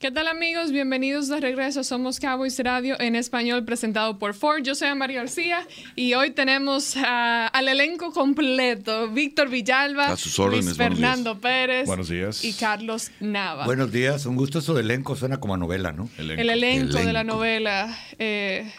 ¿Qué 0.00 0.10
tal 0.10 0.28
amigos? 0.28 0.72
Bienvenidos 0.72 1.28
de 1.28 1.40
regreso. 1.40 1.84
Somos 1.84 2.20
Cowboys 2.20 2.58
Radio 2.60 2.98
en 2.98 3.14
español 3.14 3.66
presentado 3.66 4.18
por 4.18 4.32
Ford. 4.32 4.62
Yo 4.62 4.74
soy 4.74 4.94
María 4.94 5.18
García 5.18 5.68
y 5.94 6.14
hoy 6.14 6.30
tenemos 6.30 6.96
uh, 6.96 7.00
al 7.52 7.68
elenco 7.68 8.10
completo. 8.10 9.10
Víctor 9.10 9.50
Villalba, 9.50 10.06
A 10.06 10.16
sus 10.16 10.38
órdenes, 10.38 10.64
Luis 10.64 10.78
buenos 10.78 10.98
Fernando 10.98 11.38
Pérez 11.38 11.86
Buenos 11.86 12.08
días. 12.08 12.42
y 12.42 12.54
Carlos 12.54 13.10
Nava. 13.20 13.66
Buenos 13.66 13.92
días, 13.92 14.24
un 14.24 14.36
gusto 14.36 14.60
eso 14.60 14.72
de 14.72 14.80
elenco, 14.80 15.16
suena 15.16 15.38
como 15.38 15.52
a 15.52 15.58
novela, 15.58 15.92
¿no? 15.92 16.08
El 16.16 16.30
elenco, 16.48 16.96
de 16.96 17.12
la 17.12 17.22
novela 17.22 17.94
eh, 18.18 18.72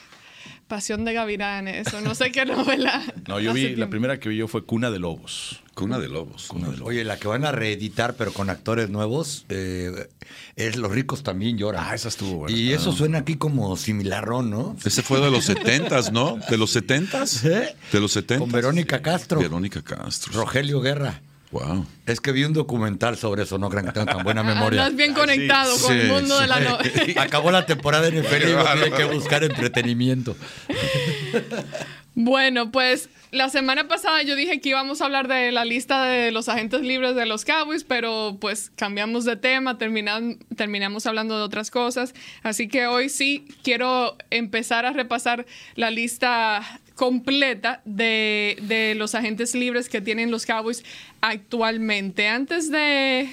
Pasión 0.68 1.06
de 1.06 1.14
Gavilanes 1.14 1.94
o 1.94 2.02
no 2.02 2.16
sé 2.16 2.32
qué 2.32 2.46
novela. 2.48 3.00
No, 3.28 3.40
yo 3.40 3.54
vi, 3.54 3.76
la 3.76 3.92
primera 3.92 4.20
que 4.20 4.28
vi 4.28 4.38
yo 4.38 4.48
fue 4.48 4.66
Cuna 4.66 4.90
de 4.90 4.98
Lobos. 4.98 5.61
Cuna 5.74 6.00
de 6.00 6.10
lobos. 6.10 6.48
Cuna 6.48 6.68
de 6.68 6.78
lobos. 6.78 6.90
Oye, 6.90 7.04
la 7.04 7.18
que 7.18 7.28
van 7.28 7.46
a 7.46 7.52
reeditar, 7.52 8.16
pero 8.16 8.34
con 8.34 8.50
actores 8.50 8.90
nuevos, 8.90 9.46
eh, 9.50 10.10
es 10.56 10.76
Los 10.76 10.92
ricos 10.92 11.24
también 11.24 11.58
lloran. 11.58 11.84
Ah, 11.88 11.96
esa 11.96 12.10
estuvo 12.10 12.40
buena. 12.40 12.56
Y 12.58 12.74
eso 12.74 12.92
suena 12.92 13.20
aquí 13.20 13.36
como 13.36 13.76
similarrón, 13.78 14.50
¿no? 14.50 14.76
Ese 14.84 15.02
fue 15.02 15.22
de 15.22 15.32
los 15.32 15.46
setentas, 15.46 16.12
¿no? 16.12 16.40
¿De 16.50 16.58
los 16.58 16.72
setentas? 16.72 17.44
¿Eh? 17.46 17.76
De 17.92 18.00
los 18.00 18.12
setentas. 18.12 18.40
Con 18.40 18.52
Verónica 18.52 19.02
Castro, 19.02 19.40
Verónica 19.40 19.82
Castro. 19.82 20.34
Rogelio 20.34 20.82
Guerra. 20.82 21.22
Wow. 21.52 21.86
Es 22.06 22.22
que 22.22 22.32
vi 22.32 22.46
un 22.46 22.54
documental 22.54 23.18
sobre 23.18 23.44
eso, 23.44 23.58
no 23.58 23.70
crean 23.70 23.86
que 23.86 23.92
tengo 23.92 24.06
tan 24.06 24.24
buena 24.24 24.40
Ah, 24.40 24.44
memoria. 24.46 24.86
Andas 24.86 24.96
bien 24.98 25.14
conectado 25.14 25.78
con 25.80 25.98
el 25.98 26.08
mundo 26.08 26.36
sí. 26.38 26.42
de 26.44 26.48
la 26.48 26.60
novela. 26.62 27.22
Acabó 27.24 27.52
la 27.52 27.66
temporada 27.66 28.08
en 28.08 28.18
el 28.18 28.24
y 28.24 28.52
uno 28.54 28.64
tiene 28.74 28.92
que 28.96 29.04
buscar 29.06 29.44
entretenimiento. 29.44 30.36
Bueno, 32.14 32.72
pues 32.72 33.10
la 33.32 33.48
semana 33.48 33.88
pasada 33.88 34.22
yo 34.24 34.36
dije 34.36 34.60
que 34.60 34.68
íbamos 34.70 35.02
a 35.02 35.06
hablar 35.06 35.30
de 35.30 35.52
la 35.54 35.64
lista 35.64 36.04
de 36.04 36.32
los 36.32 36.50
agentes 36.50 36.82
libres 36.82 37.16
de 37.16 37.26
los 37.26 37.46
Cowboys, 37.46 37.86
pero 37.86 38.38
pues 38.42 38.70
cambiamos 38.76 39.24
de 39.24 39.38
tema, 39.38 39.78
terminan- 39.78 40.38
terminamos 40.58 41.06
hablando 41.06 41.38
de 41.38 41.44
otras 41.44 41.72
cosas. 41.72 42.14
Así 42.44 42.68
que 42.68 42.86
hoy 42.88 43.08
sí 43.08 43.48
quiero 43.64 44.18
empezar 44.30 44.86
a 44.86 44.92
repasar 44.92 45.46
la 45.76 45.90
lista 45.90 46.82
completa 46.96 47.82
de, 47.86 48.58
de 48.64 48.94
los 48.96 49.16
agentes 49.16 49.56
libres 49.56 49.88
que 49.88 50.02
tienen 50.02 50.32
los 50.32 50.46
Cowboys 50.46 50.84
actualmente. 51.22 52.28
Antes 52.28 52.70
de 52.70 53.30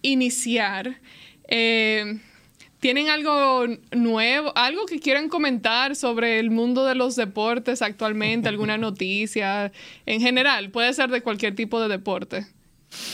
iniciar, 0.00 0.98
eh, 1.48 2.18
¿Tienen 2.82 3.10
algo 3.10 3.66
nuevo, 3.92 4.52
algo 4.56 4.86
que 4.86 4.98
quieran 4.98 5.28
comentar 5.28 5.94
sobre 5.94 6.40
el 6.40 6.50
mundo 6.50 6.84
de 6.84 6.96
los 6.96 7.14
deportes 7.14 7.80
actualmente? 7.80 8.48
¿Alguna 8.48 8.76
noticia? 8.76 9.70
En 10.04 10.20
general, 10.20 10.72
puede 10.72 10.92
ser 10.92 11.08
de 11.08 11.20
cualquier 11.20 11.54
tipo 11.54 11.80
de 11.80 11.86
deporte. 11.86 12.44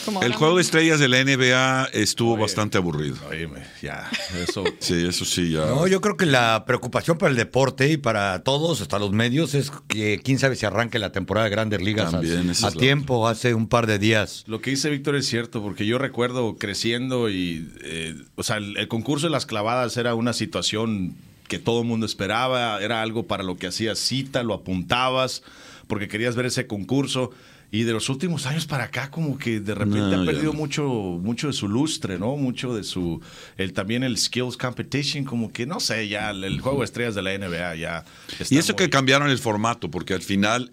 Como 0.04 0.22
El 0.22 0.32
juego 0.34 0.56
de 0.56 0.62
estrellas 0.62 0.98
de 1.00 1.08
la 1.08 1.22
NBA 1.24 1.90
estuvo 1.92 2.36
bastante 2.36 2.78
aburrido. 2.78 3.16
Óyeme, 3.28 3.62
ya, 3.82 4.10
eso. 4.42 4.64
Sí, 4.80 5.06
eso 5.06 5.24
sí, 5.24 5.50
ya. 5.52 5.66
No, 5.66 5.86
yo 5.86 6.00
creo 6.00 6.16
que 6.16 6.26
la 6.26 6.64
preocupación 6.66 7.18
para 7.18 7.30
el 7.30 7.36
deporte 7.36 7.90
y 7.90 7.96
para 7.96 8.42
todos, 8.42 8.80
hasta 8.80 8.98
los 8.98 9.12
medios, 9.12 9.54
es 9.54 9.70
que 9.88 10.20
quién 10.22 10.38
sabe 10.38 10.56
si 10.56 10.66
arranque 10.66 10.98
la 10.98 11.12
temporada 11.12 11.44
de 11.44 11.50
Grandes 11.50 11.80
Ligas 11.82 12.08
a- 12.08 12.10
También, 12.12 12.48
a, 12.48 12.52
esa 12.52 12.68
es 12.68 12.74
la 12.74 12.80
tiempo, 12.80 13.28
hace 13.28 13.54
un 13.54 13.68
par 13.68 13.86
de 13.86 13.98
días. 13.98 14.44
Lo 14.46 14.60
que 14.60 14.70
dice 14.70 14.88
Víctor 14.90 15.14
es 15.16 15.26
cierto, 15.26 15.62
porque 15.62 15.86
yo 15.86 15.98
recuerdo 15.98 16.56
creciendo 16.56 17.28
y, 17.30 17.68
eh, 17.82 18.14
o 18.36 18.42
sea, 18.42 18.56
el, 18.56 18.76
el 18.76 18.88
concurso 18.88 19.26
de 19.26 19.30
las 19.32 19.46
clavadas 19.46 19.96
era 19.96 20.14
una 20.14 20.32
situación 20.32 21.14
que 21.48 21.58
todo 21.58 21.80
el 21.80 21.86
mundo 21.86 22.04
esperaba, 22.06 22.80
era 22.82 23.00
algo 23.02 23.26
para 23.26 23.42
lo 23.42 23.56
que 23.56 23.68
hacías 23.68 23.98
cita, 23.98 24.42
lo 24.42 24.54
apuntabas, 24.54 25.42
porque 25.86 26.08
querías 26.08 26.36
ver 26.36 26.46
ese 26.46 26.66
concurso. 26.66 27.30
Y 27.70 27.82
de 27.82 27.92
los 27.92 28.08
últimos 28.08 28.46
años 28.46 28.66
para 28.66 28.84
acá, 28.84 29.10
como 29.10 29.36
que 29.36 29.60
de 29.60 29.74
repente 29.74 30.16
No, 30.16 30.22
ha 30.22 30.24
perdido 30.24 30.52
no. 30.52 30.58
mucho, 30.58 30.84
mucho 30.84 31.48
de 31.48 31.52
su 31.52 31.68
lustre, 31.68 32.18
¿no? 32.18 32.34
Mucho 32.36 32.74
de 32.74 32.82
su, 32.82 33.20
el, 33.58 33.74
también 33.74 34.02
el 34.04 34.16
skills 34.16 34.56
competition, 34.56 35.24
como 35.24 35.52
que 35.52 35.66
no 35.66 35.78
sé, 35.78 36.08
ya 36.08 36.30
el, 36.30 36.44
el 36.44 36.60
juego 36.62 36.78
de 36.78 36.86
estrellas 36.86 37.14
de 37.14 37.22
la 37.22 37.36
NBA 37.36 37.74
ya. 37.76 38.04
está 38.38 38.54
Y 38.54 38.56
eso 38.58 38.74
que 38.74 38.88
cambiaron 38.88 39.28
el 39.28 39.38
formato, 39.38 39.90
porque 39.90 40.14
al 40.14 40.22
final, 40.22 40.72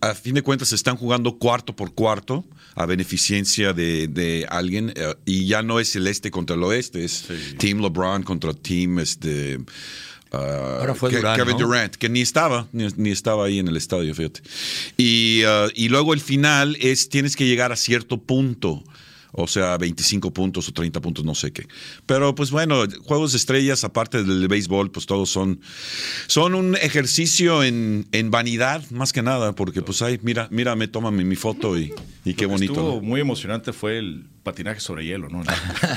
a 0.00 0.14
fin 0.14 0.34
de 0.34 0.42
cuentas, 0.42 0.68
se 0.68 0.76
están 0.76 0.96
jugando 0.96 1.38
cuarto 1.38 1.76
por 1.76 1.94
cuarto 1.94 2.46
a 2.74 2.86
beneficencia 2.86 3.74
de, 3.74 4.08
de 4.08 4.46
alguien, 4.48 4.94
eh, 4.96 5.14
y 5.26 5.46
ya 5.46 5.62
no 5.62 5.78
es 5.78 5.94
el 5.94 6.06
este 6.06 6.30
contra 6.30 6.56
el 6.56 6.62
oeste, 6.62 7.04
es 7.04 7.26
Team 7.58 7.80
LeBron 7.82 8.22
contra 8.22 8.54
Team 8.54 8.98
este. 9.00 9.58
Ah, 10.32 10.78
Ahora 10.80 10.94
fue 10.94 11.10
Durant, 11.10 11.36
Kevin 11.38 11.56
¿no? 11.58 11.66
Durant, 11.66 11.94
que 11.94 12.08
ni 12.08 12.20
estaba, 12.20 12.66
ni, 12.72 12.86
ni 12.96 13.10
estaba 13.10 13.46
ahí 13.46 13.58
en 13.58 13.68
el 13.68 13.76
estadio, 13.76 14.14
fíjate. 14.14 14.42
Y, 14.96 15.42
ah, 15.46 15.68
y 15.74 15.88
luego 15.88 16.14
el 16.14 16.20
final 16.20 16.76
es 16.80 17.08
tienes 17.08 17.36
que 17.36 17.46
llegar 17.46 17.72
a 17.72 17.76
cierto 17.76 18.18
punto. 18.18 18.82
O 19.32 19.46
sea, 19.46 19.76
25 19.78 20.32
puntos 20.32 20.68
o 20.68 20.72
30 20.72 21.00
puntos, 21.00 21.24
no 21.24 21.34
sé 21.34 21.52
qué. 21.52 21.66
Pero 22.06 22.34
pues 22.34 22.50
bueno, 22.50 22.82
juegos 23.04 23.32
de 23.32 23.38
estrellas, 23.38 23.84
aparte 23.84 24.22
del 24.24 24.48
béisbol, 24.48 24.90
pues 24.90 25.06
todos 25.06 25.30
son, 25.30 25.60
son 26.26 26.54
un 26.54 26.76
ejercicio 26.76 27.62
en, 27.62 28.06
en 28.12 28.30
vanidad, 28.30 28.82
más 28.90 29.12
que 29.12 29.22
nada, 29.22 29.54
porque 29.54 29.82
pues 29.82 30.02
ay, 30.02 30.18
mira, 30.22 30.48
mírame, 30.50 30.88
tómame 30.88 31.24
mi 31.24 31.36
foto 31.36 31.78
y, 31.78 31.94
y 32.24 32.34
qué 32.34 32.44
Lo 32.44 32.48
que 32.50 32.54
bonito. 32.54 32.72
Estuvo 32.72 32.94
¿no? 32.96 33.02
muy 33.02 33.20
emocionante 33.20 33.72
fue 33.72 33.98
el 33.98 34.26
patinaje 34.42 34.80
sobre 34.80 35.04
hielo, 35.04 35.28
¿no? 35.28 35.42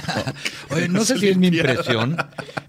Oye, 0.70 0.90
no 0.90 1.04
sé 1.06 1.18
si 1.18 1.30
es 1.30 1.38
mi 1.38 1.48
impresión, 1.48 2.18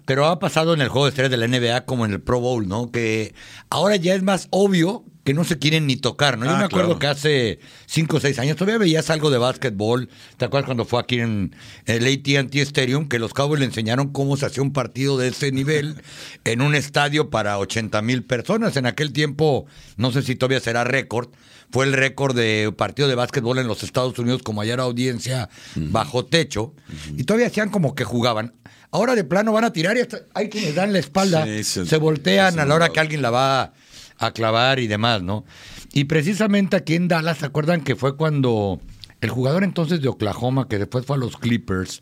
pero 0.05 0.25
ha 0.25 0.39
pasado 0.39 0.73
en 0.73 0.81
el 0.81 0.89
juego 0.89 1.05
de 1.05 1.09
estrellas 1.09 1.31
de 1.31 1.37
la 1.37 1.47
NBA 1.47 1.85
como 1.85 2.05
en 2.05 2.13
el 2.13 2.21
Pro 2.21 2.39
Bowl, 2.39 2.67
¿no? 2.67 2.91
Que 2.91 3.33
ahora 3.69 3.95
ya 3.95 4.15
es 4.15 4.23
más 4.23 4.47
obvio 4.51 5.03
que 5.25 5.33
no 5.33 5.43
se 5.43 5.57
quieren 5.59 5.87
ni 5.87 5.97
tocar, 5.97 6.37
¿no? 6.37 6.45
Yo 6.45 6.51
Ah, 6.51 6.59
me 6.59 6.63
acuerdo 6.65 6.97
claro. 6.97 6.99
que 6.99 7.07
hace 7.07 7.59
5 7.87 8.17
o 8.17 8.19
6 8.19 8.37
años 8.39 8.55
todavía 8.55 8.77
veías 8.77 9.09
algo 9.09 9.31
de 9.31 9.39
básquetbol. 9.39 10.07
¿Te 10.37 10.45
acuerdas 10.45 10.65
cuando 10.67 10.85
fue 10.85 10.99
aquí 11.01 11.19
en 11.19 11.53
el 11.87 12.05
AT&T 12.05 12.61
Stadium 12.61 13.09
que 13.09 13.17
los 13.19 13.33
Cowboys 13.33 13.59
le 13.59 13.65
enseñaron 13.65 14.13
cómo 14.13 14.37
se 14.37 14.45
hacía 14.45 14.61
un 14.61 14.71
partido 14.71 15.17
de 15.17 15.29
ese 15.29 15.51
nivel 15.51 15.95
en 16.45 16.61
un 16.61 16.75
estadio 16.75 17.31
para 17.31 17.57
80 17.57 18.01
mil 18.03 18.23
personas? 18.23 18.77
En 18.77 18.85
aquel 18.85 19.11
tiempo, 19.13 19.65
no 19.97 20.11
sé 20.11 20.21
si 20.21 20.35
todavía 20.35 20.59
será 20.59 20.83
récord, 20.83 21.29
fue 21.71 21.85
el 21.85 21.93
récord 21.93 22.35
de 22.35 22.71
partido 22.77 23.07
de 23.07 23.15
básquetbol 23.15 23.57
en 23.57 23.67
los 23.67 23.81
Estados 23.81 24.17
Unidos 24.19 24.43
con 24.43 24.55
mayor 24.55 24.79
audiencia 24.79 25.49
bajo 25.75 26.23
techo. 26.23 26.75
Y 27.17 27.23
todavía 27.23 27.47
hacían 27.47 27.71
como 27.71 27.95
que 27.95 28.03
jugaban. 28.03 28.53
Ahora 28.91 29.15
de 29.15 29.23
plano 29.23 29.51
van 29.51 29.63
a 29.65 29.73
tirar 29.73 29.97
y 29.97 30.01
hasta- 30.01 30.19
hay 30.35 30.49
quienes 30.49 30.75
dan 30.75 30.93
la 30.93 30.99
espalda, 30.99 31.43
Sí, 31.45 31.63
se, 31.63 31.85
se- 31.87 31.97
voltean 31.97 32.53
se 32.53 32.61
a 32.61 32.65
la 32.65 32.75
hora 32.75 32.89
que 32.89 32.99
alguien 32.99 33.21
la 33.23 33.31
va 33.31 33.73
a 34.17 34.31
clavar 34.31 34.79
y 34.79 34.87
demás, 34.87 35.21
¿no? 35.21 35.45
Y 35.93 36.05
precisamente 36.05 36.75
aquí 36.75 36.95
en 36.95 37.07
Dallas, 37.07 37.39
¿se 37.39 37.45
acuerdan 37.45 37.81
que 37.81 37.95
fue 37.95 38.15
cuando 38.15 38.79
el 39.21 39.29
jugador 39.29 39.63
entonces 39.63 40.01
de 40.01 40.07
Oklahoma, 40.07 40.67
que 40.67 40.77
después 40.77 41.05
fue 41.05 41.15
a 41.15 41.19
los 41.19 41.37
Clippers, 41.37 42.01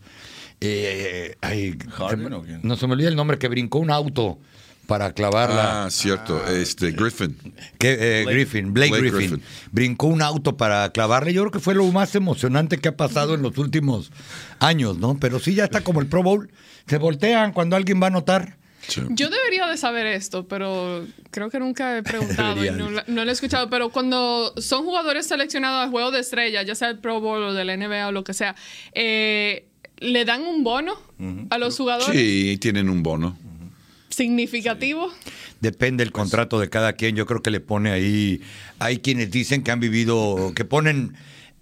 eh, 0.60 1.36
ay, 1.40 1.76
Harden 1.90 2.22
se 2.24 2.28
me- 2.30 2.36
o 2.36 2.42
quién? 2.42 2.60
no 2.62 2.76
se 2.76 2.86
me 2.86 2.92
olvida 2.94 3.08
el 3.08 3.16
nombre, 3.16 3.38
que 3.38 3.48
brincó 3.48 3.78
un 3.78 3.90
auto 3.90 4.38
para 4.86 5.12
clavarla. 5.12 5.84
Ah, 5.86 5.90
cierto, 5.90 6.46
este 6.46 6.92
Griffin. 6.92 7.36
Que, 7.78 7.96
eh, 8.20 8.24
Griffin, 8.26 8.74
Blake, 8.74 8.90
Blake 8.90 9.02
Griffin, 9.10 9.30
Griffin. 9.30 9.42
brincó 9.72 10.06
un 10.08 10.20
auto 10.20 10.56
para 10.58 10.90
clavarle. 10.90 11.32
Yo 11.32 11.40
creo 11.42 11.52
que 11.52 11.58
fue 11.60 11.74
lo 11.74 11.86
más 11.90 12.14
emocionante 12.14 12.78
que 12.78 12.88
ha 12.88 12.96
pasado 12.96 13.34
en 13.34 13.40
los 13.42 13.56
últimos 13.56 14.12
años, 14.58 14.98
¿no? 14.98 15.16
Pero 15.18 15.38
sí, 15.38 15.54
ya 15.54 15.64
está 15.64 15.80
como 15.82 16.00
el 16.00 16.06
Pro 16.06 16.22
Bowl. 16.22 16.50
Se 16.86 16.98
voltean 16.98 17.52
cuando 17.52 17.76
alguien 17.76 17.98
va 18.00 18.06
a 18.06 18.10
anotar. 18.10 18.58
Sí. 18.88 19.00
Yo 19.10 19.30
debería 19.30 19.66
de 19.66 19.76
saber 19.76 20.06
esto, 20.06 20.46
pero 20.48 21.06
creo 21.30 21.50
que 21.50 21.58
nunca 21.58 21.96
he 21.98 22.02
preguntado 22.04 22.64
y 22.64 22.70
no, 22.70 22.90
lo 23.06 23.22
he 23.22 23.32
escuchado. 23.32 23.70
Pero 23.70 23.90
cuando 23.90 24.52
son 24.58 24.84
jugadores 24.84 25.26
seleccionados 25.26 25.84
al 25.84 25.90
juego 25.90 26.10
de 26.10 26.20
estrella, 26.20 26.62
ya 26.62 26.74
sea 26.74 26.90
el 26.90 26.98
Pro 26.98 27.20
Bowl 27.20 27.42
o 27.42 27.52
de 27.54 27.64
la 27.64 27.76
NBA 27.76 28.08
o 28.08 28.12
lo 28.12 28.24
que 28.24 28.34
sea, 28.34 28.54
eh, 28.92 29.66
¿le 29.98 30.24
dan 30.24 30.42
un 30.42 30.64
bono 30.64 30.94
a 31.50 31.58
los 31.58 31.76
jugadores 31.76 32.14
Sí, 32.14 32.58
tienen 32.60 32.88
un 32.90 33.02
bono. 33.02 33.38
significativo? 34.10 35.12
Depende 35.60 36.04
del 36.04 36.12
contrato 36.12 36.60
de 36.60 36.68
cada 36.68 36.92
quien. 36.92 37.16
Yo 37.16 37.26
creo 37.26 37.42
que 37.42 37.50
le 37.50 37.60
pone 37.60 37.90
ahí. 37.90 38.42
Hay 38.78 38.98
quienes 38.98 39.30
dicen 39.30 39.62
que 39.62 39.70
han 39.70 39.80
vivido, 39.80 40.52
que 40.54 40.64
ponen 40.64 41.14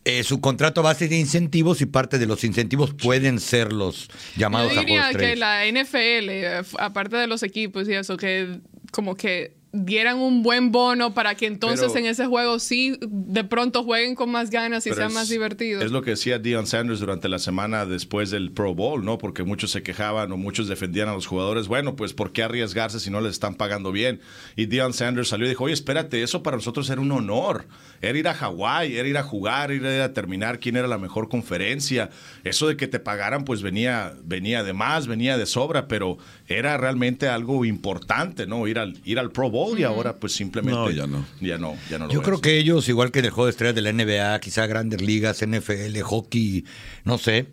eh, 0.04 0.25
su 0.25 0.40
contrato 0.40 0.81
a 0.81 0.84
base 0.84 1.08
de 1.08 1.19
incentivos 1.19 1.81
y 1.81 1.87
parte 1.87 2.19
de 2.19 2.26
los 2.26 2.43
incentivos 2.44 2.93
pueden 2.93 3.38
ser 3.38 3.72
los 3.72 4.08
llamados 4.37 4.72
Yo 4.72 4.81
a 4.81 4.82
diría 4.82 5.02
juegos 5.04 5.22
que 5.22 5.37
la 5.37 5.64
NFL, 5.66 6.28
eh, 6.31 6.62
aparte 6.78 7.16
de 7.16 7.26
los 7.26 7.43
equipos 7.43 7.88
y 7.88 7.94
eso, 7.94 8.16
que 8.16 8.60
como 8.90 9.14
que 9.14 9.62
dieran 9.73 10.19
un 10.19 10.43
buen 10.43 10.71
bono 10.71 11.15
para 11.15 11.35
que 11.35 11.47
entonces 11.47 11.87
Pero- 11.93 12.01
en 12.01 12.07
ese 12.11 12.27
juego 12.27 12.59
sí 12.59 12.99
de 13.01 13.43
pronto 13.45 13.83
jueguen 13.85 14.15
con 14.15 14.31
más 14.31 14.51
ganas 14.51 14.87
y 14.87 14.93
sea 14.93 15.09
más 15.09 15.29
divertido. 15.31 15.81
Es 15.81 15.91
lo 15.91 16.03
que 16.03 16.11
decía 16.11 16.39
Deion 16.39 16.67
Sanders 16.67 17.01
durante 17.01 17.29
la 17.31 17.39
semana 17.39 17.87
después 17.87 18.31
del 18.31 18.53
Pro 18.53 18.75
Bowl, 18.75 19.03
¿no? 19.05 19.17
Porque 19.19 19.45
muchos 19.45 19.71
se 19.71 19.83
quejaban 19.83 20.31
o 20.31 20.37
muchos 20.37 20.69
defendían 20.69 21.09
a 21.09 21.15
los 21.15 21.27
jugadores. 21.27 21.69
Bueno, 21.69 21.97
pues 21.97 22.13
¿por 22.13 22.33
qué 22.33 22.43
arriesgarse 22.43 23.01
si 23.01 23.11
no 23.11 23.21
les 23.23 23.33
están 23.33 23.55
pagando 23.55 23.93
bien? 23.93 24.21
Y 24.57 24.67
Deion 24.67 24.93
Sanders 24.93 25.29
salió 25.29 25.47
y 25.47 25.49
dijo, 25.51 25.65
oye, 25.65 25.75
espérate, 25.75 26.23
eso 26.23 26.43
para 26.43 26.57
nosotros 26.59 26.91
era 26.91 27.01
un 27.01 27.11
honor. 27.13 27.67
Era 28.03 28.19
ir 28.19 28.29
a 28.29 28.35
Hawái, 28.35 28.97
era 28.97 29.09
ir 29.09 29.17
a 29.17 29.23
jugar, 29.23 29.73
era 29.73 29.95
ir 29.95 30.03
a 30.03 30.13
terminar 30.13 30.61
quién 30.61 30.77
era 30.77 30.87
la 30.87 30.99
mejor 30.99 31.29
conferencia. 31.29 32.11
Eso 32.45 32.69
de 32.69 32.77
que 32.77 32.89
te 32.89 32.99
pagaran, 32.99 33.45
pues 33.45 33.63
venía, 33.63 34.13
venía 34.23 34.63
de 34.65 34.73
más, 34.75 35.07
venía 35.07 35.39
de 35.39 35.47
sobra, 35.47 35.89
pero 35.89 36.19
era 36.58 36.76
realmente 36.76 37.28
algo 37.28 37.64
importante, 37.64 38.46
¿no? 38.46 38.66
Ir 38.66 38.78
al, 38.78 38.99
ir 39.04 39.19
al 39.19 39.31
Pro 39.31 39.50
Bowl 39.50 39.78
y 39.78 39.84
ahora 39.84 40.16
pues 40.16 40.32
simplemente... 40.32 40.78
No, 40.78 40.90
ya 40.90 41.06
no. 41.06 41.25
Ya 41.40 41.58
no, 41.58 41.76
ya 41.90 41.99
no 41.99 42.06
lo 42.06 42.12
Yo 42.12 42.20
es. 42.20 42.25
creo 42.26 42.40
que 42.40 42.58
ellos, 42.58 42.88
igual 42.88 43.10
que 43.10 43.20
en 43.20 43.26
el 43.26 43.31
juego 43.31 43.46
de 43.46 43.50
estrellas 43.50 43.75
de 43.75 43.82
la 43.82 43.93
NBA, 43.93 44.40
quizá 44.40 44.66
grandes 44.66 45.00
ligas, 45.02 45.44
NFL, 45.46 46.00
hockey, 46.02 46.64
no 47.04 47.19
sé, 47.19 47.49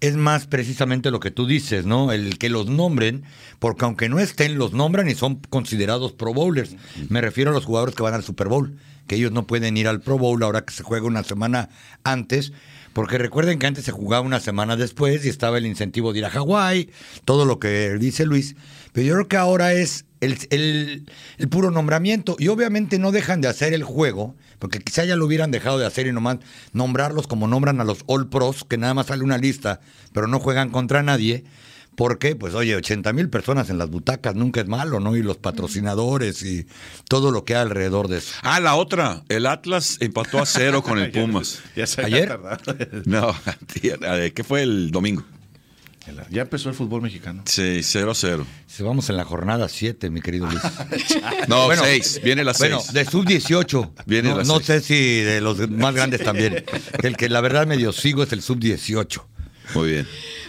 es 0.00 0.16
más 0.16 0.46
precisamente 0.46 1.10
lo 1.10 1.20
que 1.20 1.30
tú 1.30 1.46
dices, 1.46 1.86
¿no? 1.86 2.12
El 2.12 2.38
que 2.38 2.48
los 2.50 2.66
nombren, 2.66 3.24
porque 3.58 3.84
aunque 3.84 4.08
no 4.08 4.18
estén, 4.18 4.58
los 4.58 4.72
nombran 4.72 5.08
y 5.08 5.14
son 5.14 5.36
considerados 5.36 6.12
Pro 6.12 6.34
Bowlers. 6.34 6.76
Me 7.08 7.20
refiero 7.20 7.50
a 7.50 7.54
los 7.54 7.64
jugadores 7.64 7.94
que 7.94 8.02
van 8.02 8.14
al 8.14 8.24
Super 8.24 8.48
Bowl, 8.48 8.76
que 9.06 9.16
ellos 9.16 9.32
no 9.32 9.46
pueden 9.46 9.76
ir 9.76 9.88
al 9.88 10.00
Pro 10.00 10.18
Bowl 10.18 10.42
ahora 10.42 10.64
que 10.64 10.74
se 10.74 10.82
juega 10.82 11.06
una 11.06 11.22
semana 11.22 11.70
antes. 12.02 12.52
Porque 12.94 13.18
recuerden 13.18 13.58
que 13.58 13.66
antes 13.66 13.84
se 13.84 13.92
jugaba 13.92 14.24
una 14.24 14.40
semana 14.40 14.76
después 14.76 15.26
y 15.26 15.28
estaba 15.28 15.58
el 15.58 15.66
incentivo 15.66 16.12
de 16.12 16.20
ir 16.20 16.24
a 16.24 16.30
Hawái, 16.30 16.88
todo 17.26 17.44
lo 17.44 17.58
que 17.58 17.90
dice 17.98 18.24
Luis. 18.24 18.56
Pero 18.92 19.06
yo 19.06 19.14
creo 19.14 19.28
que 19.28 19.36
ahora 19.36 19.72
es 19.74 20.06
el, 20.20 20.38
el- 21.38 21.48
puro 21.50 21.70
nombramiento. 21.70 22.36
Y 22.38 22.48
obviamente 22.48 22.98
no 22.98 23.12
dejan 23.12 23.40
de 23.42 23.48
hacer 23.48 23.74
el 23.74 23.82
juego, 23.84 24.36
porque 24.58 24.78
quizá 24.78 25.04
ya 25.04 25.16
lo 25.16 25.26
hubieran 25.26 25.50
dejado 25.50 25.78
de 25.78 25.86
hacer 25.86 26.06
y 26.06 26.12
nomás 26.12 26.38
nombrarlos 26.72 27.26
como 27.26 27.48
nombran 27.48 27.80
a 27.80 27.84
los 27.84 27.98
All 28.06 28.28
Pros, 28.28 28.64
que 28.64 28.78
nada 28.78 28.94
más 28.94 29.06
sale 29.06 29.24
una 29.24 29.38
lista, 29.38 29.80
pero 30.12 30.26
no 30.28 30.38
juegan 30.38 30.70
contra 30.70 31.02
nadie. 31.02 31.44
Porque, 31.96 32.34
pues, 32.36 32.54
oye, 32.54 32.74
80 32.76 33.12
mil 33.12 33.28
personas 33.28 33.70
en 33.70 33.78
las 33.78 33.88
butacas 33.90 34.34
nunca 34.34 34.60
es 34.60 34.66
malo, 34.68 35.00
¿no? 35.00 35.16
Y 35.16 35.22
los 35.22 35.36
patrocinadores 35.36 36.42
y 36.42 36.66
todo 37.08 37.30
lo 37.30 37.44
que 37.44 37.54
hay 37.54 37.62
alrededor 37.62 38.08
de 38.08 38.18
eso. 38.18 38.32
Ah, 38.42 38.60
la 38.60 38.74
otra. 38.74 39.22
El 39.28 39.46
Atlas 39.46 39.98
empató 40.00 40.40
a 40.40 40.46
cero 40.46 40.82
con 40.82 40.98
el 40.98 41.10
Pumas. 41.10 41.60
Ya 41.76 41.86
se 41.86 42.02
¿Ayer? 42.04 42.38
No, 43.04 43.34
¿qué 44.34 44.44
fue 44.44 44.62
el 44.62 44.90
domingo? 44.90 45.24
Ya 46.30 46.42
empezó 46.42 46.68
el 46.68 46.74
fútbol 46.74 47.00
mexicano. 47.00 47.42
Sí, 47.46 47.80
0 47.82 48.10
a 48.10 48.14
0. 48.14 48.46
Si 48.66 48.82
Vamos 48.82 49.08
en 49.08 49.16
la 49.16 49.24
jornada 49.24 49.68
7, 49.68 50.10
mi 50.10 50.20
querido 50.20 50.46
Luis. 50.46 50.60
No, 51.48 51.64
Bueno, 51.64 51.82
6. 51.82 52.20
Viene 52.22 52.44
la 52.44 52.52
6. 52.52 52.60
Bueno, 52.70 52.84
de 52.92 53.04
sub-18. 53.06 53.90
Viene 54.04 54.28
no, 54.28 54.36
la 54.38 54.44
no 54.44 54.56
seis. 54.60 54.66
sé 54.66 54.80
si 54.82 55.20
de 55.20 55.40
los 55.40 55.68
más 55.70 55.94
grandes 55.94 56.22
también. 56.22 56.62
El 57.02 57.16
que 57.16 57.28
la 57.30 57.40
verdad 57.40 57.66
medio 57.66 57.92
sigo 57.92 58.22
es 58.22 58.32
el 58.32 58.42
sub-18. 58.42 59.22
Muy 59.74 59.90
bien. 59.90 60.06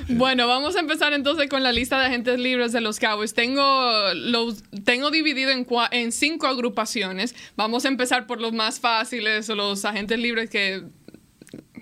Bueno, 0.09 0.45
vamos 0.47 0.75
a 0.75 0.79
empezar 0.81 1.13
entonces 1.13 1.49
con 1.49 1.63
la 1.63 1.71
lista 1.71 1.99
de 1.99 2.07
agentes 2.07 2.37
libres 2.39 2.71
de 2.73 2.81
los 2.81 2.99
Cowboys. 2.99 3.33
Tengo, 3.33 4.13
los, 4.13 4.63
tengo 4.83 5.09
dividido 5.09 5.51
en, 5.51 5.65
cua- 5.65 5.89
en 5.91 6.11
cinco 6.11 6.47
agrupaciones. 6.47 7.33
Vamos 7.55 7.85
a 7.85 7.87
empezar 7.87 8.27
por 8.27 8.41
los 8.41 8.51
más 8.53 8.79
fáciles 8.79 9.47
los 9.49 9.85
agentes 9.85 10.19
libres 10.19 10.49
que 10.49 10.83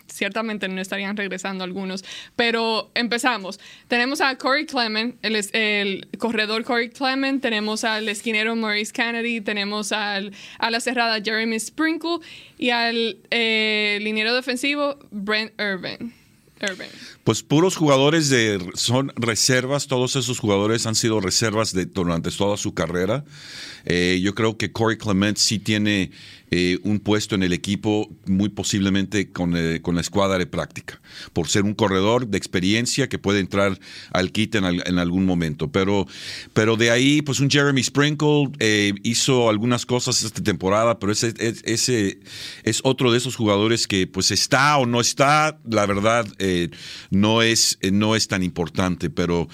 ciertamente 0.07 0.67
no 0.67 0.79
estarían 0.79 1.17
regresando 1.17 1.63
algunos. 1.63 2.05
Pero 2.35 2.91
empezamos. 2.93 3.59
Tenemos 3.87 4.21
a 4.21 4.37
Corey 4.37 4.65
Clement, 4.67 5.15
el, 5.25 5.35
es- 5.35 5.49
el 5.53 6.07
corredor 6.19 6.63
Corey 6.63 6.89
Clement. 6.89 7.41
Tenemos 7.41 7.83
al 7.83 8.07
esquinero 8.07 8.55
Maurice 8.55 8.93
Kennedy. 8.93 9.41
Tenemos 9.41 9.91
al, 9.91 10.31
a 10.59 10.69
la 10.71 10.79
cerrada 10.79 11.19
Jeremy 11.21 11.59
Sprinkle. 11.59 12.19
Y 12.57 12.69
al 12.69 13.17
eh, 13.31 13.97
liniero 14.01 14.33
defensivo 14.35 14.99
Brent 15.11 15.51
Irvin. 15.59 16.13
Pues 17.23 17.43
puros 17.43 17.75
jugadores 17.75 18.29
de 18.29 18.59
son 18.75 19.11
reservas, 19.15 19.87
todos 19.87 20.15
esos 20.15 20.39
jugadores 20.39 20.85
han 20.85 20.95
sido 20.95 21.19
reservas 21.19 21.73
de, 21.73 21.85
durante 21.85 22.31
toda 22.31 22.57
su 22.57 22.73
carrera. 22.73 23.23
Eh, 23.85 24.19
yo 24.21 24.33
creo 24.35 24.57
que 24.57 24.71
Corey 24.71 24.97
Clement 24.97 25.37
sí 25.37 25.59
tiene 25.59 26.11
eh, 26.55 26.77
un 26.83 26.99
puesto 26.99 27.33
en 27.33 27.41
el 27.41 27.51
equipo, 27.51 28.11
muy 28.27 28.49
posiblemente 28.49 29.31
con, 29.31 29.55
eh, 29.57 29.79
con 29.81 29.95
la 29.95 30.01
escuadra 30.01 30.37
de 30.37 30.45
práctica, 30.45 31.01
por 31.33 31.47
ser 31.47 31.63
un 31.63 31.73
corredor 31.73 32.27
de 32.27 32.37
experiencia 32.37 33.09
que 33.09 33.17
puede 33.17 33.39
entrar 33.39 33.79
al 34.11 34.31
kit 34.31 34.53
en, 34.53 34.63
al- 34.65 34.83
en 34.85 34.99
algún 34.99 35.25
momento. 35.25 35.71
Pero, 35.71 36.05
pero 36.53 36.77
de 36.77 36.91
ahí, 36.91 37.23
pues 37.23 37.39
un 37.39 37.49
Jeremy 37.49 37.81
Sprinkle 37.83 38.51
eh, 38.59 38.93
hizo 39.01 39.49
algunas 39.49 39.87
cosas 39.87 40.21
esta 40.21 40.43
temporada, 40.43 40.99
pero 40.99 41.11
ese, 41.11 41.33
es- 41.39 41.63
ese 41.65 42.19
es 42.63 42.81
otro 42.83 43.11
de 43.11 43.17
esos 43.17 43.35
jugadores 43.35 43.87
que 43.87 44.05
pues 44.05 44.29
está 44.29 44.77
o 44.77 44.85
no 44.85 45.01
está, 45.01 45.57
la 45.67 45.87
verdad 45.87 46.27
eh, 46.37 46.69
no, 47.09 47.41
es, 47.41 47.79
no 47.91 48.15
es 48.15 48.27
tan 48.27 48.43
importante, 48.43 49.09
pero 49.09 49.47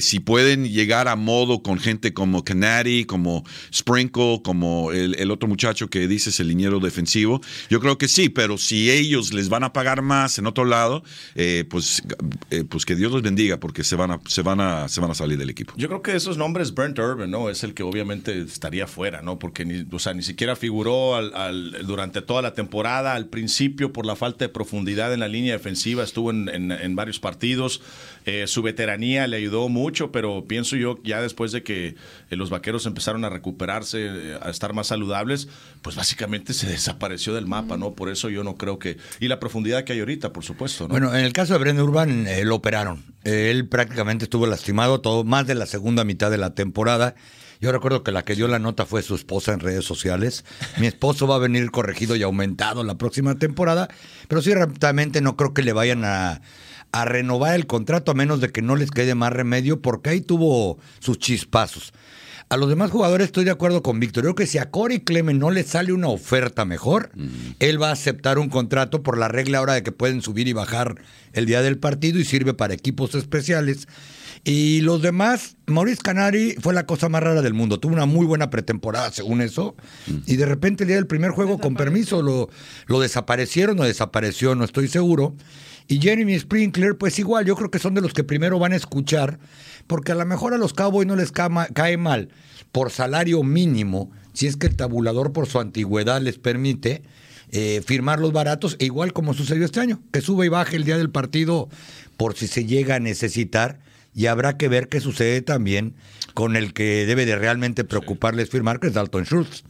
si 0.00 0.20
pueden 0.20 0.68
llegar 0.68 1.08
a 1.08 1.16
modo 1.16 1.62
con 1.62 1.78
gente 1.80 2.12
como 2.12 2.44
Canary, 2.44 3.04
como 3.04 3.42
Sprinkle, 3.72 4.40
como 4.44 4.92
el, 4.92 5.16
el 5.18 5.30
otro 5.32 5.48
muchacho 5.48 5.88
que 5.88 6.06
el 6.40 6.48
liniero 6.48 6.80
defensivo, 6.80 7.40
yo 7.70 7.80
creo 7.80 7.98
que 7.98 8.08
sí, 8.08 8.28
pero 8.28 8.58
si 8.58 8.90
ellos 8.90 9.32
les 9.32 9.48
van 9.48 9.64
a 9.64 9.72
pagar 9.72 10.02
más 10.02 10.38
en 10.38 10.46
otro 10.46 10.64
lado, 10.64 11.02
eh, 11.34 11.64
pues, 11.68 12.02
eh, 12.50 12.64
pues 12.68 12.84
que 12.84 12.94
Dios 12.96 13.12
los 13.12 13.22
bendiga 13.22 13.58
porque 13.58 13.84
se 13.84 13.96
van, 13.96 14.10
a, 14.10 14.20
se, 14.26 14.42
van 14.42 14.60
a, 14.60 14.88
se 14.88 15.00
van 15.00 15.10
a 15.10 15.14
salir 15.14 15.38
del 15.38 15.50
equipo. 15.50 15.72
Yo 15.76 15.88
creo 15.88 16.02
que 16.02 16.14
esos 16.16 16.36
nombres, 16.36 16.74
Brent 16.74 16.98
Irvin, 16.98 17.30
¿no? 17.30 17.48
Es 17.50 17.64
el 17.64 17.74
que 17.74 17.82
obviamente 17.82 18.40
estaría 18.42 18.86
fuera, 18.86 19.22
¿no? 19.22 19.38
Porque 19.38 19.64
ni, 19.64 19.86
o 19.90 19.98
sea, 19.98 20.14
ni 20.14 20.22
siquiera 20.22 20.56
figuró 20.56 21.16
al- 21.16 21.86
durante 21.86 22.22
toda 22.22 22.42
la 22.42 22.54
temporada. 22.54 23.14
Al 23.14 23.26
principio, 23.28 23.92
por 23.92 24.06
la 24.06 24.16
falta 24.16 24.44
de 24.44 24.48
profundidad 24.48 25.12
en 25.14 25.20
la 25.20 25.28
línea 25.28 25.52
defensiva, 25.52 26.02
estuvo 26.04 26.30
en, 26.30 26.48
en- 26.48 26.96
varios 26.96 27.18
partidos. 27.18 27.80
Eh, 28.24 28.46
su 28.46 28.62
veteranía 28.62 29.26
le 29.26 29.36
ayudó 29.36 29.68
mucho, 29.68 30.10
pero 30.10 30.44
pienso 30.46 30.74
yo, 30.76 30.98
ya 31.04 31.20
después 31.22 31.52
de 31.52 31.62
que 31.62 31.94
los 32.30 32.50
vaqueros 32.50 32.84
empezaron 32.86 33.24
a 33.24 33.28
recuperarse, 33.28 34.36
a 34.40 34.50
estar 34.50 34.72
más 34.72 34.88
saludables, 34.88 35.48
pues 35.82 35.94
básicamente 35.96 36.25
se 36.52 36.66
desapareció 36.66 37.34
del 37.34 37.46
mapa, 37.46 37.76
¿no? 37.76 37.94
Por 37.94 38.10
eso 38.10 38.28
yo 38.28 38.44
no 38.44 38.56
creo 38.56 38.78
que. 38.78 38.96
Y 39.20 39.28
la 39.28 39.40
profundidad 39.40 39.84
que 39.84 39.92
hay 39.92 40.00
ahorita, 40.00 40.32
por 40.32 40.44
supuesto, 40.44 40.84
¿no? 40.84 40.90
Bueno, 40.90 41.14
en 41.14 41.24
el 41.24 41.32
caso 41.32 41.54
de 41.54 41.58
Brent 41.58 41.80
Urban, 41.80 42.26
eh, 42.26 42.44
lo 42.44 42.56
operaron. 42.56 43.04
Él 43.24 43.68
prácticamente 43.68 44.24
estuvo 44.24 44.46
lastimado 44.46 45.00
todo, 45.00 45.24
más 45.24 45.46
de 45.46 45.54
la 45.54 45.66
segunda 45.66 46.04
mitad 46.04 46.30
de 46.30 46.38
la 46.38 46.54
temporada. 46.54 47.14
Yo 47.60 47.72
recuerdo 47.72 48.02
que 48.02 48.12
la 48.12 48.22
que 48.22 48.34
dio 48.34 48.48
la 48.48 48.58
nota 48.58 48.84
fue 48.84 49.02
su 49.02 49.14
esposa 49.14 49.52
en 49.52 49.60
redes 49.60 49.84
sociales. 49.84 50.44
Mi 50.78 50.86
esposo 50.86 51.26
va 51.26 51.36
a 51.36 51.38
venir 51.38 51.70
corregido 51.70 52.14
y 52.14 52.22
aumentado 52.22 52.84
la 52.84 52.98
próxima 52.98 53.36
temporada, 53.36 53.88
pero 54.28 54.42
sí, 54.42 54.52
realmente 54.54 55.20
no 55.20 55.36
creo 55.36 55.54
que 55.54 55.62
le 55.62 55.72
vayan 55.72 56.04
a 56.04 56.40
renovar 56.92 57.54
el 57.54 57.66
contrato 57.66 58.10
a 58.10 58.14
menos 58.14 58.40
de 58.40 58.50
que 58.50 58.62
no 58.62 58.76
les 58.76 58.90
quede 58.90 59.14
más 59.14 59.32
remedio, 59.32 59.80
porque 59.80 60.10
ahí 60.10 60.20
tuvo 60.20 60.78
sus 60.98 61.18
chispazos. 61.18 61.92
A 62.48 62.56
los 62.56 62.68
demás 62.68 62.92
jugadores 62.92 63.26
estoy 63.26 63.44
de 63.44 63.50
acuerdo 63.50 63.82
con 63.82 63.98
Víctor. 63.98 64.22
Yo 64.22 64.34
creo 64.34 64.46
que 64.46 64.46
si 64.46 64.58
a 64.58 64.70
Corey 64.70 65.00
Clement 65.00 65.40
no 65.40 65.50
le 65.50 65.64
sale 65.64 65.92
una 65.92 66.06
oferta 66.08 66.64
mejor, 66.64 67.10
él 67.58 67.82
va 67.82 67.88
a 67.88 67.92
aceptar 67.92 68.38
un 68.38 68.48
contrato 68.48 69.02
por 69.02 69.18
la 69.18 69.26
regla 69.26 69.58
ahora 69.58 69.74
de 69.74 69.82
que 69.82 69.90
pueden 69.90 70.22
subir 70.22 70.46
y 70.46 70.52
bajar 70.52 70.94
el 71.32 71.46
día 71.46 71.60
del 71.60 71.78
partido 71.78 72.20
y 72.20 72.24
sirve 72.24 72.54
para 72.54 72.74
equipos 72.74 73.16
especiales. 73.16 73.88
Y 74.44 74.80
los 74.82 75.02
demás, 75.02 75.56
Maurice 75.66 76.00
Canari 76.00 76.54
fue 76.60 76.72
la 76.72 76.86
cosa 76.86 77.08
más 77.08 77.20
rara 77.20 77.42
del 77.42 77.52
mundo. 77.52 77.80
Tuvo 77.80 77.94
una 77.94 78.06
muy 78.06 78.26
buena 78.26 78.48
pretemporada, 78.48 79.10
según 79.10 79.40
eso. 79.40 79.74
Y 80.26 80.36
de 80.36 80.46
repente 80.46 80.84
el 80.84 80.88
día 80.88 80.96
del 80.96 81.08
primer 81.08 81.32
juego, 81.32 81.58
con 81.58 81.74
permiso, 81.74 82.22
lo, 82.22 82.48
lo 82.86 83.00
desaparecieron 83.00 83.80
o 83.80 83.82
desapareció, 83.82 84.54
no 84.54 84.64
estoy 84.64 84.86
seguro. 84.86 85.34
Y 85.88 86.00
Jeremy 86.00 86.38
Sprinkler, 86.38 86.96
pues 86.96 87.18
igual, 87.18 87.44
yo 87.44 87.54
creo 87.54 87.70
que 87.70 87.78
son 87.78 87.94
de 87.94 88.00
los 88.00 88.12
que 88.12 88.24
primero 88.24 88.58
van 88.58 88.72
a 88.72 88.76
escuchar, 88.76 89.38
porque 89.86 90.12
a 90.12 90.14
lo 90.14 90.26
mejor 90.26 90.54
a 90.54 90.58
los 90.58 90.72
Cowboys 90.72 91.06
no 91.06 91.16
les 91.16 91.32
cae 91.32 91.96
mal 91.96 92.28
por 92.72 92.90
salario 92.90 93.42
mínimo, 93.42 94.10
si 94.32 94.46
es 94.46 94.56
que 94.56 94.66
el 94.66 94.76
tabulador 94.76 95.32
por 95.32 95.46
su 95.46 95.60
antigüedad 95.60 96.20
les 96.20 96.38
permite 96.38 97.02
eh, 97.52 97.82
firmar 97.86 98.18
los 98.18 98.32
baratos, 98.32 98.76
e 98.78 98.86
igual 98.86 99.12
como 99.12 99.32
sucedió 99.32 99.64
este 99.64 99.80
año, 99.80 100.02
que 100.12 100.20
sube 100.20 100.46
y 100.46 100.50
baje 100.50 100.76
el 100.76 100.84
día 100.84 100.98
del 100.98 101.10
partido 101.10 101.68
por 102.16 102.34
si 102.34 102.46
se 102.48 102.64
llega 102.64 102.96
a 102.96 103.00
necesitar, 103.00 103.78
y 104.14 104.26
habrá 104.26 104.56
que 104.56 104.68
ver 104.68 104.88
qué 104.88 105.00
sucede 105.00 105.42
también 105.42 105.94
con 106.34 106.56
el 106.56 106.72
que 106.72 107.04
debe 107.06 107.26
de 107.26 107.36
realmente 107.36 107.84
preocuparles 107.84 108.50
firmar, 108.50 108.80
que 108.80 108.88
es 108.88 108.94
Dalton 108.94 109.24
Schultz. 109.24 109.62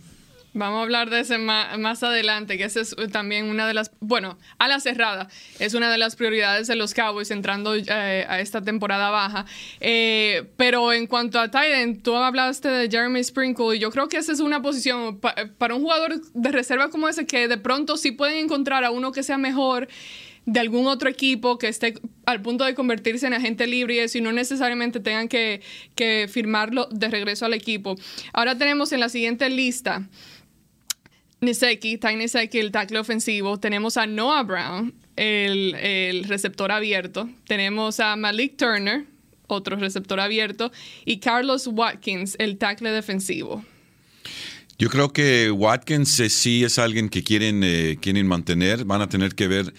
Vamos 0.59 0.79
a 0.79 0.83
hablar 0.85 1.11
de 1.11 1.21
ese 1.21 1.37
ma- 1.37 1.77
más, 1.77 2.03
adelante, 2.03 2.57
que 2.57 2.65
esa 2.65 2.81
es 2.81 2.97
también 3.13 3.45
una 3.51 3.67
de 3.69 3.75
las, 3.75 3.91
bueno, 4.01 4.39
a 4.59 4.69
la 4.69 4.81
cerrada, 4.81 5.29
es 5.59 5.75
una 5.75 5.91
de 5.91 5.99
las 5.99 6.17
prioridades 6.17 6.67
de 6.67 6.77
los 6.77 6.95
Cowboys 6.95 7.31
entrando 7.31 7.75
eh, 7.75 7.85
a 8.27 8.41
esta 8.41 8.63
temporada 8.63 9.11
baja. 9.11 9.45
Eh, 9.81 10.49
pero 10.57 10.95
en 10.95 11.07
cuanto 11.07 11.39
a 11.39 11.51
Titan, 11.51 11.97
tú 12.03 12.15
hablaste 12.17 12.69
de 12.69 12.89
Jeremy 12.91 13.23
Sprinkle 13.23 13.77
y 13.77 13.81
yo 13.81 13.91
creo 13.91 14.09
que 14.09 14.17
esa 14.17 14.33
es 14.33 14.41
una 14.41 14.63
posición 14.63 15.21
pa- 15.21 15.35
para 15.59 15.75
un 15.75 15.83
jugador 15.83 16.21
de 16.33 16.53
reserva 16.53 16.89
como 16.89 17.07
ese 17.09 17.27
que 17.27 17.49
de 17.49 17.59
pronto 17.59 17.99
sí 17.99 18.13
pueden 18.13 18.39
encontrar 18.45 18.83
a 18.85 18.91
uno 18.91 19.13
que 19.13 19.23
sea 19.23 19.37
mejor. 19.39 19.89
de 20.49 20.61
algún 20.61 20.87
otro 20.87 21.09
equipo 21.11 21.59
que 21.59 21.67
esté 21.67 21.95
al 22.25 22.41
punto 22.41 22.65
de 22.65 22.77
convertirse 22.77 23.27
en 23.27 23.35
agente 23.35 23.67
libre 23.67 23.97
y 23.97 23.99
eso, 23.99 24.19
y 24.19 24.21
no 24.21 24.31
necesariamente 24.31 25.01
tengan 25.01 25.27
que, 25.27 25.61
que 25.97 26.29
firmarlo 26.31 26.87
de 26.93 27.09
regreso 27.09 27.47
al 27.47 27.53
equipo. 27.53 27.97
Ahora 28.33 28.57
tenemos 28.57 28.93
en 28.93 29.01
la 29.01 29.09
siguiente 29.09 29.51
lista 29.51 30.07
Niseki, 31.41 31.99
Ty 31.99 32.17
Niseki, 32.17 32.59
el 32.59 32.73
tackle 32.73 32.99
ofensivo. 32.99 33.59
Tenemos 33.59 33.97
a 33.97 34.07
Noah 34.07 34.43
Brown, 34.43 34.95
el, 35.17 35.75
el, 35.75 36.25
receptor 36.25 36.73
abierto. 36.73 37.29
Tenemos 37.47 38.01
a 38.01 38.17
Malik 38.17 38.57
Turner, 38.57 39.05
otro 39.47 39.77
receptor 39.77 40.19
abierto. 40.19 40.73
Y 41.05 41.19
Carlos 41.19 41.67
Watkins, 41.67 42.37
el 42.39 42.57
tackle 42.57 42.91
defensivo. 42.91 43.65
Yo 44.79 44.91
creo 44.91 45.11
que 45.11 45.51
Watkins 45.51 46.21
eh, 46.21 46.29
sí 46.29 46.63
es 46.63 46.79
alguien 46.79 47.09
que 47.09 47.23
quieren, 47.23 47.63
eh, 47.65 47.97
quieren 48.01 48.27
mantener. 48.27 48.85
Van 48.85 49.01
a 49.01 49.09
tener 49.09 49.35
que 49.35 49.49
ver 49.49 49.73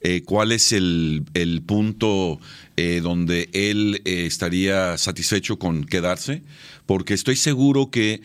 eh, 0.00 0.22
cuál 0.24 0.52
es 0.52 0.72
el, 0.72 1.24
el 1.34 1.62
punto 1.62 2.40
donde 2.76 3.48
él 3.52 4.02
estaría 4.04 4.98
satisfecho 4.98 5.60
con 5.60 5.84
quedarse, 5.84 6.42
porque 6.86 7.14
estoy 7.14 7.36
seguro 7.36 7.92
que 7.92 8.20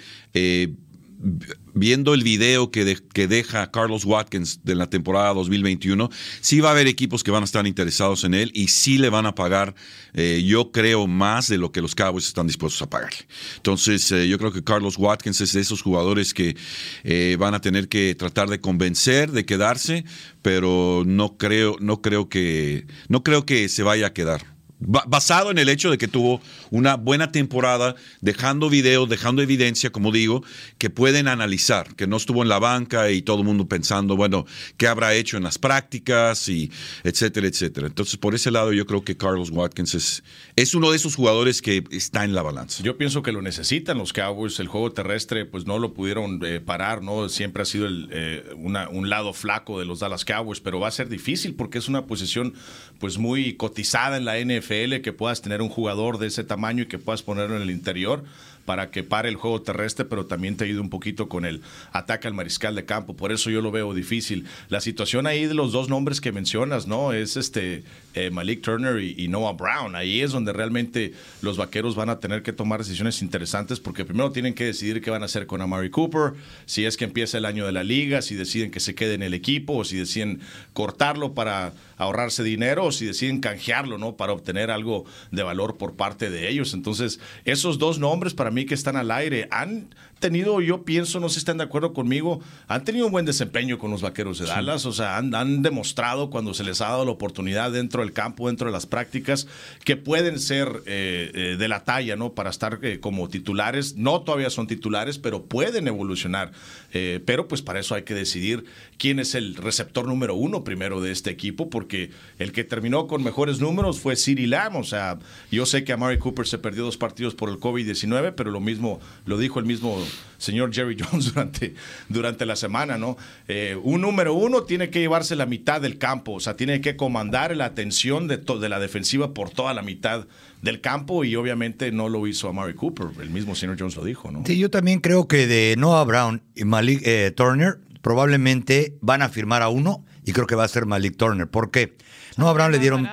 viendo 1.74 2.14
el 2.14 2.24
video 2.24 2.72
que, 2.72 2.86
de, 2.86 2.98
que, 3.14 3.28
deja 3.28 3.72
Carlos 3.72 4.06
Watkins 4.06 4.62
de 4.64 4.76
la 4.76 4.90
temporada 4.90 5.34
2021, 5.34 6.10
sí 6.42 6.60
va 6.60 6.70
a 6.70 6.72
haber 6.72 6.88
equipos 6.88 7.24
que 7.24 7.32
van 7.32 7.44
a 7.44 7.46
estar 7.46 7.66
interesados 7.68 8.24
en 8.24 8.34
él 8.34 8.52
y 8.54 8.70
sí 8.70 8.98
le 8.98 9.10
van 9.10 9.26
a 9.26 9.36
pagar, 9.36 9.76
eh, 10.14 10.44
yo 10.46 10.72
creo, 10.72 11.08
más 11.08 11.48
de 11.48 11.58
lo 11.58 11.72
que 11.72 11.82
los 11.82 11.96
Cowboys 11.96 12.28
están 12.28 12.48
dispuestos 12.48 12.82
a 12.82 12.90
pagarle. 12.90 13.20
Entonces, 13.58 14.12
eh, 14.12 14.28
yo 14.28 14.38
creo 14.38 14.52
que 14.52 14.64
Carlos 14.64 14.98
Watkins 14.98 15.42
es 15.42 15.54
de 15.54 15.62
esos 15.62 15.82
jugadores 15.82 16.34
que 16.34 16.56
eh, 17.04 17.36
van 17.40 17.54
a 17.54 17.62
tener 17.62 17.88
que 17.88 18.16
tratar 18.16 18.50
de 18.50 18.60
convencer 18.60 19.32
de 19.32 19.46
quedarse, 19.46 20.06
pero 20.42 21.04
no 21.06 21.38
creo, 21.38 21.76
no 21.80 22.02
creo 22.02 22.30
que, 22.30 22.88
no 23.08 23.24
creo 23.24 23.46
que 23.46 23.68
se 23.70 23.84
vaya 23.84 24.08
a 24.08 24.14
quedar 24.14 24.59
basado 24.80 25.52
en 25.52 25.58
el 25.58 25.70
hecho 25.70 25.92
de 25.92 25.98
que 25.98 26.08
tuvo 26.08 26.42
una 26.72 26.96
buena 26.96 27.32
temporada, 27.32 27.96
dejando 28.22 28.70
videos, 28.70 29.10
dejando 29.10 29.42
evidencia, 29.42 29.92
como 29.92 30.12
digo, 30.12 30.44
que 30.78 30.90
pueden 30.90 31.28
analizar, 31.28 31.96
que 31.96 32.08
no 32.08 32.18
estuvo 32.18 32.44
en 32.44 32.50
la 32.50 32.60
banca 32.60 33.12
y 33.12 33.22
todo 33.22 33.40
el 33.40 33.46
mundo 33.46 33.68
pensando, 33.68 34.16
bueno, 34.16 34.46
¿qué 34.78 34.88
habrá 34.88 35.14
hecho 35.14 35.38
en 35.38 35.44
las 35.44 35.58
prácticas? 35.58 36.00
y 36.48 36.72
etcétera, 37.04 37.48
etcétera. 37.48 37.88
Entonces, 37.88 38.18
por 38.18 38.36
ese 38.36 38.52
lado, 38.52 38.72
yo 38.74 38.86
creo 38.86 39.04
que 39.04 39.18
Carlos 39.18 39.50
Watkins 39.50 39.96
es, 39.96 40.24
es 40.56 40.74
uno 40.74 40.92
de 40.92 40.98
esos 40.98 41.16
jugadores 41.16 41.62
que 41.62 41.84
está 41.92 42.24
en 42.24 42.34
la 42.34 42.42
balanza. 42.42 42.84
Yo 42.84 42.98
pienso 42.98 43.22
que 43.22 43.32
lo 43.32 43.42
necesitan 43.42 43.98
los 43.98 44.14
Cowboys. 44.14 44.60
El 44.60 44.68
juego 44.68 44.92
terrestre, 44.92 45.46
pues 45.46 45.66
no 45.66 45.80
lo 45.80 45.94
pudieron 45.94 46.40
eh, 46.46 46.60
parar, 46.60 47.02
¿no? 47.02 47.28
Siempre 47.30 47.64
ha 47.64 47.66
sido 47.66 47.88
eh, 47.90 48.44
un 48.56 49.10
lado 49.10 49.34
flaco 49.34 49.80
de 49.80 49.86
los 49.86 50.00
Dallas 50.00 50.26
Cowboys, 50.26 50.60
pero 50.60 50.80
va 50.80 50.88
a 50.88 50.92
ser 50.92 51.10
difícil 51.10 51.56
porque 51.56 51.78
es 51.78 51.88
una 51.88 52.06
posición, 52.06 52.54
pues 53.00 53.18
muy 53.18 53.56
cotizada 53.56 54.18
en 54.18 54.26
la 54.26 54.40
NFL 54.40 54.69
que 55.02 55.14
puedas 55.14 55.42
tener 55.42 55.64
un 55.64 55.70
jugador 55.70 56.20
de 56.20 56.28
ese 56.28 56.44
tamaño 56.44 56.84
y 56.84 56.86
que 56.86 57.00
puedas 57.00 57.24
ponerlo 57.24 57.56
en 57.56 57.64
el 57.64 57.72
interior 57.72 58.24
para 58.70 58.92
que 58.92 59.02
pare 59.02 59.30
el 59.30 59.36
juego 59.36 59.64
terrestre, 59.64 60.06
pero 60.06 60.28
también 60.28 60.56
te 60.56 60.66
ayude 60.66 60.80
un 60.80 60.92
poquito 60.92 61.28
con 61.28 61.44
el 61.44 61.64
ataque 61.92 62.28
al 62.28 62.36
mariscal 62.36 62.76
de 62.76 62.86
campo. 62.86 63.16
Por 63.16 63.32
eso 63.32 63.50
yo 63.50 63.62
lo 63.62 63.72
veo 63.72 63.96
difícil. 63.96 64.46
La 64.68 64.80
situación 64.80 65.26
ahí 65.26 65.48
de 65.48 65.56
los 65.56 65.72
dos 65.72 65.90
nombres 65.90 66.22
que 66.22 66.32
mencionas, 66.32 66.86
¿no? 66.86 67.12
Es 67.12 67.36
este 67.36 67.84
eh, 68.14 68.30
Malik 68.30 68.62
Turner 68.62 69.02
y, 69.02 69.16
y, 69.18 69.28
Noah 69.28 69.54
Brown. 69.54 69.96
Ahí 69.96 70.22
es 70.22 70.32
donde 70.32 70.54
realmente 70.54 71.14
los 71.42 71.58
vaqueros 71.58 71.96
van 71.96 72.12
a 72.12 72.20
tener 72.20 72.44
que 72.44 72.54
tomar 72.54 72.80
decisiones 72.80 73.24
interesantes 73.24 73.80
porque 73.80 74.06
primero 74.06 74.32
tienen 74.32 74.54
que 74.54 74.66
decidir 74.66 75.02
qué 75.02 75.10
van 75.10 75.24
a 75.24 75.26
hacer 75.26 75.48
con 75.48 75.62
Amari 75.62 75.90
Cooper, 75.90 76.34
si 76.68 76.86
es 76.86 76.96
que 76.96 77.06
empieza 77.06 77.40
el 77.40 77.46
año 77.46 77.66
de 77.66 77.72
la 77.72 77.84
liga, 77.84 78.22
si 78.22 78.36
deciden 78.36 78.70
que 78.70 78.80
se 78.80 78.94
quede 78.94 79.16
en 79.16 79.24
el 79.24 79.34
equipo 79.34 79.78
o 79.78 79.84
si 79.84 79.98
deciden 79.98 80.42
cortarlo 80.74 81.34
para 81.34 81.74
ahorrarse 81.98 82.44
dinero 82.44 82.86
o 82.86 82.92
si 82.92 83.06
deciden 83.06 83.42
canjearlo, 83.42 83.98
¿no? 83.98 84.16
Para 84.16 84.34
obtener 84.34 84.70
algo 84.72 85.06
de 85.32 85.42
valor 85.44 85.78
por 85.78 85.96
parte 85.96 86.30
de 86.30 86.50
ellos. 86.50 86.74
Entonces, 86.74 87.20
esos 87.46 87.80
dos 87.80 88.00
nombres 88.00 88.34
para 88.34 88.52
mí 88.52 88.59
que 88.66 88.74
están 88.74 88.96
al 88.96 89.12
aire. 89.12 89.48
Han 89.52 89.94
tenido, 90.20 90.62
yo 90.62 90.84
pienso, 90.84 91.20
no 91.20 91.30
sé 91.30 91.36
si 91.36 91.40
están 91.40 91.58
de 91.58 91.64
acuerdo 91.64 91.94
conmigo, 91.94 92.42
han 92.68 92.84
tenido 92.84 93.06
un 93.06 93.12
buen 93.12 93.26
desempeño 93.26 93.78
con 93.78 93.92
los 93.92 94.02
vaqueros 94.02 94.40
de 94.40 94.46
Dallas, 94.46 94.86
o 94.86 94.92
sea, 94.92 95.18
han, 95.18 95.34
han, 95.34 95.62
demostrado 95.62 96.30
cuando 96.30 96.54
se 96.54 96.64
les 96.64 96.82
ha 96.82 96.90
dado 96.90 97.06
la 97.06 97.12
oportunidad 97.12 97.72
dentro 97.72 98.02
del 98.02 98.14
campo, 98.14 98.48
dentro 98.48 98.68
de 98.68 98.72
las 98.72 98.86
prácticas, 98.86 99.48
que 99.84 99.98
pueden 99.98 100.40
ser 100.40 100.68
eh, 100.86 101.32
eh, 101.34 101.56
de 101.58 101.68
la 101.68 101.84
talla, 101.84 102.16
¿no? 102.16 102.34
Para 102.34 102.50
estar 102.50 102.80
eh, 102.82 103.00
como 103.00 103.30
titulares, 103.30 103.96
no 103.96 104.22
todavía 104.22 104.50
son 104.50 104.68
titulares, 104.68 105.18
pero 105.18 105.44
pueden 105.44 105.88
evolucionar. 105.88 106.52
Pero 106.92 107.48
pues 107.48 107.62
para 107.62 107.80
eso 107.80 107.94
hay 107.94 108.02
que 108.02 108.16
decidir 108.16 108.66
quién 108.98 109.20
es 109.20 109.36
el 109.36 109.56
receptor 109.56 110.08
número 110.08 110.34
uno 110.34 110.64
primero 110.64 111.02
de 111.02 111.12
este 111.12 111.30
equipo, 111.30 111.70
porque 111.70 112.10
el 112.40 112.52
que 112.52 112.64
terminó 112.64 113.06
con 113.06 113.24
mejores 113.24 113.60
números 113.60 114.00
fue 114.00 114.16
Siri 114.16 114.48
Lamb, 114.48 114.76
o 114.78 114.84
sea, 114.84 115.20
yo 115.52 115.68
sé 115.68 115.84
que 115.84 115.94
Amari 115.94 116.18
Cooper 116.18 116.48
se 116.48 116.58
perdió 116.58 116.84
dos 116.84 116.98
partidos 116.98 117.36
por 117.36 117.50
el 117.50 117.60
COVID-19, 117.60 118.34
pero 118.36 118.50
lo 118.50 118.60
mismo 118.60 119.00
lo 119.26 119.38
dijo 119.38 119.60
el 119.60 119.66
mismo 119.66 120.04
señor 120.38 120.74
Jerry 120.74 120.98
Jones 121.00 121.34
durante, 121.34 121.76
durante 122.08 122.46
la 122.46 122.56
semana, 122.56 122.98
¿no? 122.98 123.18
Eh, 123.48 123.78
un 123.82 124.02
número 124.02 124.34
uno 124.34 124.64
tiene 124.64 124.90
que 124.90 125.00
llevarse 125.00 125.36
la 125.36 125.46
mitad 125.46 125.82
del 125.82 125.98
campo, 125.98 126.34
o 126.34 126.40
sea, 126.40 126.56
tiene 126.56 126.82
que 126.82 126.96
comandar 126.96 127.56
la 127.56 127.66
atención 127.66 128.28
de, 128.28 128.38
de 128.38 128.70
la 128.70 128.80
defensiva 128.80 129.34
por 129.34 129.50
toda 129.52 129.74
la 129.74 129.82
mitad 129.82 130.28
del 130.62 130.82
campo 130.82 131.24
y 131.24 131.36
obviamente 131.36 131.92
no 131.92 132.10
lo 132.10 132.26
hizo 132.28 132.50
Amari 132.50 132.74
Cooper, 132.74 133.08
el 133.22 133.30
mismo 133.30 133.56
señor 133.56 133.78
Jones 133.80 133.96
lo 133.96 134.04
dijo, 134.04 134.32
¿no? 134.32 134.44
Sí, 134.46 134.58
yo 134.58 134.70
también 134.70 135.00
creo 135.00 135.28
que 135.28 135.48
de 135.48 135.76
Noah 135.78 136.04
Brown 136.04 136.42
y 136.56 136.66
Malik 136.66 137.02
eh, 137.06 137.32
Turner 137.36 137.80
probablemente 138.02 138.98
van 139.02 139.22
a 139.22 139.30
firmar 139.30 139.62
a 139.62 139.70
uno 139.70 140.06
y 140.26 140.32
creo 140.32 140.48
que 140.48 140.56
va 140.56 140.64
a 140.64 140.68
ser 140.68 140.86
Malik 140.86 141.18
Turner. 141.18 141.48
¿Por 141.48 141.72
qué? 141.72 141.96
Noah 142.40 142.54
Brown 142.54 142.72
le 142.72 142.80
dieron. 142.80 143.08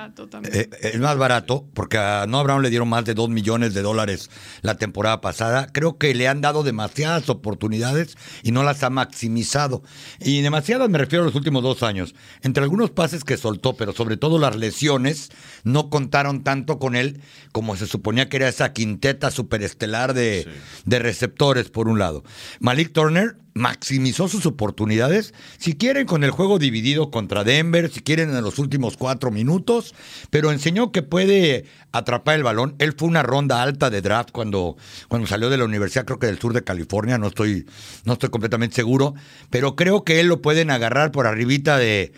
Eh, 0.51 0.69
es 0.81 0.99
más 0.99 1.17
barato, 1.17 1.67
porque 1.73 1.97
a 1.97 2.25
Noah 2.27 2.43
Brown 2.43 2.63
le 2.63 2.69
dieron 2.69 2.87
más 2.87 3.03
de 3.05 3.13
2 3.13 3.29
millones 3.29 3.73
de 3.73 3.81
dólares 3.81 4.29
la 4.61 4.75
temporada 4.75 5.19
pasada. 5.19 5.67
Creo 5.71 5.97
que 5.97 6.15
le 6.15 6.27
han 6.27 6.41
dado 6.41 6.63
demasiadas 6.63 7.29
oportunidades 7.29 8.17
y 8.41 8.51
no 8.51 8.63
las 8.63 8.83
ha 8.83 8.89
maximizado. 8.89 9.83
Y 10.19 10.41
demasiadas 10.41 10.89
me 10.89 10.97
refiero 10.97 11.23
a 11.23 11.25
los 11.25 11.35
últimos 11.35 11.61
dos 11.61 11.83
años. 11.83 12.15
Entre 12.41 12.63
algunos 12.63 12.91
pases 12.91 13.23
que 13.23 13.37
soltó, 13.37 13.75
pero 13.75 13.91
sobre 13.91 14.15
todo 14.15 14.39
las 14.39 14.55
lesiones, 14.55 15.29
no 15.63 15.89
contaron 15.89 16.43
tanto 16.43 16.79
con 16.79 16.95
él 16.95 17.21
como 17.51 17.75
se 17.75 17.85
suponía 17.85 18.29
que 18.29 18.37
era 18.37 18.47
esa 18.47 18.71
quinteta 18.71 19.29
superestelar 19.29 20.13
de, 20.13 20.45
sí. 20.45 20.59
de 20.85 20.99
receptores, 20.99 21.69
por 21.69 21.87
un 21.87 21.99
lado. 21.99 22.23
Malik 22.59 22.93
Turner 22.93 23.37
maximizó 23.57 24.27
sus 24.27 24.45
oportunidades. 24.45 25.33
Si 25.57 25.73
quieren, 25.75 26.05
con 26.05 26.23
el 26.23 26.31
juego 26.31 26.59
dividido 26.59 27.11
contra 27.11 27.43
Denver, 27.43 27.91
si 27.91 28.01
quieren, 28.01 28.33
en 28.33 28.43
los 28.43 28.59
últimos 28.59 28.97
cuatro 28.97 29.31
minutos, 29.31 29.93
pero 30.29 30.51
enseñó 30.51 30.91
que 30.91 31.01
puede 31.01 31.65
atrapar 31.91 32.35
el 32.35 32.43
balón. 32.43 32.75
Él 32.79 32.93
fue 32.97 33.07
una 33.07 33.23
ronda 33.23 33.61
alta 33.61 33.89
de 33.89 34.01
draft 34.01 34.31
cuando, 34.31 34.77
cuando 35.07 35.27
salió 35.27 35.49
de 35.49 35.57
la 35.57 35.65
universidad, 35.65 36.05
creo 36.05 36.19
que 36.19 36.27
del 36.27 36.39
sur 36.39 36.53
de 36.53 36.63
California, 36.63 37.17
no 37.17 37.27
estoy, 37.27 37.65
no 38.05 38.13
estoy 38.13 38.29
completamente 38.29 38.75
seguro, 38.75 39.13
pero 39.49 39.75
creo 39.75 40.03
que 40.03 40.19
él 40.19 40.27
lo 40.27 40.41
pueden 40.41 40.71
agarrar 40.71 41.11
por 41.11 41.27
arribita 41.27 41.77
de, 41.77 42.13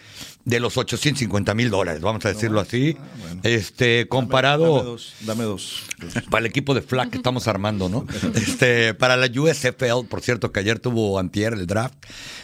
de 0.49 0.59
los 0.59 0.77
850 0.77 1.53
mil 1.53 1.69
dólares, 1.69 2.01
vamos 2.01 2.25
a 2.25 2.29
decirlo 2.29 2.59
así. 2.59 2.97
Ah, 2.99 3.03
bueno. 3.21 3.41
Este, 3.43 4.07
comparado. 4.07 4.63
Dame, 4.63 4.77
dame, 4.77 4.89
dos, 4.89 5.15
dame 5.21 5.43
dos, 5.43 5.83
Para 6.29 6.39
el 6.41 6.45
equipo 6.47 6.73
de 6.73 6.81
flag 6.81 7.09
que 7.11 7.17
estamos 7.17 7.47
armando, 7.47 7.87
¿no? 7.87 8.05
Este, 8.35 8.93
para 8.93 9.15
la 9.15 9.27
USFL, 9.27 10.07
por 10.09 10.21
cierto, 10.21 10.51
que 10.51 10.59
ayer 10.59 10.79
tuvo 10.79 11.19
Antier 11.19 11.53
el 11.53 11.67
draft. 11.67 11.95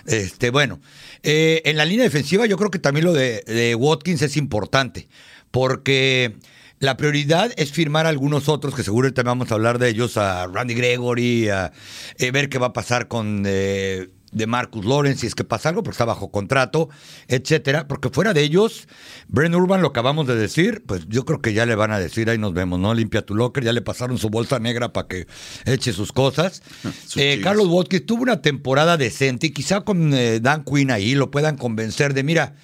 Este, 0.05 0.49
bueno, 0.51 0.79
eh, 1.23 1.61
en 1.65 1.77
la 1.77 1.85
línea 1.85 2.03
defensiva, 2.03 2.45
yo 2.45 2.57
creo 2.57 2.69
que 2.69 2.79
también 2.79 3.05
lo 3.05 3.13
de, 3.13 3.41
de 3.45 3.75
Watkins 3.75 4.21
es 4.21 4.37
importante, 4.37 5.07
porque. 5.51 6.35
La 6.79 6.97
prioridad 6.97 7.53
es 7.55 7.71
firmar 7.71 8.05
a 8.05 8.09
algunos 8.09 8.49
otros, 8.49 8.75
que 8.75 8.83
seguro 8.83 9.07
también 9.13 9.39
vamos 9.39 9.49
a 9.49 9.55
hablar 9.55 9.79
de 9.79 9.87
ellos, 9.87 10.17
a 10.17 10.45
Randy 10.47 10.73
Gregory, 10.73 11.47
a 11.47 11.71
eh, 12.17 12.31
ver 12.31 12.49
qué 12.49 12.57
va 12.59 12.67
a 12.67 12.73
pasar 12.73 13.07
con 13.07 13.43
eh, 13.47 14.09
de 14.35 14.47
Marcus 14.47 14.85
Lawrence, 14.85 15.21
si 15.21 15.27
es 15.27 15.33
que 15.33 15.45
pasa 15.45 15.69
algo, 15.69 15.81
porque 15.81 15.95
está 15.95 16.05
bajo 16.05 16.29
contrato, 16.29 16.89
etcétera. 17.27 17.87
Porque 17.87 18.09
fuera 18.09 18.33
de 18.33 18.43
ellos, 18.43 18.87
Bren 19.29 19.55
Urban, 19.55 19.81
lo 19.81 19.87
acabamos 19.87 20.27
de 20.27 20.35
decir, 20.35 20.83
pues 20.85 21.07
yo 21.07 21.23
creo 21.23 21.41
que 21.41 21.53
ya 21.53 21.65
le 21.65 21.73
van 21.75 21.91
a 21.91 21.99
decir, 21.99 22.29
ahí 22.29 22.37
nos 22.37 22.53
vemos, 22.53 22.79
¿no? 22.79 22.93
Limpia 22.93 23.21
tu 23.21 23.33
locker, 23.33 23.63
ya 23.63 23.71
le 23.71 23.81
pasaron 23.81 24.17
su 24.17 24.29
bolsa 24.29 24.59
negra 24.59 24.91
para 24.91 25.07
que 25.07 25.27
eche 25.65 25.93
sus 25.93 26.11
cosas. 26.11 26.61
eh, 27.15 27.39
Carlos 27.41 27.67
Watkins 27.67 28.05
tuvo 28.05 28.23
una 28.23 28.41
temporada 28.41 28.97
decente 28.97 29.47
y 29.47 29.51
quizá 29.51 29.81
con 29.81 30.13
eh, 30.13 30.41
Dan 30.41 30.65
Quinn 30.65 30.91
ahí 30.91 31.15
lo 31.15 31.31
puedan 31.31 31.57
convencer 31.57 32.13
de, 32.13 32.23
mira, 32.23 32.55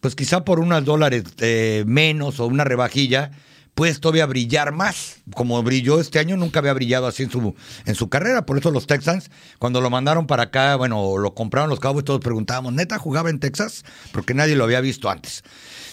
pues 0.00 0.14
quizá 0.14 0.44
por 0.44 0.60
unos 0.60 0.84
dólares 0.84 1.24
eh, 1.38 1.82
menos 1.86 2.38
o 2.38 2.46
una 2.46 2.62
rebajilla, 2.62 3.32
puedes 3.76 4.00
todavía 4.00 4.24
brillar 4.24 4.72
más. 4.72 5.18
Como 5.34 5.62
brilló 5.62 6.00
este 6.00 6.18
año, 6.18 6.38
nunca 6.38 6.60
había 6.60 6.72
brillado 6.72 7.06
así 7.06 7.22
en 7.22 7.30
su, 7.30 7.54
en 7.84 7.94
su 7.94 8.08
carrera. 8.08 8.46
Por 8.46 8.56
eso 8.56 8.70
los 8.70 8.86
Texans, 8.86 9.30
cuando 9.58 9.82
lo 9.82 9.90
mandaron 9.90 10.26
para 10.26 10.44
acá, 10.44 10.76
bueno, 10.76 11.18
lo 11.18 11.34
compraron 11.34 11.68
los 11.68 11.78
Cowboys, 11.78 12.06
todos 12.06 12.20
preguntábamos, 12.20 12.72
¿neta 12.72 12.98
jugaba 12.98 13.28
en 13.28 13.38
Texas? 13.38 13.84
Porque 14.12 14.32
nadie 14.32 14.56
lo 14.56 14.64
había 14.64 14.80
visto 14.80 15.10
antes. 15.10 15.44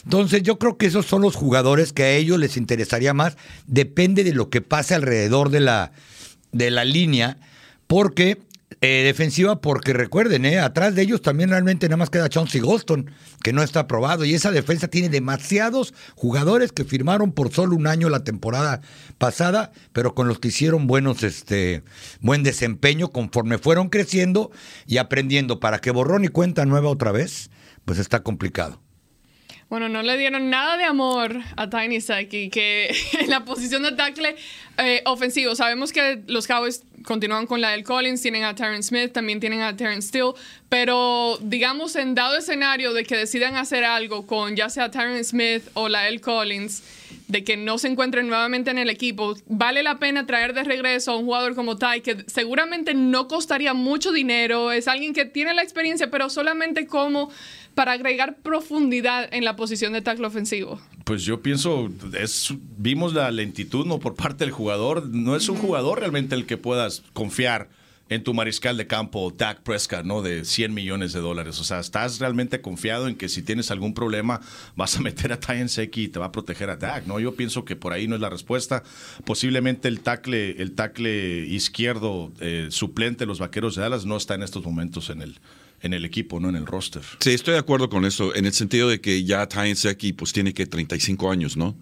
Entonces 0.06 0.44
yo 0.44 0.58
creo 0.58 0.78
que 0.78 0.86
esos 0.86 1.06
son 1.06 1.22
los 1.22 1.36
jugadores 1.36 1.92
que 1.92 2.04
a 2.04 2.12
ellos 2.12 2.40
les 2.40 2.56
interesaría 2.56 3.14
más. 3.14 3.36
Depende 3.68 4.24
de 4.24 4.34
lo 4.34 4.50
que 4.50 4.62
pase 4.62 4.96
alrededor 4.96 5.50
de 5.50 5.60
la, 5.60 5.92
de 6.54 6.72
la 6.72 6.86
línea, 6.86 7.38
porque 7.88 8.40
Eh, 8.82 9.04
defensiva 9.04 9.62
porque 9.62 9.94
recuerden, 9.94 10.46
eh, 10.46 10.60
atrás 10.60 10.96
de 10.96 11.02
ellos 11.02 11.22
también 11.22 11.50
realmente 11.50 11.88
nada 11.88 11.98
más 11.98 12.10
queda 12.10 12.30
Chauncey 12.30 12.62
Golston, 12.62 13.12
que 13.42 13.54
no 13.54 13.64
está 13.64 13.82
aprobado. 13.82 14.26
Y 14.26 14.34
esa 14.34 14.52
defensa 14.52 14.88
tiene 14.88 15.10
demasiados 15.10 15.94
jugadores 16.16 16.72
que 16.72 16.84
firmaron 16.84 17.32
por 17.32 17.52
solo 17.52 17.76
un 17.76 17.88
año 17.88 18.10
la 18.10 18.24
temporada 18.24 18.82
pasada, 19.18 19.72
pero 19.92 20.14
con 20.14 20.28
los 20.28 20.40
que 20.40 20.50
hicieron 20.50 20.88
buenos, 20.88 21.24
este, 21.24 21.84
buen 22.20 22.44
desempeño 22.44 23.10
conforme 23.10 23.58
fueron 23.58 23.90
creciendo 23.90 24.52
y 24.86 24.98
aprendiendo. 24.98 25.60
Para 25.60 25.80
que 25.80 25.92
borrón 25.92 26.26
y 26.26 26.30
cuenta 26.30 26.66
nueva 26.66 26.90
otra 26.90 27.12
vez, 27.12 27.50
pues 27.86 28.00
está 28.00 28.22
complicado. 28.22 28.83
Bueno, 29.74 29.90
no 29.90 30.04
le 30.04 30.20
dieron 30.20 30.52
nada 30.52 30.78
de 30.78 30.84
amor 30.84 31.36
a 31.56 31.68
Tiny 31.68 32.00
Seki, 32.00 32.52
que 32.52 32.96
en 33.20 33.28
la 33.32 33.44
posición 33.44 33.82
de 33.82 33.94
tackle 33.94 34.36
eh, 34.78 35.02
ofensivo. 35.06 35.56
Sabemos 35.56 35.92
que 35.92 36.22
los 36.28 36.46
Cowboys 36.46 36.84
continúan 37.04 37.48
con 37.48 37.60
la 37.60 37.72
del 37.72 37.84
Collins, 37.84 38.22
tienen 38.22 38.44
a 38.44 38.54
Terrence 38.54 38.90
Smith, 38.90 39.14
también 39.14 39.40
tienen 39.40 39.62
a 39.62 39.76
Terrence 39.76 40.10
Steele, 40.10 40.34
pero 40.70 41.40
digamos 41.42 41.96
en 41.96 42.14
dado 42.14 42.38
escenario 42.38 42.94
de 42.94 43.04
que 43.04 43.18
decidan 43.18 43.56
hacer 43.56 43.84
algo 43.84 44.28
con 44.28 44.56
ya 44.56 44.70
sea 44.70 44.92
Terrence 44.92 45.32
Smith 45.32 45.64
o 45.74 45.90
la 45.90 46.02
del 46.02 46.22
Collins, 46.22 46.84
de 47.28 47.44
que 47.44 47.58
no 47.58 47.80
se 47.80 47.88
encuentren 47.88 48.28
nuevamente 48.28 48.70
en 48.70 48.78
el 48.78 48.92
equipo, 48.92 49.36
vale 49.48 49.82
la 49.82 49.98
pena 49.98 50.28
traer 50.28 50.54
de 50.54 50.64
regreso 50.64 51.14
a 51.14 51.18
un 51.18 51.26
jugador 51.26 51.56
como 51.56 51.78
Ty, 51.78 52.02
que 52.04 52.26
seguramente 52.28 52.94
no 52.94 53.28
costaría 53.28 53.74
mucho 53.74 54.12
dinero, 54.12 54.72
es 54.72 54.88
alguien 54.88 55.14
que 55.14 55.26
tiene 55.26 55.56
la 55.56 55.64
experiencia, 55.64 56.12
pero 56.12 56.30
solamente 56.30 56.86
como 56.86 57.32
para 57.74 57.94
agregar 57.94 58.38
profundidad 58.42 59.28
en 59.34 59.44
la 59.44 59.56
posición 59.56 59.94
de 59.94 60.02
tackle 60.02 60.28
ofensivo? 60.28 60.80
Pues 61.04 61.24
yo 61.24 61.42
pienso, 61.42 61.90
es, 62.20 62.54
vimos 62.78 63.14
la 63.14 63.30
lentitud 63.32 63.86
no 63.86 64.00
por 64.00 64.16
parte 64.16 64.46
del 64.46 64.52
jugador. 64.52 65.08
No 65.10 65.36
es 65.36 65.50
un 65.50 65.58
jugador 65.58 66.00
realmente 66.00 66.36
el 66.36 66.46
que 66.46 66.58
puedas 66.58 67.04
confiar 67.14 67.70
en 68.10 68.24
tu 68.24 68.34
mariscal 68.34 68.78
de 68.78 68.86
campo, 68.86 69.34
Dak 69.36 69.62
Prescott, 69.64 70.06
¿no? 70.06 70.22
De 70.22 70.46
100 70.46 70.74
millones 70.74 71.14
de 71.14 71.20
dólares. 71.20 71.60
O 71.60 71.64
sea, 71.64 71.80
estás 71.80 72.20
realmente 72.20 72.62
confiado 72.62 73.08
en 73.08 73.16
que 73.16 73.30
si 73.30 73.42
tienes 73.42 73.72
algún 73.72 73.94
problema 73.94 74.42
vas 74.76 74.98
a 74.98 75.02
meter 75.02 75.32
a 75.32 75.68
Seki 75.68 76.04
y 76.04 76.08
te 76.10 76.20
va 76.20 76.28
a 76.28 76.32
proteger 76.32 76.70
a 76.70 76.76
Dak, 76.76 77.08
¿no? 77.08 77.20
Yo 77.20 77.36
pienso 77.36 77.66
que 77.66 77.76
por 77.76 77.94
ahí 77.94 78.08
no 78.08 78.16
es 78.16 78.22
la 78.22 78.30
respuesta. 78.30 78.84
Posiblemente 79.26 79.88
el 79.88 80.02
tackle, 80.02 80.62
el 80.62 80.74
tackle 80.74 81.46
izquierdo 81.48 82.32
eh, 82.40 82.68
suplente 82.70 83.20
de 83.20 83.26
los 83.28 83.40
Vaqueros 83.40 83.76
de 83.76 83.82
Dallas 83.82 84.06
no 84.06 84.18
está 84.18 84.36
en 84.36 84.44
estos 84.44 84.64
momentos 84.64 85.10
en 85.10 85.22
el, 85.22 85.40
en 85.84 85.94
el 85.94 86.06
equipo, 86.06 86.40
no 86.40 86.50
en 86.50 86.56
el 86.56 86.66
roster. 86.66 87.04
Sí, 87.20 87.32
estoy 87.32 87.54
de 87.54 87.60
acuerdo 87.60 87.90
con 87.90 88.06
eso, 88.06 88.34
en 88.34 88.46
el 88.46 88.54
sentido 88.54 88.90
de 88.90 89.02
que 89.02 89.24
ya 89.26 89.48
Tyen 89.48 89.76
Seki 89.76 90.14
pues 90.14 90.32
tiene 90.32 90.54
que 90.54 90.66
35 90.66 91.30
años, 91.30 91.58
¿no? 91.58 91.78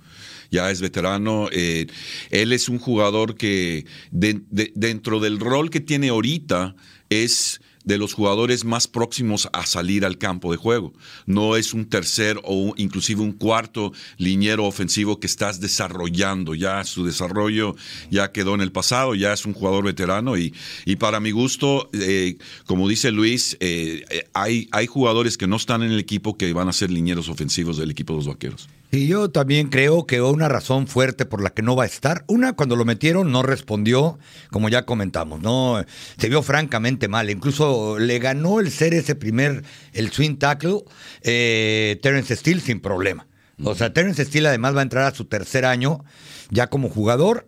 Ya 0.50 0.70
es 0.70 0.82
veterano. 0.82 1.48
Eh, 1.52 1.88
él 2.32 2.52
es 2.52 2.68
un 2.68 2.80
jugador 2.80 3.36
que 3.36 3.86
dentro 4.12 5.20
del 5.20 5.40
rol 5.40 5.70
que 5.70 5.80
tiene 5.80 6.10
ahorita 6.10 6.76
es 7.10 7.62
de 7.86 7.98
los 7.98 8.14
jugadores 8.14 8.66
más 8.66 8.88
próximos 8.88 9.50
a 9.54 9.66
salir 9.66 10.06
al 10.06 10.18
campo 10.18 10.52
de 10.52 10.58
juego. 10.58 10.94
No 11.26 11.56
es 11.56 11.74
un 11.74 11.86
tercer 11.86 12.40
o 12.44 12.74
inclusive 12.78 13.22
un 13.22 13.32
cuarto 13.32 13.92
liniero 14.18 14.66
ofensivo 14.66 15.20
que 15.20 15.28
estás 15.28 15.60
desarrollando. 15.60 16.56
Ya 16.56 16.84
su 16.84 17.06
desarrollo 17.06 17.76
ya 18.10 18.32
quedó 18.32 18.56
en 18.56 18.62
el 18.62 18.72
pasado, 18.72 19.16
ya 19.16 19.34
es 19.34 19.46
un 19.46 19.54
jugador 19.54 19.86
veterano 19.86 20.38
y, 20.38 20.54
y 20.86 20.98
para 20.98 21.20
mi 21.20 21.32
gusto, 21.32 21.90
eh, 21.94 22.38
como 22.66 22.88
dice 22.88 23.12
Luis, 23.12 23.58
eh, 23.60 24.06
hay, 24.34 24.68
hay 24.72 24.88
jugadores 24.88 25.38
que 25.38 25.48
no 25.48 25.56
están 25.56 25.84
en 25.84 25.92
el 25.92 26.00
equipo 26.00 26.38
que 26.38 26.54
van 26.54 26.68
a 26.68 26.74
ser 26.74 26.92
linieros 26.92 27.30
ofensivos 27.30 27.78
del 27.78 27.92
equipo 27.92 28.14
de 28.14 28.18
los 28.18 28.28
Vaqueros. 28.28 28.68
Y 28.92 29.08
yo 29.08 29.32
también 29.32 29.70
creo 29.70 30.06
que 30.06 30.22
una 30.22 30.50
razón 30.50 30.86
fuerte 30.86 31.26
por 31.26 31.42
la 31.42 31.52
que 31.52 31.62
no 31.62 31.78
va 31.78 31.84
a 31.84 31.88
estar, 31.88 32.26
una 32.28 32.54
cuando 32.54 32.76
lo 32.76 32.84
metieron 32.84 33.32
no 33.32 33.42
respondió, 33.42 34.20
como 34.50 34.68
ya 34.68 34.86
comentamos, 34.86 35.42
no 35.42 35.84
se 36.18 36.28
vio 36.28 36.44
francamente 36.44 37.08
mal, 37.08 37.30
incluso 37.30 37.98
le 38.00 38.20
ganó 38.20 38.60
el 38.60 38.70
ser 38.70 38.94
ese 38.94 39.16
primer 39.16 39.64
el 39.94 40.12
swing 40.12 40.36
tackle 40.36 40.84
eh, 41.22 42.00
Terence 42.02 42.36
Steele 42.36 42.60
sin 42.60 42.82
problema. 42.82 43.28
O 43.64 43.76
sea, 43.76 43.94
Terence 43.94 44.26
Steele 44.26 44.50
además 44.50 44.76
va 44.76 44.80
a 44.80 44.84
entrar 44.84 45.06
a 45.06 45.16
su 45.16 45.26
tercer 45.26 45.66
año 45.66 46.04
ya 46.50 46.68
como 46.68 46.90
jugador 46.90 47.48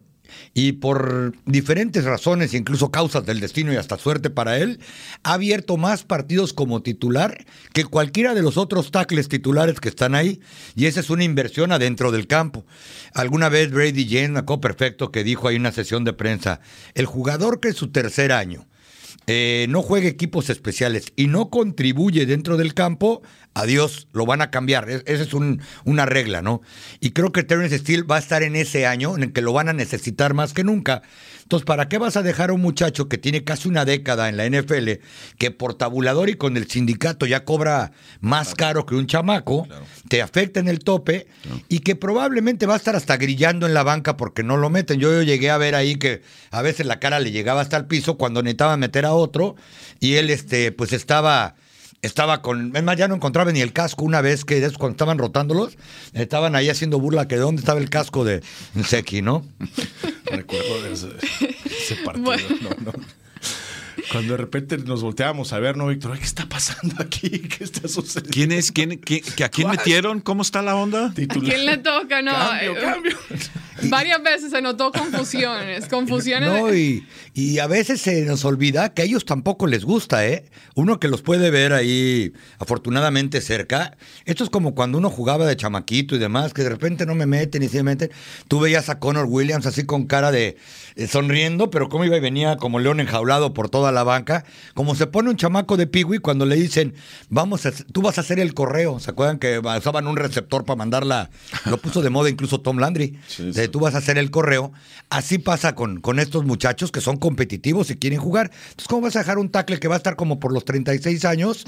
y 0.54 0.74
por 0.74 1.34
diferentes 1.46 2.04
razones, 2.04 2.54
incluso 2.54 2.92
causas 2.92 3.26
del 3.26 3.40
destino 3.40 3.74
y 3.74 3.78
hasta 3.78 3.98
suerte 3.98 4.30
para 4.30 4.58
él, 4.58 4.80
ha 5.24 5.34
abierto 5.34 5.78
más 5.78 6.04
partidos 6.04 6.54
como 6.54 6.82
titular 6.82 7.46
que 7.74 7.86
cualquiera 7.86 8.34
de 8.34 8.42
los 8.42 8.58
otros 8.58 8.92
tackles 8.92 9.30
titulares 9.30 9.80
que 9.80 9.90
están 9.90 10.16
ahí. 10.16 10.40
Y 10.76 10.86
esa 10.86 11.00
es 11.00 11.10
una 11.10 11.24
inversión 11.24 11.72
adentro 11.72 12.12
del 12.12 12.28
campo. 12.28 12.66
Alguna 13.14 13.50
vez 13.50 13.72
Brady 13.72 14.06
me 14.30 14.40
acuerdo 14.40 14.62
perfecto, 14.62 15.12
que 15.12 15.24
dijo 15.24 15.48
ahí 15.48 15.56
en 15.56 15.64
una 15.64 15.72
sesión 15.72 16.04
de 16.04 16.14
prensa, 16.14 16.62
el 16.94 17.06
jugador 17.06 17.60
que 17.60 17.70
es 17.70 17.76
su 17.76 17.92
tercer 17.92 18.32
año 18.32 18.68
eh, 19.26 19.68
no 19.70 19.82
juega 19.82 20.10
equipos 20.10 20.50
especiales 20.50 21.14
y 21.16 21.28
no 21.28 21.50
contribuye 21.50 22.26
dentro 22.26 22.58
del 22.58 22.74
campo, 22.74 23.22
adiós, 23.54 24.08
lo 24.14 24.26
van 24.26 24.42
a 24.42 24.52
cambiar. 24.52 24.90
esa 24.90 25.24
es 25.24 25.34
una 25.34 26.06
regla, 26.06 26.42
¿no? 26.42 26.62
Y 27.00 27.12
creo 27.12 27.32
que 27.32 27.44
Terrence 27.44 27.78
Steele 27.78 28.04
va 28.04 28.16
a 28.18 28.20
estar 28.20 28.44
en 28.44 28.56
ese 28.56 28.86
año 28.86 29.16
en 29.16 29.24
el 29.24 29.34
que 29.34 29.42
lo 29.42 29.54
van 29.54 29.70
a 29.70 29.74
necesitar 29.74 30.34
más 30.34 30.54
que 30.54 30.64
nunca. 30.64 31.04
Entonces, 31.44 31.66
¿para 31.66 31.90
qué 31.90 31.98
vas 31.98 32.18
a 32.18 32.24
dejar 32.24 32.50
a 32.50 32.54
un 32.54 32.62
muchacho 32.62 33.10
que 33.10 33.18
tiene 33.18 33.44
casi 33.44 33.68
una 33.68 33.86
década 33.86 34.30
en 34.30 34.38
la 34.38 34.46
NFL, 34.48 35.02
que 35.38 35.52
por 35.52 35.76
tabulador 35.76 36.30
y 36.30 36.36
con 36.36 36.58
el 36.58 36.70
sindicato 36.70 37.26
ya 37.26 37.44
cobra 37.44 37.92
más 38.22 38.56
caro 38.56 38.86
que 38.86 38.96
un 38.96 39.08
chamaco, 39.08 39.68
te 40.08 40.22
afecta 40.22 40.60
en 40.60 40.68
el 40.68 40.80
tope 40.80 41.28
y 41.70 41.80
que 41.80 41.96
probablemente 41.96 42.66
va 42.66 42.76
a 42.76 42.78
estar 42.78 42.96
hasta 42.96 43.18
grillando 43.18 43.68
en 43.68 43.74
la 43.74 43.84
banca 43.84 44.18
porque 44.18 44.42
no 44.42 44.58
lo 44.58 44.70
meten? 44.70 45.00
Yo, 45.00 45.12
yo 45.12 45.22
llegué 45.22 45.52
a 45.52 45.58
ver 45.58 45.76
ahí 45.76 45.96
que 45.98 46.22
a 46.50 46.62
veces 46.62 46.86
la 46.86 47.00
cara 47.00 47.20
le 47.20 47.32
llegaba 47.32 47.62
hasta 47.62 47.78
el 47.78 47.86
piso 47.86 48.18
cuando 48.18 48.42
necesitaba 48.42 48.78
meter 48.78 49.06
a 49.06 49.14
otro 49.14 49.56
y 50.00 50.16
él, 50.16 50.30
este, 50.30 50.72
pues 50.72 50.94
estaba 50.94 51.56
estaba 52.04 52.42
con. 52.42 52.76
Es 52.76 52.84
más, 52.84 52.98
ya 52.98 53.08
no 53.08 53.16
encontraba 53.16 53.52
ni 53.52 53.62
el 53.62 53.74
casco 53.74 54.06
una 54.06 54.22
vez 54.22 54.46
que 54.46 54.62
cuando 54.74 54.92
estaban 54.92 55.18
rotándolos, 55.18 55.78
estaban 56.14 56.56
ahí 56.56 56.70
haciendo 56.70 57.00
burla 57.00 57.28
que 57.28 57.36
de 57.36 57.42
dónde 57.42 57.62
estaba 57.62 57.80
el 57.80 57.90
casco 57.90 58.24
de 58.24 58.44
Seki, 58.86 59.24
¿no? 59.24 59.44
Recuerdo 60.26 60.84
de 60.84 60.94
ese, 60.94 61.96
partido. 62.06 62.36
No, 62.62 62.92
no. 62.92 63.23
Cuando 64.12 64.34
de 64.34 64.38
repente 64.38 64.78
nos 64.78 65.02
volteamos 65.04 65.54
a 65.54 65.60
ver, 65.60 65.78
¿no, 65.78 65.88
Víctor? 65.88 66.18
¿Qué 66.18 66.26
está 66.26 66.48
pasando 66.48 66.96
aquí? 67.00 67.30
¿Qué 67.58 67.64
está 67.64 67.88
sucediendo? 67.88 68.32
¿Quién 68.32 68.52
es? 68.52 68.72
¿Quién, 68.72 69.00
¿A 69.44 69.50
quién 69.50 69.70
metieron? 69.70 70.20
¿Cómo 70.22 70.42
está 70.42 70.62
la 70.62 70.76
onda? 70.76 71.08
¿A 71.30 71.40
quién 71.40 71.66
le 71.66 71.78
toca? 71.78 72.22
No. 72.22 72.32
Cambio, 72.34 72.72
eh, 72.74 72.82
cambio. 72.82 73.18
Varias 73.90 74.24
veces 74.24 74.52
se 74.52 74.62
notó 74.62 74.92
confusiones. 74.92 75.88
Confusiones. 75.88 76.48
No, 76.50 76.68
de- 76.68 76.80
y, 76.80 77.04
y 77.34 77.60
a 77.60 77.68
veces 77.68 78.00
se 78.02 78.22
nos 78.24 78.46
olvida 78.46 78.94
que 78.94 79.02
a 79.02 79.06
ellos 79.06 79.26
tampoco 79.26 79.68
les 79.68 79.84
gusta, 79.84 80.26
¿eh? 80.26 80.46
Uno 80.76 81.00
que 81.00 81.08
los 81.10 81.22
puede 81.22 81.50
ver 81.50 81.74
ahí 81.74 82.32
afortunadamente 82.60 83.42
cerca. 83.42 83.98
Esto 84.26 84.44
es 84.44 84.50
como 84.50 84.74
cuando 84.74 84.98
uno 84.98 85.10
jugaba 85.10 85.46
de 85.46 85.58
chamaquito 85.58 86.16
y 86.16 86.20
demás, 86.20 86.54
que 86.54 86.64
de 86.64 86.70
repente 86.70 87.06
no 87.06 87.14
me 87.16 87.26
meten 87.26 87.62
y 87.64 87.68
se 87.68 87.84
meten. 87.84 88.12
Tú 88.48 88.60
veías 88.60 88.90
a 88.90 89.00
Connor 89.00 89.26
Williams 89.28 89.66
así 89.66 89.86
con 89.86 90.06
cara 90.06 90.32
de 90.32 90.56
eh, 90.96 91.08
sonriendo, 91.08 91.70
pero 91.70 91.90
cómo 91.90 92.06
iba 92.06 92.16
y 92.16 92.22
venía 92.22 92.56
como 92.58 92.80
león 92.80 93.00
enjaulado 93.00 93.54
por 93.54 93.70
toda 93.84 93.92
la 93.92 94.04
banca. 94.04 94.46
Como 94.76 94.96
se 94.96 95.08
pone 95.08 95.30
un 95.30 95.36
chamaco 95.36 95.76
de 95.76 95.88
Piwi 95.88 96.20
cuando 96.20 96.46
le 96.46 96.56
dicen, 96.56 96.94
vamos 97.30 97.66
a, 97.66 97.72
tú 97.72 98.02
vas 98.02 98.18
a 98.18 98.22
hacer 98.22 98.40
el 98.40 98.54
correo. 98.54 98.98
¿Se 99.02 99.12
acuerdan 99.12 99.40
que 99.40 99.60
usaban 99.60 100.08
un 100.08 100.16
receptor 100.16 100.64
para 100.64 100.78
mandarla? 100.78 101.30
Lo 101.66 101.78
puso 101.78 102.02
de 102.02 102.10
moda 102.10 102.30
incluso 102.30 102.62
Tom 102.62 102.78
Landry. 102.78 103.20
De 103.40 103.68
tú 103.68 103.82
vas 103.82 103.94
a 103.96 103.98
hacer 103.98 104.18
el 104.18 104.32
correo. 104.32 104.72
Así 105.10 105.38
pasa 105.38 105.76
con, 105.76 106.00
con 106.00 106.20
estos 106.20 106.46
muchachos 106.46 106.94
que 106.94 107.02
son 107.02 107.18
competitivos 107.18 107.90
y 107.92 107.98
quieren 107.98 108.20
jugar. 108.20 108.52
Entonces, 108.70 108.88
¿cómo 108.88 109.02
vas 109.02 109.18
a 109.18 109.20
dejar 109.20 109.38
un 109.38 109.50
tackle 109.50 109.80
que 109.80 109.90
va 109.90 109.96
a 109.96 109.98
estar 109.98 110.16
como 110.16 110.40
por 110.40 110.54
los 110.54 110.64
36 110.64 111.26
años, 111.26 111.66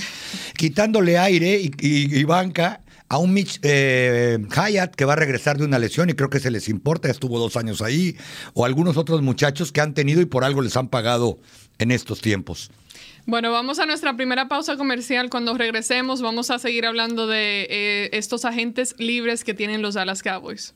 quitándole 0.57 1.17
aire 1.17 1.59
y, 1.59 1.71
y- 1.81 2.17
y 2.17 2.23
banca? 2.23 2.81
A 3.07 3.19
un 3.19 3.33
Mitch 3.35 3.59
eh, 3.61 4.39
Hyatt 4.49 4.95
que 4.95 5.05
va 5.05 5.13
a 5.13 5.15
regresar 5.15 5.59
de 5.59 5.63
una 5.63 5.77
lesión 5.77 6.09
y 6.09 6.13
creo 6.15 6.31
que 6.31 6.39
se 6.39 6.49
les 6.49 6.67
importa, 6.69 7.07
estuvo 7.07 7.37
dos 7.37 7.55
años 7.55 7.83
ahí, 7.83 8.17
o 8.55 8.65
algunos 8.65 8.97
otros 8.97 9.21
muchachos 9.21 9.71
que 9.71 9.79
han 9.79 9.93
tenido 9.93 10.21
y 10.21 10.25
por 10.25 10.43
algo 10.43 10.63
les 10.63 10.75
han 10.75 10.87
pagado 10.87 11.37
en 11.79 11.91
estos 11.91 12.21
tiempos. 12.21 12.71
Bueno, 13.25 13.51
vamos 13.51 13.79
a 13.79 13.85
nuestra 13.85 14.15
primera 14.15 14.47
pausa 14.47 14.77
comercial. 14.77 15.29
Cuando 15.29 15.57
regresemos, 15.57 16.21
vamos 16.21 16.51
a 16.51 16.59
seguir 16.59 16.85
hablando 16.85 17.25
de 17.27 17.67
eh, 17.69 18.09
estos 18.13 18.45
agentes 18.45 18.95
libres 18.99 19.43
que 19.43 19.53
tienen 19.53 19.81
los 19.81 19.95
Dallas 19.95 20.21
Cowboys. 20.21 20.75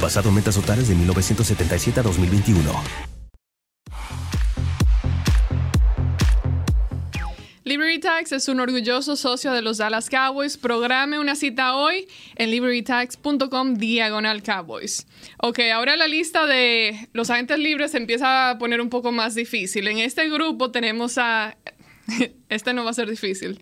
basado 0.00 0.28
en 0.28 0.34
metas 0.36 0.54
totales 0.54 0.88
de 0.88 0.94
1977 0.94 2.00
a 2.00 2.02
2021. 2.02 2.70
Liberty 7.66 7.98
Tax 7.98 8.30
es 8.30 8.48
un 8.48 8.60
orgulloso 8.60 9.16
socio 9.16 9.52
de 9.52 9.60
los 9.60 9.78
Dallas 9.78 10.08
Cowboys. 10.08 10.56
Programe 10.56 11.18
una 11.18 11.34
cita 11.34 11.74
hoy 11.74 12.06
en 12.36 12.52
libertytax.com 12.52 13.74
diagonal 13.74 14.44
Cowboys. 14.44 15.08
Ok, 15.38 15.58
ahora 15.74 15.96
la 15.96 16.06
lista 16.06 16.46
de 16.46 17.08
los 17.12 17.28
agentes 17.28 17.58
libres 17.58 17.90
se 17.90 17.96
empieza 17.96 18.50
a 18.50 18.58
poner 18.58 18.80
un 18.80 18.88
poco 18.88 19.10
más 19.10 19.34
difícil. 19.34 19.88
En 19.88 19.98
este 19.98 20.28
grupo 20.30 20.70
tenemos 20.70 21.18
a... 21.18 21.56
Este 22.48 22.72
no 22.72 22.84
va 22.84 22.90
a 22.90 22.94
ser 22.94 23.10
difícil. 23.10 23.60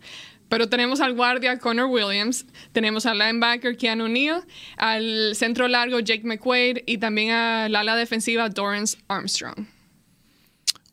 Pero 0.49 0.69
tenemos 0.69 1.01
al 1.01 1.13
guardia 1.13 1.57
Connor 1.57 1.87
Williams, 1.87 2.45
tenemos 2.71 3.05
al 3.05 3.17
linebacker 3.17 3.77
Keanu 3.77 4.07
Neal, 4.07 4.43
al 4.77 5.35
centro 5.35 5.67
largo 5.67 5.99
Jake 5.99 6.23
McQuaid 6.23 6.79
y 6.85 6.97
también 6.97 7.31
al 7.31 7.75
ala 7.75 7.95
defensiva 7.95 8.47
Dorrance 8.49 8.97
Armstrong. 9.07 9.65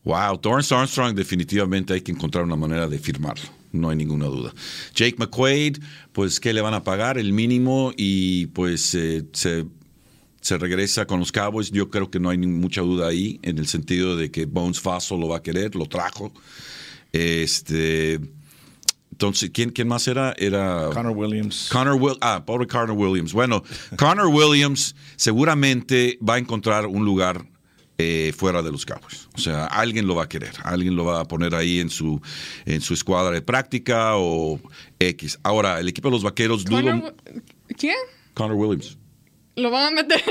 Wow, 0.04 0.38
Dorrance 0.40 0.74
Armstrong 0.74 1.14
definitivamente 1.14 1.92
hay 1.92 2.00
que 2.00 2.10
encontrar 2.10 2.44
una 2.44 2.56
manera 2.56 2.88
de 2.88 2.98
firmarlo, 2.98 3.44
no 3.70 3.90
hay 3.90 3.96
ninguna 3.96 4.26
duda. 4.26 4.52
Jake 4.94 5.16
McQuaid, 5.18 5.78
pues 6.12 6.40
¿qué 6.40 6.52
le 6.52 6.60
van 6.60 6.74
a 6.74 6.82
pagar? 6.82 7.18
El 7.18 7.32
mínimo 7.32 7.92
y 7.96 8.46
pues 8.46 8.94
eh, 8.94 9.24
se, 9.32 9.66
se, 10.40 10.58
regresa 10.58 11.06
con 11.06 11.20
los 11.20 11.30
Cowboys. 11.30 11.70
Yo 11.70 11.88
creo 11.88 12.10
que 12.10 12.18
no 12.18 12.30
hay 12.30 12.38
mucha 12.38 12.80
duda 12.80 13.08
ahí 13.08 13.38
en 13.42 13.58
el 13.58 13.68
sentido 13.68 14.16
de 14.16 14.30
que 14.32 14.46
Bones 14.46 14.80
Faso 14.80 15.16
lo 15.16 15.28
va 15.28 15.36
a 15.36 15.42
querer, 15.42 15.76
lo 15.76 15.86
trajo. 15.86 16.32
Este 17.12 18.18
entonces, 19.12 19.50
¿quién, 19.52 19.70
¿quién 19.70 19.88
más 19.88 20.08
era? 20.08 20.34
Era 20.38 20.88
Connor 20.92 21.14
Williams. 21.14 21.68
Connor 21.70 21.94
Will 22.00 22.16
ah, 22.22 22.44
pobre 22.46 22.66
Connor 22.66 22.96
Williams. 22.96 23.34
Bueno, 23.34 23.62
Connor 23.96 24.26
Williams 24.26 24.96
seguramente 25.16 26.18
va 26.26 26.34
a 26.34 26.38
encontrar 26.38 26.86
un 26.86 27.04
lugar 27.04 27.46
eh, 27.98 28.32
fuera 28.34 28.62
de 28.62 28.72
los 28.72 28.86
Cowboys. 28.86 29.28
O 29.34 29.38
sea, 29.38 29.66
alguien 29.66 30.06
lo 30.06 30.14
va 30.14 30.24
a 30.24 30.28
querer, 30.28 30.52
alguien 30.64 30.96
lo 30.96 31.04
va 31.04 31.20
a 31.20 31.28
poner 31.28 31.54
ahí 31.54 31.78
en 31.78 31.90
su, 31.90 32.22
en 32.64 32.80
su 32.80 32.94
escuadra 32.94 33.32
de 33.32 33.42
práctica 33.42 34.16
o 34.16 34.58
X. 34.98 35.38
Ahora, 35.42 35.78
el 35.78 35.88
equipo 35.88 36.08
de 36.08 36.12
los 36.12 36.22
Vaqueros 36.22 36.64
dudo... 36.64 37.14
¿Quién? 37.76 37.96
Connor 38.32 38.56
Williams 38.56 38.96
lo 39.54 39.70
van 39.70 39.84
a 39.84 39.90
meter 39.90 40.22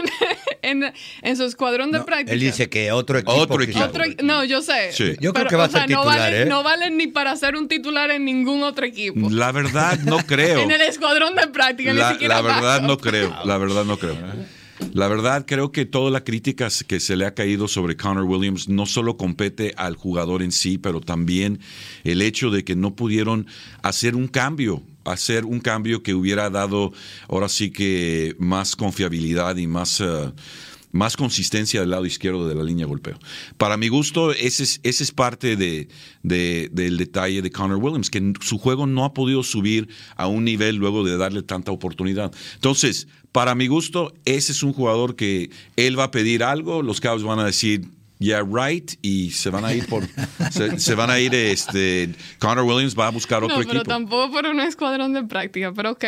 en, 0.61 0.93
en, 1.21 1.37
su 1.37 1.43
escuadrón 1.43 1.91
de 1.91 2.01
práctica. 2.01 2.33
Él 2.33 2.39
dice 2.39 2.69
que 2.69 2.91
otro 2.91 3.19
equipo. 3.19 3.33
Otro 3.33 3.61
equipo. 3.61 4.23
no, 4.23 4.43
yo 4.43 4.61
sé. 4.61 4.91
Yo 5.19 5.33
creo 5.33 5.47
que 5.47 5.55
va 5.55 5.65
a 5.65 5.69
ser 5.69 5.85
titular, 5.85 6.05
no 6.05 6.05
vale, 6.05 6.41
¿eh? 6.41 6.45
no 6.45 6.63
vale 6.63 6.91
ni 6.91 7.07
para 7.07 7.35
ser 7.35 7.55
un 7.55 7.67
titular 7.67 8.09
en 8.11 8.25
ningún 8.25 8.63
otro 8.63 8.85
equipo. 8.85 9.29
La 9.29 9.51
verdad, 9.51 9.99
no 9.99 10.17
creo. 10.25 10.61
en 10.61 10.71
el 10.71 10.81
escuadrón 10.81 11.35
de 11.35 11.47
práctica, 11.47 11.93
la, 11.93 12.07
ni 12.07 12.13
siquiera. 12.13 12.35
La 12.35 12.41
verdad, 12.41 12.81
no 12.81 12.97
creo. 12.97 13.35
La 13.45 13.57
verdad, 13.57 13.85
no 13.85 13.97
creo. 13.97 14.17
La 14.93 15.07
verdad, 15.07 15.45
creo 15.47 15.71
que 15.71 15.85
toda 15.85 16.11
la 16.11 16.23
crítica 16.23 16.67
que 16.87 16.99
se 16.99 17.15
le 17.15 17.25
ha 17.25 17.33
caído 17.33 17.67
sobre 17.67 17.95
Connor 17.95 18.25
Williams 18.25 18.67
no 18.67 18.85
solo 18.85 19.15
compete 19.15 19.73
al 19.77 19.95
jugador 19.95 20.41
en 20.41 20.51
sí, 20.51 20.77
pero 20.77 20.99
también 20.99 21.59
el 22.03 22.21
hecho 22.21 22.49
de 22.49 22.63
que 22.63 22.75
no 22.75 22.95
pudieron 22.95 23.47
hacer 23.81 24.15
un 24.15 24.27
cambio 24.27 24.83
hacer 25.03 25.45
un 25.45 25.59
cambio 25.59 26.03
que 26.03 26.13
hubiera 26.13 26.49
dado 26.49 26.93
ahora 27.27 27.49
sí 27.49 27.71
que 27.71 28.35
más 28.39 28.75
confiabilidad 28.75 29.55
y 29.57 29.67
más... 29.67 29.99
Uh, 29.99 30.31
más 30.91 31.17
consistencia 31.17 31.81
del 31.81 31.91
lado 31.91 32.05
izquierdo 32.05 32.47
de 32.47 32.55
la 32.55 32.63
línea 32.63 32.85
de 32.85 32.89
golpeo. 32.89 33.17
Para 33.57 33.77
mi 33.77 33.87
gusto, 33.87 34.31
ese 34.31 34.63
es, 34.63 34.79
ese 34.83 35.03
es 35.03 35.11
parte 35.11 35.55
de, 35.55 35.87
de, 36.23 36.69
del 36.71 36.97
detalle 36.97 37.41
de 37.41 37.51
Connor 37.51 37.77
Williams, 37.77 38.09
que 38.09 38.33
su 38.41 38.57
juego 38.57 38.87
no 38.87 39.05
ha 39.05 39.13
podido 39.13 39.43
subir 39.43 39.89
a 40.15 40.27
un 40.27 40.43
nivel 40.43 40.75
luego 40.75 41.03
de 41.03 41.17
darle 41.17 41.43
tanta 41.43 41.71
oportunidad. 41.71 42.31
Entonces, 42.55 43.07
para 43.31 43.55
mi 43.55 43.67
gusto, 43.67 44.13
ese 44.25 44.51
es 44.51 44.63
un 44.63 44.73
jugador 44.73 45.15
que 45.15 45.49
él 45.75 45.97
va 45.97 46.05
a 46.05 46.11
pedir 46.11 46.43
algo, 46.43 46.81
los 46.81 46.99
Cavs 46.99 47.23
van 47.23 47.39
a 47.39 47.45
decir, 47.45 47.87
Yeah, 48.21 48.43
right. 48.43 48.93
Y 49.01 49.31
se 49.31 49.49
van 49.49 49.65
a 49.65 49.73
ir 49.73 49.87
por. 49.87 50.03
se, 50.77 50.93
van 50.93 51.09
a 51.09 51.19
ir. 51.19 51.33
Este, 51.33 52.13
Connor 52.37 52.63
Williams 52.65 52.95
va 52.95 53.07
a 53.07 53.09
buscar 53.09 53.43
otro 53.43 53.55
no, 53.55 53.63
equipo. 53.63 53.71
Pero 53.71 53.83
tampoco 53.83 54.31
por 54.31 54.45
un 54.45 54.59
escuadrón 54.59 55.13
de 55.13 55.23
práctica, 55.23 55.73
pero 55.73 55.93
ok. 55.93 56.05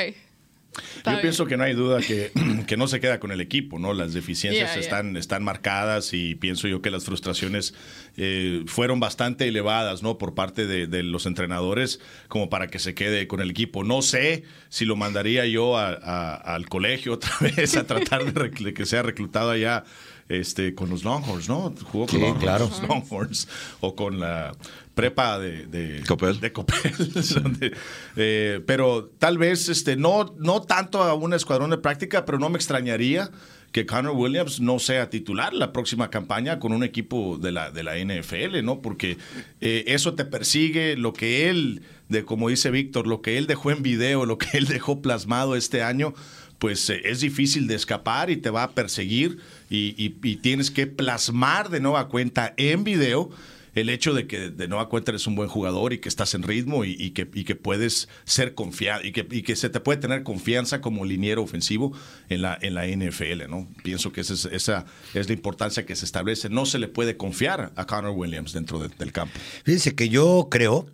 Yo 1.06 1.22
pienso 1.22 1.46
que 1.46 1.58
no 1.58 1.64
hay 1.64 1.74
duda 1.74 2.00
que, 2.02 2.32
que, 2.68 2.78
no 2.78 2.88
se 2.88 3.00
queda 3.00 3.20
con 3.20 3.32
el 3.32 3.42
equipo, 3.42 3.80
¿no? 3.80 3.94
Las 3.94 4.14
deficiencias 4.14 4.76
Están, 4.78 5.18
están 5.18 5.44
marcadas 5.44 6.14
y 6.14 6.36
pienso 6.36 6.68
yo 6.68 6.82
que 6.82 6.92
las 6.92 7.06
frustraciones 7.06 7.74
eh, 8.18 8.64
fueron 8.68 9.00
bastante 9.00 9.48
elevadas, 9.48 10.04
¿no? 10.04 10.18
Por 10.18 10.34
parte 10.34 10.66
de, 10.66 11.04
los 11.04 11.26
entrenadores, 11.26 12.00
como 12.28 12.50
para 12.50 12.68
que 12.68 12.80
se 12.80 12.94
quede 12.94 13.28
con 13.28 13.42
el 13.42 13.52
equipo. 13.52 13.84
No 13.84 14.02
sé 14.02 14.44
si 14.70 14.86
lo 14.86 14.96
mandaría 14.96 15.46
yo 15.46 15.78
al 15.78 16.70
colegio 16.70 17.14
otra 17.14 17.32
vez 17.40 17.76
a 17.76 17.86
tratar 17.86 18.34
de, 18.34 18.74
que 18.74 18.86
sea 18.86 19.04
reclutado 19.04 19.52
allá 19.52 19.84
este, 20.30 20.74
con 20.74 20.90
los 20.90 21.04
Longhorns, 21.04 21.50
¿no? 21.50 21.74
Jugó 21.92 22.08
con 22.08 22.22
los 22.22 22.82
Longhorns 22.88 23.48
o 23.82 23.96
con 23.96 24.20
la 24.20 24.54
prepa 24.96 25.40
de, 25.40 25.66
de 25.66 26.04
Copel. 26.08 26.40
De 26.40 26.52
Copel 26.52 26.92
eh, 28.16 28.62
pero 28.66 29.12
tal 29.18 29.38
vez 29.38 29.70
este, 29.70 29.96
no, 29.96 30.36
no 30.40 30.62
tanto 30.62 31.02
a 31.04 31.14
un 31.14 31.34
escuadrón 31.34 31.72
de 31.72 31.78
práctica, 31.78 32.26
pero 32.26 32.40
no 32.40 32.50
me 32.50 32.58
extrañaría 32.58 33.32
que 33.74 33.88
Connor 33.88 34.16
Williams 34.16 34.62
no 34.62 34.78
sea 34.78 35.10
titular 35.10 35.52
la 35.52 35.74
próxima 35.74 36.12
campaña 36.12 36.60
con 36.60 36.74
un 36.74 36.84
equipo 36.84 37.40
de 37.40 37.52
la, 37.52 37.72
de 37.72 37.82
la 37.82 37.98
NFL, 37.98 38.64
¿no? 38.64 38.82
Porque 38.82 39.18
eh, 39.62 39.84
eso 39.88 40.14
te 40.14 40.26
persigue, 40.26 40.96
lo 40.96 41.12
que 41.12 41.50
él, 41.50 41.82
de 42.08 42.24
como 42.24 42.50
dice 42.50 42.70
Víctor, 42.70 43.08
lo 43.08 43.24
que 43.24 43.40
él 43.40 43.48
dejó 43.48 43.72
en 43.72 43.82
video, 43.82 44.28
lo 44.28 44.38
que 44.38 44.60
él 44.60 44.68
dejó 44.68 45.02
plasmado 45.02 45.56
este 45.56 45.82
año, 45.82 46.14
pues 46.60 46.88
eh, 46.92 47.02
es 47.06 47.22
difícil 47.22 47.66
de 47.66 47.74
escapar 47.74 48.30
y 48.30 48.38
te 48.38 48.52
va 48.52 48.62
a 48.62 48.72
perseguir 48.72 49.40
y, 49.72 49.96
y, 49.98 50.36
tienes 50.36 50.70
que 50.70 50.86
plasmar 50.86 51.70
de 51.70 51.80
nueva 51.80 52.10
cuenta 52.10 52.54
en 52.58 52.84
video 52.84 53.32
el 53.76 53.90
hecho 53.90 54.14
de 54.14 54.28
que 54.28 54.50
de 54.50 54.68
nueva 54.68 54.90
cuenta 54.90 55.12
eres 55.12 55.28
un 55.28 55.36
buen 55.36 55.50
jugador 55.50 55.94
y 55.94 56.00
que 56.00 56.10
estás 56.10 56.34
en 56.34 56.44
ritmo 56.44 56.86
y, 56.86 57.12
que, 57.12 57.30
que, 57.30 57.56
puedes 57.56 58.10
ser 58.26 58.54
confiado 58.56 59.04
y 59.04 59.12
que, 59.12 59.26
que, 59.28 59.56
se 59.56 59.70
te 59.70 59.80
puede 59.80 60.00
tener 60.00 60.24
confianza 60.24 60.82
como 60.82 61.06
liniero 61.06 61.42
ofensivo 61.42 61.94
en 62.30 62.42
la, 62.42 62.58
en 62.62 62.74
la 62.74 62.86
NFL, 62.88 63.50
¿no? 63.50 63.68
Pienso 63.84 64.12
que 64.12 64.22
esa 64.22 64.34
es, 64.34 64.46
esa 64.46 64.86
es 65.14 65.28
la 65.28 65.34
importancia 65.34 65.86
que 65.86 65.96
se 65.96 66.06
establece. 66.06 66.50
No 66.50 66.66
se 66.66 66.80
le 66.80 66.88
puede 66.88 67.18
confiar 67.18 67.72
a 67.76 67.86
Connor 67.86 68.12
Williams 68.12 68.54
dentro 68.54 68.80
del 68.80 69.12
campo. 69.12 69.34
Fíjense 69.64 69.96
que 69.96 70.10
yo 70.10 70.48
creo 70.50 70.88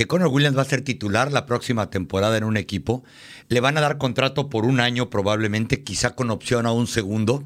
que 0.00 0.06
Connor 0.06 0.28
Williams 0.28 0.56
va 0.56 0.62
a 0.62 0.64
ser 0.64 0.80
titular 0.80 1.30
la 1.30 1.44
próxima 1.44 1.90
temporada 1.90 2.38
en 2.38 2.44
un 2.44 2.56
equipo. 2.56 3.04
Le 3.48 3.60
van 3.60 3.76
a 3.76 3.82
dar 3.82 3.98
contrato 3.98 4.48
por 4.48 4.64
un 4.64 4.80
año 4.80 5.10
probablemente, 5.10 5.82
quizá 5.82 6.14
con 6.14 6.30
opción 6.30 6.64
a 6.64 6.72
un 6.72 6.86
segundo, 6.86 7.44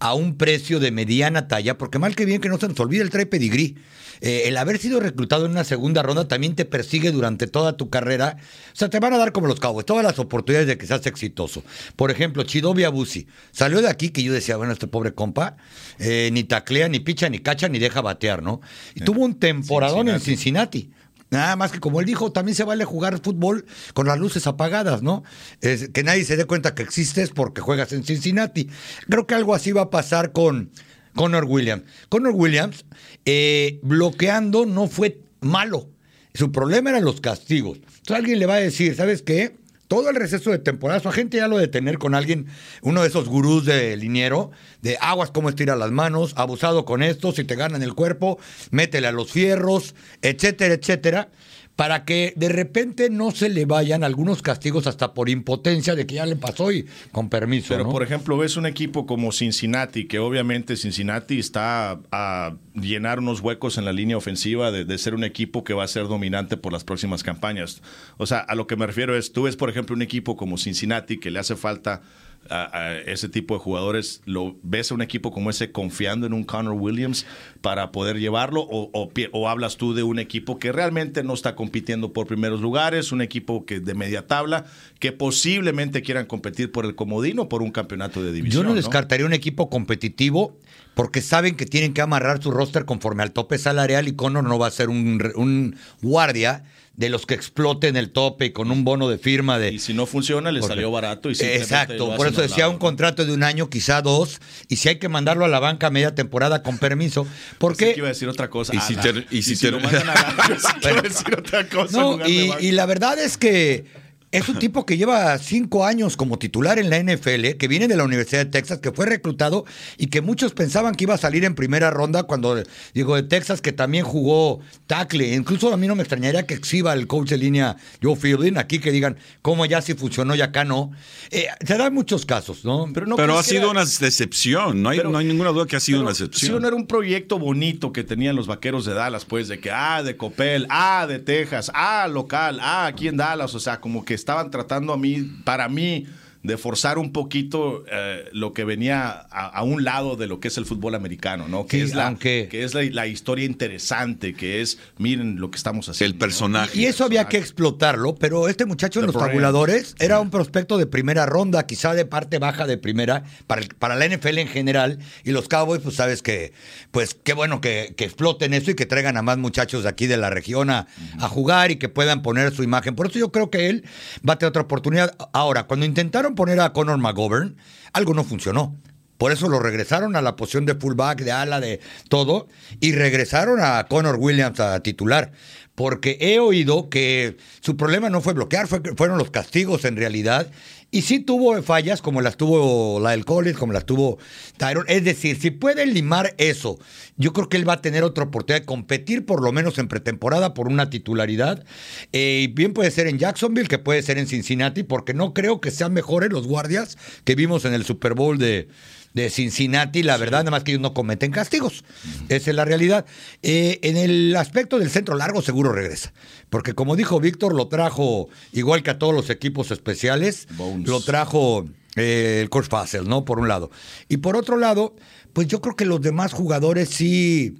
a 0.00 0.12
un 0.12 0.36
precio 0.36 0.80
de 0.80 0.90
mediana 0.90 1.46
talla, 1.46 1.78
porque 1.78 2.00
mal 2.00 2.16
que 2.16 2.24
bien 2.24 2.40
que 2.40 2.48
no 2.48 2.58
se 2.58 2.66
nos 2.66 2.80
olvide 2.80 3.02
el 3.02 3.10
trae 3.10 3.26
pedigrí. 3.26 3.76
Eh, 4.20 4.48
el 4.48 4.56
haber 4.56 4.78
sido 4.78 4.98
reclutado 4.98 5.46
en 5.46 5.52
una 5.52 5.62
segunda 5.62 6.02
ronda 6.02 6.26
también 6.26 6.56
te 6.56 6.64
persigue 6.64 7.12
durante 7.12 7.46
toda 7.46 7.76
tu 7.76 7.88
carrera. 7.88 8.36
O 8.72 8.76
sea, 8.76 8.90
te 8.90 8.98
van 8.98 9.12
a 9.12 9.18
dar 9.18 9.30
como 9.30 9.46
los 9.46 9.60
cabos 9.60 9.86
todas 9.86 10.02
las 10.02 10.18
oportunidades 10.18 10.66
de 10.66 10.78
que 10.78 10.88
seas 10.88 11.06
exitoso. 11.06 11.62
Por 11.94 12.10
ejemplo, 12.10 12.42
Chidobi 12.42 12.82
Abusi 12.82 13.28
salió 13.52 13.80
de 13.80 13.88
aquí 13.88 14.08
que 14.08 14.24
yo 14.24 14.32
decía, 14.32 14.56
bueno, 14.56 14.72
este 14.72 14.88
pobre 14.88 15.14
compa 15.14 15.56
eh, 16.00 16.30
ni 16.32 16.42
taclea, 16.42 16.88
ni 16.88 16.98
picha, 16.98 17.28
ni 17.28 17.38
cacha, 17.38 17.68
ni 17.68 17.78
deja 17.78 18.00
batear, 18.00 18.42
¿no? 18.42 18.60
Y 18.96 19.02
tuvo 19.02 19.24
un 19.24 19.38
temporadón 19.38 20.08
en 20.08 20.18
Cincinnati. 20.18 20.90
Nada 21.32 21.56
más 21.56 21.72
que 21.72 21.80
como 21.80 21.98
él 21.98 22.04
dijo, 22.04 22.30
también 22.30 22.54
se 22.54 22.62
vale 22.62 22.84
jugar 22.84 23.18
fútbol 23.22 23.64
con 23.94 24.06
las 24.06 24.18
luces 24.18 24.46
apagadas, 24.46 25.02
¿no? 25.02 25.24
Es, 25.62 25.88
que 25.88 26.04
nadie 26.04 26.26
se 26.26 26.36
dé 26.36 26.44
cuenta 26.44 26.74
que 26.74 26.82
existes 26.82 27.30
porque 27.30 27.62
juegas 27.62 27.94
en 27.94 28.04
Cincinnati. 28.04 28.68
Creo 29.08 29.26
que 29.26 29.34
algo 29.34 29.54
así 29.54 29.72
va 29.72 29.80
a 29.80 29.90
pasar 29.90 30.32
con 30.32 30.70
Connor 31.14 31.46
Williams. 31.46 31.84
Connor 32.10 32.34
Williams, 32.34 32.84
eh, 33.24 33.80
bloqueando 33.82 34.66
no 34.66 34.88
fue 34.88 35.22
malo. 35.40 35.88
Su 36.34 36.52
problema 36.52 36.90
eran 36.90 37.04
los 37.06 37.22
castigos. 37.22 37.78
Entonces 37.78 38.16
alguien 38.16 38.38
le 38.38 38.44
va 38.44 38.56
a 38.56 38.60
decir, 38.60 38.94
¿sabes 38.94 39.22
qué? 39.22 39.56
Todo 39.92 40.08
el 40.08 40.16
receso 40.16 40.50
de 40.50 40.58
temporada, 40.58 41.00
su 41.00 41.10
agente 41.10 41.36
ya 41.36 41.48
lo 41.48 41.58
de 41.58 41.68
tener 41.68 41.98
con 41.98 42.14
alguien, 42.14 42.46
uno 42.80 43.02
de 43.02 43.08
esos 43.08 43.28
gurús 43.28 43.66
de 43.66 43.94
liniero, 43.98 44.50
de 44.80 44.96
aguas 45.02 45.30
cómo 45.30 45.50
estira 45.50 45.76
las 45.76 45.90
manos, 45.90 46.32
abusado 46.38 46.86
con 46.86 47.02
esto, 47.02 47.30
si 47.32 47.44
te 47.44 47.56
ganan 47.56 47.82
el 47.82 47.92
cuerpo, 47.92 48.38
métele 48.70 49.08
a 49.08 49.12
los 49.12 49.30
fierros, 49.30 49.94
etcétera, 50.22 50.72
etcétera 50.72 51.28
para 51.76 52.04
que 52.04 52.34
de 52.36 52.48
repente 52.48 53.08
no 53.08 53.30
se 53.30 53.48
le 53.48 53.64
vayan 53.64 54.04
algunos 54.04 54.42
castigos 54.42 54.86
hasta 54.86 55.14
por 55.14 55.28
impotencia 55.28 55.94
de 55.94 56.06
que 56.06 56.16
ya 56.16 56.26
le 56.26 56.36
pasó 56.36 56.70
y 56.70 56.86
con 57.12 57.28
permiso. 57.28 57.68
Pero, 57.70 57.84
¿no? 57.84 57.90
por 57.90 58.02
ejemplo, 58.02 58.36
ves 58.36 58.56
un 58.56 58.66
equipo 58.66 59.06
como 59.06 59.32
Cincinnati, 59.32 60.06
que 60.06 60.18
obviamente 60.18 60.76
Cincinnati 60.76 61.38
está 61.38 61.98
a 62.10 62.54
llenar 62.74 63.20
unos 63.20 63.40
huecos 63.40 63.78
en 63.78 63.84
la 63.84 63.92
línea 63.92 64.16
ofensiva 64.16 64.70
de, 64.70 64.84
de, 64.84 64.98
ser 64.98 65.14
un 65.14 65.24
equipo 65.24 65.64
que 65.64 65.72
va 65.72 65.84
a 65.84 65.88
ser 65.88 66.08
dominante 66.08 66.56
por 66.56 66.72
las 66.72 66.84
próximas 66.84 67.22
campañas. 67.22 67.82
O 68.18 68.26
sea, 68.26 68.38
a 68.38 68.54
lo 68.54 68.66
que 68.66 68.76
me 68.76 68.86
refiero 68.86 69.16
es, 69.16 69.32
tú 69.32 69.44
ves, 69.44 69.56
por 69.56 69.70
ejemplo, 69.70 69.96
un 69.96 70.02
equipo 70.02 70.36
como 70.36 70.58
Cincinnati 70.58 71.18
que 71.18 71.30
le 71.30 71.38
hace 71.38 71.56
falta 71.56 72.02
a, 72.48 72.76
a, 72.76 72.98
ese 72.98 73.28
tipo 73.28 73.54
de 73.54 73.60
jugadores, 73.60 74.22
¿lo 74.24 74.56
ves 74.62 74.90
a 74.90 74.94
un 74.94 75.02
equipo 75.02 75.32
como 75.32 75.50
ese 75.50 75.72
confiando 75.72 76.26
en 76.26 76.32
un 76.32 76.44
Connor 76.44 76.74
Williams 76.74 77.26
para 77.60 77.92
poder 77.92 78.18
llevarlo? 78.18 78.60
O, 78.62 78.90
o, 78.92 79.10
o, 79.32 79.48
hablas 79.48 79.76
tú 79.76 79.94
de 79.94 80.02
un 80.02 80.18
equipo 80.18 80.58
que 80.58 80.72
realmente 80.72 81.22
no 81.22 81.34
está 81.34 81.54
compitiendo 81.54 82.12
por 82.12 82.26
primeros 82.26 82.60
lugares, 82.60 83.12
un 83.12 83.22
equipo 83.22 83.64
que 83.64 83.80
de 83.80 83.94
media 83.94 84.26
tabla, 84.26 84.64
que 84.98 85.12
posiblemente 85.12 86.02
quieran 86.02 86.26
competir 86.26 86.72
por 86.72 86.84
el 86.84 86.94
comodino 86.94 87.42
o 87.42 87.48
por 87.48 87.62
un 87.62 87.70
campeonato 87.70 88.22
de 88.22 88.32
división? 88.32 88.64
Yo 88.64 88.68
no 88.68 88.74
descartaría 88.74 89.24
¿no? 89.24 89.28
un 89.28 89.34
equipo 89.34 89.70
competitivo 89.70 90.56
porque 90.94 91.22
saben 91.22 91.56
que 91.56 91.66
tienen 91.66 91.94
que 91.94 92.02
amarrar 92.02 92.42
su 92.42 92.50
roster 92.50 92.84
conforme 92.84 93.22
al 93.22 93.32
tope 93.32 93.58
salarial 93.58 94.08
y 94.08 94.12
Connor 94.12 94.44
no 94.44 94.58
va 94.58 94.66
a 94.66 94.70
ser 94.70 94.88
un, 94.88 95.22
un 95.36 95.76
guardia 96.02 96.64
de 96.94 97.08
los 97.08 97.24
que 97.24 97.32
exploten 97.34 97.96
el 97.96 98.10
tope 98.10 98.46
y 98.46 98.50
con 98.52 98.70
un 98.70 98.84
bono 98.84 99.08
de 99.08 99.16
firma 99.16 99.58
de... 99.58 99.72
Y 99.72 99.78
si 99.78 99.94
no 99.94 100.04
funciona, 100.06 100.52
le 100.52 100.60
Porque- 100.60 100.74
salió 100.74 100.90
barato. 100.90 101.30
y 101.30 101.32
Exacto, 101.40 102.14
por 102.16 102.26
eso 102.26 102.42
decía 102.42 102.68
un 102.68 102.76
contrato 102.78 103.24
de 103.24 103.32
un 103.32 103.42
año, 103.42 103.70
quizá 103.70 104.02
dos, 104.02 104.40
y 104.68 104.76
si 104.76 104.90
hay 104.90 104.96
que 104.98 105.08
mandarlo 105.08 105.44
a 105.46 105.48
la 105.48 105.58
banca 105.58 105.88
media 105.90 106.14
temporada 106.14 106.62
con 106.62 106.76
permiso, 106.78 107.26
porque... 107.58 107.92
que 107.94 107.98
iba 107.98 108.08
a 108.08 108.10
decir 108.12 108.28
otra 108.28 108.50
cosa. 108.50 108.74
Y 108.74 108.78
Ah, 108.78 108.82
si 108.82 108.96
te- 108.96 109.26
y 109.30 109.42
si 109.42 109.56
te- 109.56 109.70
lo 109.70 109.80
mandan 109.80 110.10
a 110.10 110.14
la- 110.14 110.58
que 110.82 110.90
iba 110.90 110.98
a 110.98 111.02
decir 111.02 111.34
otra 111.38 111.66
cosa. 111.68 111.98
No, 111.98 112.18
banca. 112.18 112.28
y 112.28 112.72
la 112.72 112.84
verdad 112.86 113.18
es 113.18 113.38
que 113.38 113.84
es 114.32 114.48
un 114.48 114.58
tipo 114.58 114.84
que 114.86 114.96
lleva 114.96 115.38
cinco 115.38 115.84
años 115.86 116.16
como 116.16 116.38
titular 116.38 116.78
en 116.78 116.90
la 116.90 116.98
NFL, 116.98 117.56
que 117.58 117.68
viene 117.68 117.86
de 117.86 117.96
la 117.96 118.04
Universidad 118.04 118.44
de 118.44 118.50
Texas, 118.50 118.78
que 118.80 118.90
fue 118.90 119.06
reclutado 119.06 119.64
y 119.98 120.06
que 120.08 120.20
muchos 120.22 120.52
pensaban 120.52 120.94
que 120.94 121.04
iba 121.04 121.14
a 121.14 121.18
salir 121.18 121.44
en 121.44 121.54
primera 121.54 121.90
ronda 121.90 122.24
cuando, 122.24 122.60
digo, 122.94 123.14
de 123.14 123.22
Texas, 123.22 123.60
que 123.60 123.72
también 123.72 124.04
jugó 124.04 124.60
tackle. 124.86 125.34
Incluso 125.34 125.72
a 125.72 125.76
mí 125.76 125.86
no 125.86 125.94
me 125.94 126.02
extrañaría 126.02 126.46
que 126.46 126.54
exhiba 126.54 126.92
el 126.94 127.06
coach 127.06 127.28
de 127.30 127.36
línea 127.38 127.76
Joe 128.02 128.16
Fielding, 128.16 128.58
aquí 128.58 128.78
que 128.78 128.90
digan 128.90 129.16
cómo 129.42 129.66
ya 129.66 129.82
sí 129.82 129.94
funcionó 129.94 130.34
y 130.34 130.40
acá 130.40 130.64
no. 130.64 130.90
Eh, 131.30 131.46
se 131.66 131.76
dan 131.76 131.92
muchos 131.94 132.24
casos, 132.26 132.64
¿no? 132.64 132.88
Pero 132.92 133.06
no 133.06 133.16
Pero 133.16 133.38
ha 133.38 133.42
sido 133.42 133.62
era- 133.62 133.70
una 133.70 133.84
decepción, 133.84 134.82
no 134.82 134.88
hay, 134.88 134.98
Pero- 134.98 135.10
no 135.10 135.18
hay 135.18 135.26
ninguna 135.26 135.50
duda 135.50 135.66
que 135.66 135.76
ha 135.76 135.80
sido 135.80 135.98
Pero, 135.98 136.06
una 136.08 136.14
¿sí 136.14 136.24
decepción. 136.24 136.62
no 136.62 136.68
era 136.68 136.76
un 136.76 136.86
proyecto 136.86 137.38
bonito 137.38 137.92
que 137.92 138.02
tenían 138.02 138.34
los 138.36 138.46
vaqueros 138.46 138.84
de 138.86 138.94
Dallas, 138.94 139.24
pues, 139.24 139.48
de 139.48 139.58
que, 139.60 139.70
ah, 139.70 140.02
de 140.02 140.16
Copel, 140.16 140.66
ah, 140.70 141.06
de 141.06 141.18
Texas, 141.18 141.70
ah, 141.74 142.08
local, 142.08 142.58
ah, 142.62 142.86
aquí 142.86 143.08
en 143.08 143.16
Dallas. 143.18 143.54
O 143.54 143.60
sea, 143.60 143.80
como 143.80 144.04
que 144.04 144.14
estaban 144.22 144.50
tratando 144.50 144.92
a 144.92 144.96
mí, 144.96 145.22
para 145.44 145.68
mí, 145.68 146.06
de 146.42 146.56
forzar 146.58 146.98
un 146.98 147.12
poquito 147.12 147.84
eh, 147.90 148.24
lo 148.32 148.52
que 148.52 148.64
venía 148.64 149.10
a, 149.30 149.46
a 149.46 149.62
un 149.62 149.84
lado 149.84 150.16
de 150.16 150.26
lo 150.26 150.40
que 150.40 150.48
es 150.48 150.58
el 150.58 150.66
fútbol 150.66 150.94
americano, 150.96 151.46
¿no? 151.48 151.66
Que 151.66 151.76
Sí, 151.78 151.82
es, 151.84 151.94
la, 151.94 152.08
aunque- 152.08 152.48
que 152.50 152.64
es 152.64 152.74
la, 152.74 152.82
la 152.82 153.06
historia 153.06 153.44
interesante, 153.44 154.34
que 154.34 154.60
es, 154.60 154.78
miren 154.98 155.40
lo 155.40 155.50
que 155.50 155.56
estamos 155.56 155.88
haciendo. 155.88 156.12
El 156.12 156.18
personaje. 156.18 156.78
Y 156.78 156.86
eso 156.86 157.04
había 157.04 157.28
que 157.28 157.36
explotarlo, 157.38 158.14
pero 158.16 158.48
este 158.48 158.66
muchacho 158.66 159.00
en 159.00 159.06
The 159.06 159.12
los 159.12 159.22
tabuladores 159.22 159.94
era 160.00 160.18
un 160.20 160.30
prospecto 160.30 160.78
de 160.78 160.86
primera 160.86 161.26
ronda, 161.26 161.64
quizá 161.66 161.94
de 161.94 162.04
parte 162.06 162.38
baja 162.38 162.66
de 162.66 162.76
primera, 162.76 163.22
para, 163.46 163.60
el- 163.62 163.68
para 163.68 163.94
la 163.94 164.06
NFL 164.08 164.38
en 164.38 164.48
general. 164.48 164.98
Y 165.24 165.30
los 165.30 165.48
Cowboys, 165.48 165.80
pues 165.82 165.94
sabes 165.96 166.22
que, 166.22 166.52
pues 166.90 167.14
qué 167.22 167.34
bueno 167.34 167.60
que, 167.60 167.94
que 167.96 168.04
exploten 168.04 168.52
eso 168.54 168.70
y 168.70 168.74
que 168.74 168.86
traigan 168.86 169.16
a 169.16 169.22
más 169.22 169.38
muchachos 169.38 169.84
de 169.84 169.88
aquí 169.88 170.06
de 170.06 170.16
la 170.16 170.28
región 170.30 170.70
a, 170.70 170.86
a 171.20 171.28
jugar 171.28 171.70
y 171.70 171.76
que 171.76 171.88
puedan 171.88 172.22
poner 172.22 172.52
su 172.54 172.62
imagen. 172.62 172.94
Por 172.96 173.06
eso 173.06 173.18
yo 173.18 173.30
creo 173.30 173.48
que 173.50 173.68
él 173.68 173.84
va 174.28 174.34
a 174.34 174.38
tener 174.38 174.50
otra 174.50 174.62
oportunidad. 174.62 175.14
Ahora, 175.32 175.64
cuando 175.64 175.86
intentaron 175.86 176.31
poner 176.34 176.60
a 176.60 176.72
Conor 176.72 176.98
McGovern, 176.98 177.56
algo 177.92 178.14
no 178.14 178.24
funcionó. 178.24 178.76
Por 179.18 179.30
eso 179.30 179.48
lo 179.48 179.60
regresaron 179.60 180.16
a 180.16 180.22
la 180.22 180.34
posición 180.34 180.66
de 180.66 180.74
fullback, 180.74 181.20
de 181.22 181.30
ala, 181.30 181.60
de 181.60 181.80
todo, 182.08 182.48
y 182.80 182.92
regresaron 182.92 183.60
a 183.62 183.86
Connor 183.88 184.16
Williams 184.16 184.58
a 184.58 184.80
titular. 184.80 185.30
Porque 185.76 186.18
he 186.20 186.40
oído 186.40 186.90
que 186.90 187.36
su 187.60 187.76
problema 187.76 188.10
no 188.10 188.20
fue 188.20 188.32
bloquear, 188.34 188.66
fue, 188.66 188.80
fueron 188.96 189.18
los 189.18 189.30
castigos 189.30 189.84
en 189.84 189.96
realidad. 189.96 190.50
Y 190.94 191.00
sí 191.00 191.20
tuvo 191.20 191.60
fallas 191.62 192.02
como 192.02 192.20
las 192.20 192.36
tuvo 192.36 193.00
Lyle 193.00 193.24
Collins, 193.24 193.56
como 193.56 193.72
las 193.72 193.86
tuvo 193.86 194.18
Tyron. 194.58 194.84
Es 194.88 195.02
decir, 195.02 195.40
si 195.40 195.50
puede 195.50 195.86
limar 195.86 196.34
eso, 196.36 196.78
yo 197.16 197.32
creo 197.32 197.48
que 197.48 197.56
él 197.56 197.66
va 197.66 197.72
a 197.72 197.80
tener 197.80 198.04
otra 198.04 198.24
oportunidad 198.24 198.60
de 198.60 198.66
competir 198.66 199.24
por 199.24 199.42
lo 199.42 199.52
menos 199.52 199.78
en 199.78 199.88
pretemporada 199.88 200.52
por 200.52 200.68
una 200.68 200.90
titularidad. 200.90 201.64
Eh, 202.12 202.42
y 202.44 202.46
bien 202.48 202.74
puede 202.74 202.90
ser 202.90 203.06
en 203.06 203.18
Jacksonville, 203.18 203.68
que 203.68 203.78
puede 203.78 204.02
ser 204.02 204.18
en 204.18 204.26
Cincinnati, 204.26 204.82
porque 204.82 205.14
no 205.14 205.32
creo 205.32 205.62
que 205.62 205.70
sean 205.70 205.94
mejores 205.94 206.30
los 206.30 206.46
guardias 206.46 206.98
que 207.24 207.36
vimos 207.36 207.64
en 207.64 207.72
el 207.72 207.86
Super 207.86 208.12
Bowl 208.12 208.36
de, 208.36 208.68
de 209.14 209.30
Cincinnati, 209.30 210.02
la 210.02 210.16
verdad, 210.16 210.40
nada 210.40 210.50
más 210.52 210.64
que 210.64 210.72
ellos 210.72 210.82
no 210.82 210.94
cometen 210.94 211.30
castigos. 211.32 211.84
Esa 212.28 212.50
es 212.50 212.56
la 212.56 212.64
realidad. 212.64 213.04
Eh, 213.42 213.78
en 213.82 213.96
el 213.96 214.34
aspecto 214.36 214.78
del 214.78 214.90
centro 214.90 215.16
largo 215.16 215.42
seguro 215.42 215.72
regresa, 215.72 216.12
porque 216.50 216.74
como 216.74 216.96
dijo 216.96 217.20
Víctor, 217.20 217.54
lo 217.54 217.68
trajo 217.68 218.28
igual 218.52 218.82
que 218.82 218.90
a 218.90 218.98
todos 218.98 219.14
los 219.14 219.30
equipos 219.30 219.70
especiales, 219.70 220.46
Bones. 220.56 220.88
lo 220.88 221.00
trajo 221.00 221.66
eh, 221.96 222.40
el 222.42 222.50
coach 222.50 222.68
Fassel, 222.68 223.08
¿no? 223.08 223.24
Por 223.24 223.38
un 223.38 223.48
lado. 223.48 223.70
Y 224.08 224.18
por 224.18 224.36
otro 224.36 224.56
lado, 224.56 224.94
pues 225.32 225.46
yo 225.46 225.60
creo 225.60 225.76
que 225.76 225.84
los 225.84 226.00
demás 226.00 226.32
jugadores 226.32 226.88
sí... 226.88 227.58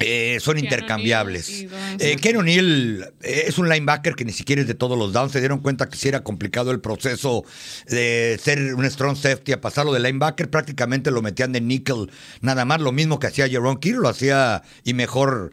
eh, 0.00 0.38
son 0.40 0.58
intercambiables. 0.58 1.66
Eh, 1.98 2.16
Ken 2.20 2.36
O'Neill 2.36 3.04
eh, 3.20 3.44
es 3.48 3.58
un 3.58 3.68
linebacker 3.68 4.14
que 4.14 4.24
ni 4.24 4.32
siquiera 4.32 4.62
es 4.62 4.68
de 4.68 4.74
todos 4.74 4.96
los 4.96 5.12
downs. 5.12 5.32
Se 5.32 5.40
dieron 5.40 5.58
cuenta 5.58 5.88
que 5.88 5.96
sí 5.96 6.06
era 6.06 6.22
complicado 6.22 6.70
el 6.70 6.80
proceso 6.80 7.44
de 7.88 8.38
ser 8.40 8.74
un 8.74 8.88
strong 8.88 9.16
safety 9.16 9.52
a 9.52 9.60
pasarlo 9.60 9.92
de 9.92 9.98
linebacker. 9.98 10.50
Prácticamente 10.50 11.10
lo 11.10 11.20
metían 11.20 11.50
de 11.50 11.60
nickel, 11.60 12.12
nada 12.42 12.64
más. 12.64 12.80
Lo 12.80 12.92
mismo 12.92 13.18
que 13.18 13.26
hacía 13.26 13.48
Jerome 13.48 13.80
Keir, 13.80 13.96
lo 13.96 14.08
hacía 14.08 14.62
y 14.84 14.94
mejor. 14.94 15.50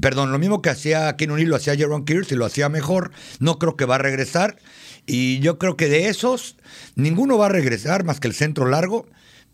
Perdón, 0.00 0.32
lo 0.32 0.40
mismo 0.40 0.60
que 0.60 0.70
hacía 0.70 1.14
Ken 1.16 1.30
O'Neill 1.30 1.48
lo 1.48 1.56
hacía 1.56 1.76
Jerome 1.76 2.04
Keir, 2.04 2.26
y 2.28 2.34
lo 2.34 2.46
hacía 2.46 2.68
mejor. 2.68 3.12
No 3.38 3.60
creo 3.60 3.76
que 3.76 3.84
va 3.84 3.94
a 3.94 3.98
regresar. 3.98 4.56
Y 5.06 5.38
yo 5.38 5.58
creo 5.58 5.76
que 5.76 5.88
de 5.88 6.08
esos, 6.08 6.56
ninguno 6.96 7.38
va 7.38 7.46
a 7.46 7.50
regresar 7.50 8.02
más 8.04 8.18
que 8.18 8.26
el 8.26 8.34
centro 8.34 8.66
largo. 8.66 9.06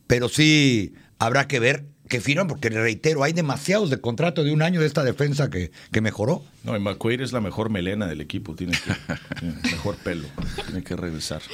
Pero 0.06 0.30
sí 0.30 0.94
habrá 1.18 1.46
que 1.46 1.60
ver 1.60 1.89
que 2.10 2.20
firman, 2.20 2.48
porque 2.48 2.68
reitero, 2.68 3.22
hay 3.22 3.32
demasiados 3.32 3.88
de 3.88 4.00
contrato 4.00 4.42
de 4.44 4.52
un 4.52 4.62
año 4.62 4.80
de 4.80 4.86
esta 4.86 5.04
defensa 5.04 5.48
que, 5.48 5.70
que 5.92 6.00
mejoró. 6.00 6.42
No, 6.64 6.76
y 6.76 6.80
McQuaid 6.80 7.20
es 7.20 7.32
la 7.32 7.40
mejor 7.40 7.70
melena 7.70 8.06
del 8.08 8.20
equipo, 8.20 8.54
tiene 8.54 8.72
que, 8.72 9.14
tiene 9.38 9.54
mejor 9.62 9.96
pelo, 9.96 10.28
tiene 10.66 10.82
que 10.82 10.96
regresar. 10.96 11.40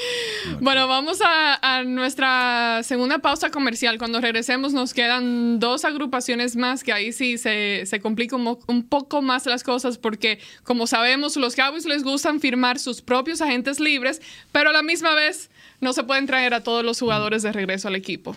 Bueno, 0.61 0.87
vamos 0.87 1.21
a, 1.23 1.59
a 1.61 1.83
nuestra 1.83 2.81
segunda 2.85 3.19
pausa 3.19 3.51
comercial. 3.51 3.99
Cuando 3.99 4.21
regresemos 4.21 4.73
nos 4.73 4.95
quedan 4.95 5.59
dos 5.59 5.85
agrupaciones 5.85 6.55
más 6.55 6.85
que 6.85 6.92
ahí 6.92 7.12
sí 7.12 7.37
se, 7.37 7.85
se 7.85 8.01
complica 8.01 8.37
un, 8.37 8.57
un 8.69 8.88
poco 8.88 9.23
más 9.23 9.45
las 9.47 9.64
cosas 9.64 9.99
porque 9.99 10.38
como 10.62 10.87
sabemos 10.87 11.37
los 11.37 11.57
Cowboys 11.57 11.85
les 11.85 12.05
gustan 12.05 12.38
firmar 12.40 12.79
sus 12.79 13.03
propios 13.03 13.42
agentes 13.42 13.81
libres, 13.81 14.23
pero 14.53 14.71
a 14.71 14.73
la 14.73 14.83
misma 14.83 15.16
vez 15.16 15.51
no 15.81 15.92
se 15.92 16.05
pueden 16.05 16.27
traer 16.27 16.55
a 16.55 16.62
todos 16.62 16.85
los 16.85 17.01
jugadores 17.01 17.42
de 17.42 17.53
regreso 17.53 17.88
al 17.88 17.97
equipo. 17.97 18.37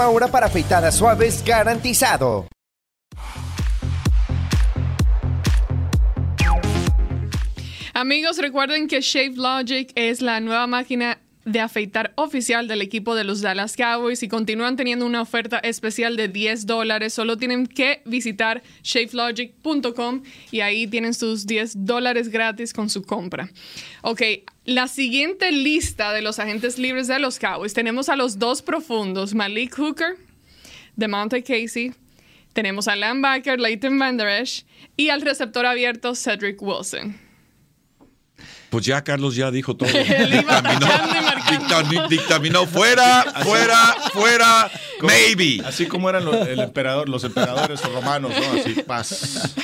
ahora 0.00 0.28
para 0.28 0.46
afeitadas 0.46 0.96
suaves 0.96 1.42
garantizado. 1.44 2.46
Amigos, 7.94 8.38
recuerden 8.38 8.86
que 8.86 9.00
Shave 9.00 9.34
Logic 9.36 9.90
es 9.96 10.22
la 10.22 10.38
nueva 10.40 10.66
máquina 10.68 11.18
de 11.44 11.60
afeitar 11.60 12.12
oficial 12.16 12.68
del 12.68 12.82
equipo 12.82 13.14
de 13.14 13.24
los 13.24 13.40
Dallas 13.40 13.74
Cowboys 13.74 14.22
y 14.22 14.28
continúan 14.28 14.76
teniendo 14.76 15.06
una 15.06 15.22
oferta 15.22 15.58
especial 15.58 16.16
de 16.16 16.28
10 16.28 16.66
dólares. 16.66 17.14
Solo 17.14 17.38
tienen 17.38 17.66
que 17.66 18.02
visitar 18.04 18.62
shavelogic.com 18.82 20.22
y 20.50 20.60
ahí 20.60 20.86
tienen 20.86 21.14
sus 21.14 21.46
10 21.46 21.86
dólares 21.86 22.28
gratis 22.28 22.72
con 22.72 22.90
su 22.90 23.02
compra. 23.02 23.50
Ok, 24.02 24.22
la 24.68 24.86
siguiente 24.86 25.50
lista 25.50 26.12
de 26.12 26.20
los 26.20 26.38
agentes 26.38 26.78
libres 26.78 27.08
de 27.08 27.18
los 27.18 27.38
Cowboys 27.38 27.72
tenemos 27.72 28.10
a 28.10 28.16
los 28.16 28.38
dos 28.38 28.60
profundos, 28.60 29.32
Malik 29.34 29.74
Hooker, 29.78 30.18
DeMonte 30.94 31.42
Casey. 31.42 31.94
Tenemos 32.52 32.86
a 32.86 32.94
linebacker 32.94 33.58
Leighton 33.58 33.98
Van 33.98 34.18
Der 34.18 34.28
Esch 34.28 34.66
y 34.94 35.08
al 35.08 35.22
receptor 35.22 35.64
abierto 35.64 36.14
Cedric 36.14 36.60
Wilson. 36.60 37.18
Pues 38.68 38.84
ya 38.84 39.02
Carlos 39.02 39.36
ya 39.36 39.50
dijo 39.50 39.74
todo. 39.74 39.88
Él 39.94 40.34
iba 40.34 40.60
dictaminó, 42.08 42.66
fuera, 42.66 43.24
fuera, 43.42 43.96
fuera, 44.12 44.70
maybe. 45.02 45.62
Así 45.64 45.86
como 45.86 46.08
eran 46.08 46.24
los, 46.24 46.46
el 46.46 46.60
emperador, 46.60 47.08
los 47.08 47.24
emperadores 47.24 47.82
romanos, 47.82 48.32
¿no? 48.38 48.60
Así, 48.60 48.74
paz. 48.82 49.54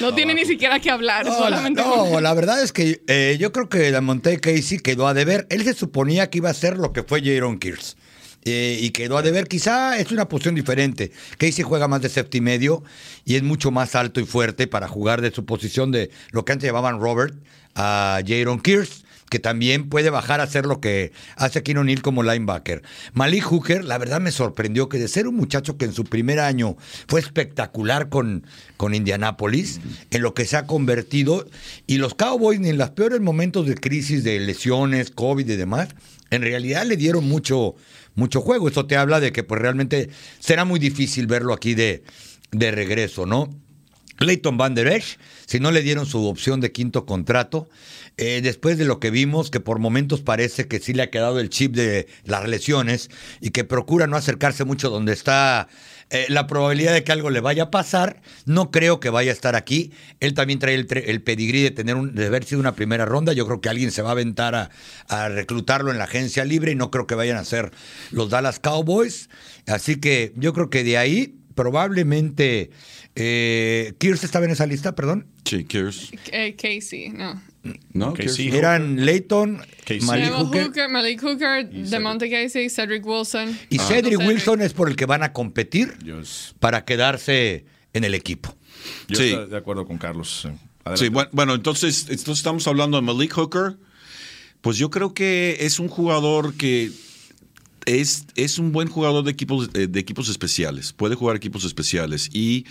No 0.00 0.14
tiene 0.14 0.34
ni 0.34 0.44
siquiera 0.44 0.78
que 0.80 0.90
hablar, 0.90 1.24
No, 1.24 1.32
la, 1.32 1.38
solamente. 1.38 1.82
no, 1.82 2.20
la 2.20 2.34
verdad 2.34 2.62
es 2.62 2.72
que 2.72 3.02
eh, 3.06 3.36
yo 3.38 3.52
creo 3.52 3.68
que 3.68 3.90
la 3.90 4.00
Monte 4.00 4.38
Casey 4.40 4.78
quedó 4.78 5.06
a 5.06 5.14
deber. 5.14 5.46
Él 5.50 5.64
se 5.64 5.74
suponía 5.74 6.30
que 6.30 6.38
iba 6.38 6.50
a 6.50 6.54
ser 6.54 6.76
lo 6.78 6.92
que 6.92 7.02
fue 7.02 7.22
Jaron 7.22 7.58
Kears. 7.58 7.96
Eh, 8.46 8.78
y 8.82 8.90
quedó 8.90 9.16
a 9.16 9.22
deber. 9.22 9.48
Quizá 9.48 9.96
es 9.98 10.12
una 10.12 10.28
posición 10.28 10.54
diferente. 10.54 11.12
Casey 11.38 11.64
juega 11.64 11.88
más 11.88 12.02
de 12.02 12.10
safety 12.10 12.40
medio 12.42 12.82
y 13.24 13.36
es 13.36 13.42
mucho 13.42 13.70
más 13.70 13.94
alto 13.94 14.20
y 14.20 14.26
fuerte 14.26 14.66
para 14.66 14.86
jugar 14.86 15.22
de 15.22 15.30
su 15.30 15.46
posición 15.46 15.90
de 15.90 16.10
lo 16.30 16.44
que 16.44 16.52
antes 16.52 16.66
llamaban 16.68 17.00
Robert 17.00 17.34
a 17.74 18.20
Jaron 18.26 18.60
Kears 18.60 19.03
que 19.34 19.40
también 19.40 19.88
puede 19.88 20.10
bajar 20.10 20.38
a 20.38 20.44
hacer 20.44 20.64
lo 20.64 20.80
que 20.80 21.10
hace 21.34 21.64
O'Neill 21.76 22.02
como 22.02 22.22
linebacker. 22.22 22.82
Malik 23.14 23.42
Hooker, 23.42 23.84
la 23.84 23.98
verdad 23.98 24.20
me 24.20 24.30
sorprendió 24.30 24.88
que 24.88 25.00
de 25.00 25.08
ser 25.08 25.26
un 25.26 25.34
muchacho 25.34 25.76
que 25.76 25.86
en 25.86 25.92
su 25.92 26.04
primer 26.04 26.38
año 26.38 26.76
fue 27.08 27.18
espectacular 27.18 28.10
con, 28.10 28.46
con 28.76 28.94
Indianápolis, 28.94 29.80
en 30.12 30.22
lo 30.22 30.34
que 30.34 30.44
se 30.44 30.56
ha 30.56 30.68
convertido, 30.68 31.48
y 31.88 31.96
los 31.96 32.14
Cowboys 32.14 32.60
ni 32.60 32.68
en 32.68 32.78
los 32.78 32.90
peores 32.90 33.20
momentos 33.20 33.66
de 33.66 33.74
crisis, 33.74 34.22
de 34.22 34.38
lesiones, 34.38 35.10
COVID 35.10 35.50
y 35.50 35.56
demás, 35.56 35.88
en 36.30 36.42
realidad 36.42 36.86
le 36.86 36.96
dieron 36.96 37.28
mucho, 37.28 37.74
mucho 38.14 38.40
juego. 38.40 38.68
Eso 38.68 38.86
te 38.86 38.96
habla 38.96 39.18
de 39.18 39.32
que 39.32 39.42
pues 39.42 39.60
realmente 39.60 40.10
será 40.38 40.64
muy 40.64 40.78
difícil 40.78 41.26
verlo 41.26 41.52
aquí 41.52 41.74
de, 41.74 42.04
de 42.52 42.70
regreso, 42.70 43.26
¿no? 43.26 43.50
Leighton 44.20 44.56
Van 44.56 44.76
Der 44.76 44.86
Esch, 44.86 45.18
si 45.44 45.58
no 45.58 45.72
le 45.72 45.82
dieron 45.82 46.06
su 46.06 46.24
opción 46.26 46.60
de 46.60 46.70
quinto 46.70 47.04
contrato, 47.04 47.68
eh, 48.16 48.40
después 48.42 48.78
de 48.78 48.84
lo 48.84 49.00
que 49.00 49.10
vimos, 49.10 49.50
que 49.50 49.60
por 49.60 49.78
momentos 49.78 50.22
parece 50.22 50.68
que 50.68 50.78
sí 50.78 50.92
le 50.94 51.02
ha 51.02 51.10
quedado 51.10 51.40
el 51.40 51.50
chip 51.50 51.74
de 51.74 52.06
las 52.24 52.48
lesiones 52.48 53.10
y 53.40 53.50
que 53.50 53.64
procura 53.64 54.06
no 54.06 54.16
acercarse 54.16 54.64
mucho 54.64 54.90
donde 54.90 55.12
está 55.12 55.68
eh, 56.10 56.26
la 56.28 56.46
probabilidad 56.46 56.92
de 56.92 57.02
que 57.02 57.12
algo 57.12 57.30
le 57.30 57.40
vaya 57.40 57.64
a 57.64 57.70
pasar, 57.70 58.22
no 58.44 58.70
creo 58.70 59.00
que 59.00 59.10
vaya 59.10 59.30
a 59.30 59.34
estar 59.34 59.56
aquí. 59.56 59.92
Él 60.20 60.34
también 60.34 60.58
trae 60.58 60.74
el, 60.74 60.86
el 60.90 61.22
pedigrí 61.22 61.62
de, 61.62 61.70
tener 61.70 61.96
un, 61.96 62.14
de 62.14 62.26
haber 62.26 62.44
sido 62.44 62.60
una 62.60 62.76
primera 62.76 63.04
ronda. 63.04 63.32
Yo 63.32 63.46
creo 63.46 63.60
que 63.60 63.68
alguien 63.68 63.90
se 63.90 64.02
va 64.02 64.10
a 64.10 64.12
aventar 64.12 64.54
a, 64.54 64.70
a 65.08 65.28
reclutarlo 65.28 65.90
en 65.90 65.98
la 65.98 66.04
agencia 66.04 66.44
libre 66.44 66.72
y 66.72 66.74
no 66.76 66.90
creo 66.90 67.06
que 67.06 67.14
vayan 67.14 67.36
a 67.36 67.44
ser 67.44 67.72
los 68.12 68.30
Dallas 68.30 68.60
Cowboys. 68.60 69.28
Así 69.66 69.96
que 69.96 70.32
yo 70.36 70.52
creo 70.52 70.70
que 70.70 70.84
de 70.84 70.98
ahí 70.98 71.34
probablemente... 71.54 72.70
Eh, 73.16 73.94
¿Kears 73.98 74.24
estaba 74.24 74.44
en 74.44 74.50
esa 74.50 74.66
lista, 74.66 74.96
perdón? 74.96 75.28
Sí, 75.44 75.64
Kears. 75.64 76.10
Eh, 76.32 76.56
Casey, 76.56 77.10
no. 77.10 77.40
¿No? 77.92 78.12
Kears 78.14 78.34
sí. 78.34 78.48
Eran 78.52 79.04
Leighton, 79.04 79.58
Casey. 79.84 80.00
Malik 80.02 80.32
Hooker, 80.32 80.64
Hooker, 80.66 80.88
Malik 80.90 81.20
Hooker, 81.22 81.68
DeMonte 81.70 82.28
Casey, 82.30 82.68
Cedric 82.68 83.04
Wilson. 83.06 83.58
y 83.70 83.78
Ah. 83.78 83.84
Cedric 83.86 84.12
Cedric. 84.14 84.28
Wilson 84.28 84.60
es 84.62 84.72
por 84.74 84.88
el 84.88 84.96
que 84.96 85.06
van 85.06 85.22
a 85.22 85.32
competir 85.32 85.96
Dios. 86.02 86.54
para 86.60 86.84
quedarse 86.84 87.64
en 87.92 88.04
el 88.04 88.14
equipo. 88.14 88.54
Yo 89.08 89.16
Sí. 89.16 89.30
estoy 89.30 89.48
de 89.48 89.56
acuerdo 89.56 89.86
con 89.86 89.98
Carlos. 89.98 90.40
sí. 90.42 90.48
Adelante. 90.84 91.04
Sí, 91.06 91.08
bueno, 91.08 91.30
bueno, 91.32 91.54
entonces, 91.54 92.02
entonces 92.10 92.36
estamos 92.38 92.66
hablando 92.66 92.98
de 92.98 93.02
Malik 93.02 93.32
Hooker. 93.32 93.76
Pues 94.60 94.76
yo 94.76 94.90
creo 94.90 95.14
que 95.14 95.56
es 95.60 95.78
un 95.78 95.88
jugador 95.88 96.54
que 96.54 96.90
es, 97.86 98.26
es 98.34 98.58
un 98.58 98.72
buen 98.72 98.88
jugador 98.88 99.24
de 99.24 99.30
equipos, 99.30 99.70
eh, 99.74 99.86
de 99.88 100.00
equipos 100.00 100.28
especiales. 100.28 100.92
Puede 100.92 101.14
jugar 101.14 101.36
equipos 101.36 101.64
especiales. 101.64 102.28
Y 102.32 102.66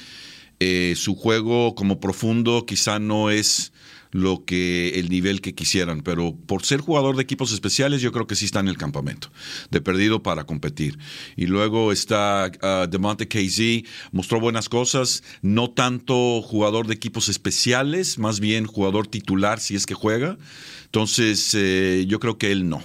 eh, 0.60 0.94
su 0.96 1.16
juego 1.16 1.76
como 1.76 2.00
profundo 2.00 2.66
quizá 2.66 3.00
no 3.00 3.30
es 3.32 3.73
lo 4.14 4.46
que 4.46 5.00
el 5.00 5.10
nivel 5.10 5.42
que 5.42 5.54
quisieran, 5.54 6.02
pero 6.02 6.36
por 6.46 6.64
ser 6.64 6.80
jugador 6.80 7.16
de 7.16 7.24
equipos 7.24 7.52
especiales 7.52 8.02
yo 8.02 8.12
creo 8.12 8.28
que 8.28 8.36
sí 8.36 8.46
está 8.46 8.60
en 8.60 8.68
el 8.68 8.78
campamento, 8.78 9.32
de 9.72 9.82
perdido 9.82 10.24
para 10.24 10.46
competir. 10.46 10.98
Y 11.36 11.48
luego 11.48 11.92
está 11.92 12.50
uh, 12.62 12.88
DeMonte 12.88 13.28
KZ, 13.28 13.90
mostró 14.12 14.40
buenas 14.40 14.70
cosas, 14.70 15.24
no 15.42 15.72
tanto 15.72 16.42
jugador 16.42 16.88
de 16.88 16.94
equipos 16.94 17.28
especiales, 17.28 18.20
más 18.20 18.40
bien 18.40 18.68
jugador 18.68 19.08
titular 19.08 19.60
si 19.60 19.76
es 19.76 19.86
que 19.86 19.96
juega. 19.96 20.38
Entonces 20.86 21.54
eh, 21.56 22.06
yo 22.08 22.20
creo 22.20 22.38
que 22.38 22.52
él 22.52 22.70
no. 22.70 22.82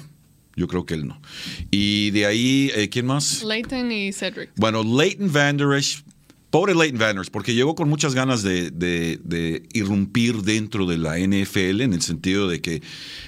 Yo 0.56 0.66
creo 0.66 0.84
que 0.84 0.94
él 0.94 1.06
no. 1.06 1.20
Y 1.70 2.10
de 2.10 2.26
ahí, 2.26 2.72
eh, 2.74 2.88
¿quién 2.88 3.06
más? 3.06 3.44
Leighton 3.44 3.92
y 3.92 4.12
Cedric. 4.12 4.50
Bueno, 4.56 4.82
Leighton 4.82 5.32
Van 5.32 5.56
Der 5.56 5.68
Esch, 5.78 6.02
Pobre 6.50 6.74
Leighton 6.74 6.98
Vanders, 6.98 7.30
porque 7.30 7.54
llegó 7.54 7.74
con 7.74 7.88
muchas 7.88 8.14
ganas 8.14 8.42
de 8.42 9.68
irrumpir 9.72 10.42
dentro 10.42 10.86
de 10.86 10.96
la 10.96 11.18
NFL, 11.18 11.82
en 11.82 11.92
el 11.92 12.02
sentido 12.02 12.48
de 12.48 12.60
que 12.60 12.82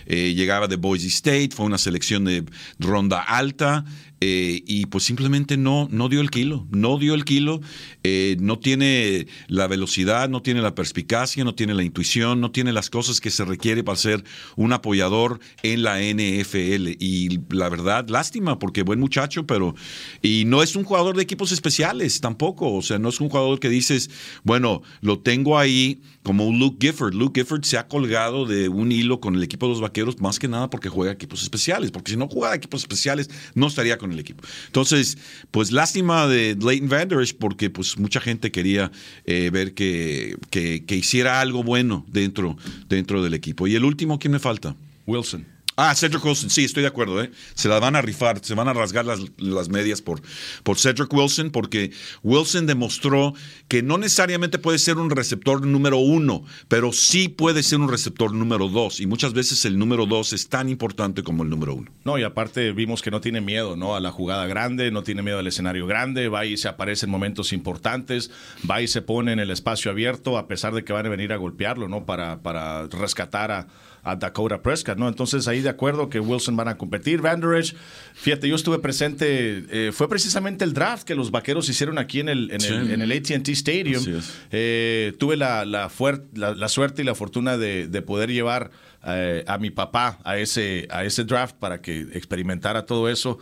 eh, 0.07 0.35
llegaba 0.35 0.69
de 0.69 0.77
Boise 0.77 1.09
State, 1.09 1.51
fue 1.55 1.67
una 1.67 1.79
selección 1.79 2.25
de 2.25 2.45
ronda 2.79 3.21
alta, 3.21 3.85
eh, 4.23 4.63
y 4.67 4.87
pues 4.87 5.05
simplemente 5.05 5.57
no, 5.57 5.89
no 5.91 6.11
dio 6.11 6.21
el 6.21 6.31
kilo, 6.31 6.67
no 6.71 6.99
dio 6.99 7.15
el 7.15 7.25
kilo, 7.25 7.61
eh, 8.03 8.37
no 8.39 8.59
tiene 8.59 9.27
la 9.49 9.67
velocidad, 9.67 10.29
no 10.29 10.43
tiene 10.43 10.61
la 10.61 10.75
perspicacia, 10.75 11.43
no 11.43 11.55
tiene 11.55 11.73
la 11.73 11.85
intuición, 11.85 12.41
no 12.41 12.51
tiene 12.51 12.73
las 12.73 12.91
cosas 12.91 13.21
que 13.21 13.31
se 13.31 13.47
requiere 13.47 13.83
para 13.83 13.97
ser 13.97 14.23
un 14.57 14.75
apoyador 14.75 15.41
en 15.63 15.83
la 15.83 16.01
NFL. 16.01 16.97
Y 16.99 17.41
la 17.49 17.71
verdad, 17.71 18.09
lástima, 18.09 18.59
porque 18.59 18.83
buen 18.83 19.01
muchacho, 19.01 19.47
pero... 19.47 19.75
Y 20.21 20.45
no 20.45 20.63
es 20.63 20.77
un 20.77 20.85
jugador 20.85 21.17
de 21.17 21.23
equipos 21.23 21.51
especiales 21.53 22.21
tampoco, 22.21 22.75
o 22.75 22.83
sea, 22.83 22.99
no 22.99 23.09
es 23.09 23.21
un 23.21 23.31
jugador 23.31 23.59
que 23.59 23.71
dices, 23.71 24.11
bueno, 24.45 24.83
lo 25.01 25.21
tengo 25.21 25.59
ahí 25.59 26.03
como 26.23 26.47
un 26.47 26.59
Luke 26.59 26.77
Gifford. 26.87 27.15
Luke 27.15 27.41
Gifford 27.41 27.65
se 27.65 27.79
ha 27.79 27.89
colgado 27.89 28.45
de 28.45 28.69
un 28.69 28.93
hilo 28.93 29.21
con 29.21 29.35
el 29.35 29.43
equipo 29.43 29.67
de 29.67 29.71
los 29.71 29.81
Vaqueros 29.81 30.21
más 30.21 30.39
que 30.39 30.49
nada 30.49 30.69
porque 30.69 30.89
juega 30.91 31.13
equipos 31.13 31.43
especiales, 31.43 31.91
porque 31.91 32.13
si 32.13 32.19
no 32.19 32.29
jugara 32.29 32.55
equipos 32.55 32.83
especiales 32.83 33.31
no 33.55 33.67
estaría 33.67 33.97
con 33.97 34.10
el 34.13 34.19
equipo. 34.21 34.43
Entonces, 34.67 35.19
pues 35.51 35.73
lástima 35.73 36.27
de 36.27 36.57
Leighton 36.61 36.89
Vander 36.89 37.21
Esch 37.21 37.35
porque 37.39 37.71
pues 37.71 37.99
mucha 37.99 38.21
gente 38.21 38.51
quería 38.51 38.91
eh, 39.27 39.51
ver 39.53 39.75
que, 39.75 40.37
que- 40.51 40.85
que 40.85 40.97
hiciera 40.97 41.41
algo 41.41 41.63
bueno 41.63 42.05
dentro, 42.09 42.57
dentro 42.89 43.23
del 43.23 43.35
equipo. 43.35 43.67
Y 43.67 43.75
el 43.75 43.85
último, 43.85 44.19
¿quién 44.19 44.33
me 44.33 44.39
falta? 44.39 44.77
Wilson. 45.07 45.45
Ah, 45.83 45.95
Cedric 45.95 46.23
Wilson, 46.23 46.51
sí, 46.51 46.65
estoy 46.65 46.83
de 46.83 46.89
acuerdo. 46.89 47.23
¿eh? 47.23 47.31
Se 47.55 47.67
la 47.67 47.81
van 47.81 47.97
a 47.97 48.03
rifar, 48.03 48.45
se 48.45 48.55
van 48.55 48.69
a 48.69 48.75
rasgar 48.75 49.07
las, 49.07 49.21
las 49.39 49.71
medias 49.71 50.03
por, 50.03 50.21
por 50.63 50.79
Cedric 50.79 51.11
Wilson, 51.11 51.49
porque 51.49 51.91
Wilson 52.23 52.67
demostró 52.67 53.33
que 53.67 53.83
no 53.83 53.97
necesariamente 53.97 54.59
puede 54.59 54.79
ser 54.79 54.99
un 54.99 55.09
receptor 55.09 55.67
número 55.67 55.97
uno, 55.97 56.45
pero 56.69 56.93
sí 56.93 57.31
puede 57.31 57.63
ser 57.63 57.79
un 57.79 57.89
receptor 57.89 58.35
número 58.35 58.69
dos. 58.69 59.01
Y 59.01 59.07
muchas 59.07 59.33
veces 59.33 59.65
el 59.65 59.79
número 59.79 60.05
dos 60.05 60.35
es 60.35 60.51
tan 60.51 60.69
importante 60.69 61.23
como 61.23 61.45
el 61.45 61.49
número 61.49 61.75
uno. 61.75 61.91
No, 62.05 62.19
y 62.19 62.25
aparte 62.25 62.73
vimos 62.73 63.01
que 63.01 63.11
no 63.11 63.23
tiene 63.23 63.41
miedo, 63.41 63.75
¿no? 63.75 63.97
A 63.97 64.01
la 64.01 64.11
jugada 64.11 64.47
grande, 64.47 64.91
no 64.91 65.03
tiene 65.03 65.23
miedo 65.23 65.39
al 65.39 65.47
escenario 65.47 65.87
grande, 65.87 66.29
va 66.29 66.45
y 66.45 66.59
se 66.59 66.69
aparece 66.69 67.07
en 67.07 67.11
momentos 67.13 67.55
importantes, 67.55 68.31
va 68.71 68.83
y 68.83 68.87
se 68.87 69.01
pone 69.01 69.33
en 69.33 69.39
el 69.39 69.51
espacio 69.51 69.91
abierto, 69.91 70.37
a 70.37 70.47
pesar 70.47 70.75
de 70.75 70.85
que 70.85 70.93
van 70.93 71.07
a 71.07 71.09
venir 71.09 71.33
a 71.33 71.37
golpearlo, 71.37 71.89
¿no? 71.89 72.05
Para, 72.05 72.43
para 72.43 72.87
rescatar 72.87 73.51
a, 73.51 73.67
a 74.03 74.17
Dakota 74.17 74.63
Prescott, 74.63 74.99
¿no? 74.99 75.09
Entonces 75.09 75.49
ahí 75.49 75.61
de 75.61 75.70
acuerdo 75.71 76.09
que 76.11 76.21
Wilson 76.21 76.57
van 76.57 76.69
a 76.69 76.77
competir. 76.77 77.21
Van 77.21 77.41
Der 77.41 77.55
Esch, 77.55 77.75
fíjate, 78.15 78.49
yo 78.49 78.55
estuve 78.57 78.79
presente, 78.79 79.65
eh, 79.71 79.93
fue 79.93 80.09
precisamente 80.09 80.65
el 80.65 80.73
draft 80.75 81.05
que 81.05 81.15
los 81.15 81.31
vaqueros 81.31 81.69
hicieron 81.69 81.99
aquí 81.99 82.21
en 82.21 82.29
el, 82.29 82.51
en 82.51 82.61
Sí. 82.61 82.73
el, 82.75 82.91
en 82.93 83.03
el 83.03 83.13
ATT 83.13 83.49
Stadium. 83.49 84.05
Eh, 84.51 85.13
tuve 85.19 85.37
la, 85.37 85.65
la, 85.65 85.89
fuer- 85.89 86.25
la- 86.35 86.55
la 86.55 86.69
suerte 86.69 87.03
y 87.03 87.05
la 87.05 87.15
fortuna 87.15 87.57
de, 87.57 87.89
de 87.89 88.03
poder 88.03 88.31
llevar 88.31 88.71
eh, 89.07 89.45
a 89.47 89.57
mi 89.59 89.71
papá 89.71 90.19
a 90.25 90.37
ese, 90.39 90.87
a 90.91 91.05
ese 91.05 91.25
draft 91.25 91.57
para 91.57 91.81
que 91.81 92.01
experimentara 92.13 92.85
todo 92.85 93.09
eso. 93.09 93.39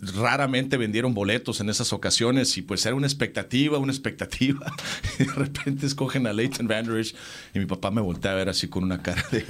Raramente 0.00 0.78
vendieron 0.78 1.12
boletos 1.12 1.60
en 1.60 1.68
esas 1.68 1.92
ocasiones 1.92 2.56
y 2.56 2.62
pues 2.62 2.86
era 2.86 2.94
una 2.94 3.06
expectativa, 3.06 3.78
una 3.78 3.92
expectativa. 3.92 4.74
Y 5.18 5.24
de 5.24 5.32
repente 5.32 5.86
escogen 5.86 6.26
a 6.26 6.32
Leighton 6.32 6.66
Van 6.66 6.86
Der 6.86 6.96
Esch 6.96 7.14
y 7.54 7.58
mi 7.58 7.66
papá 7.66 7.90
me 7.90 8.00
voltea 8.00 8.32
a 8.32 8.34
ver 8.34 8.48
así 8.48 8.68
con 8.68 8.84
una 8.84 9.02
cara 9.02 9.22
de, 9.30 9.44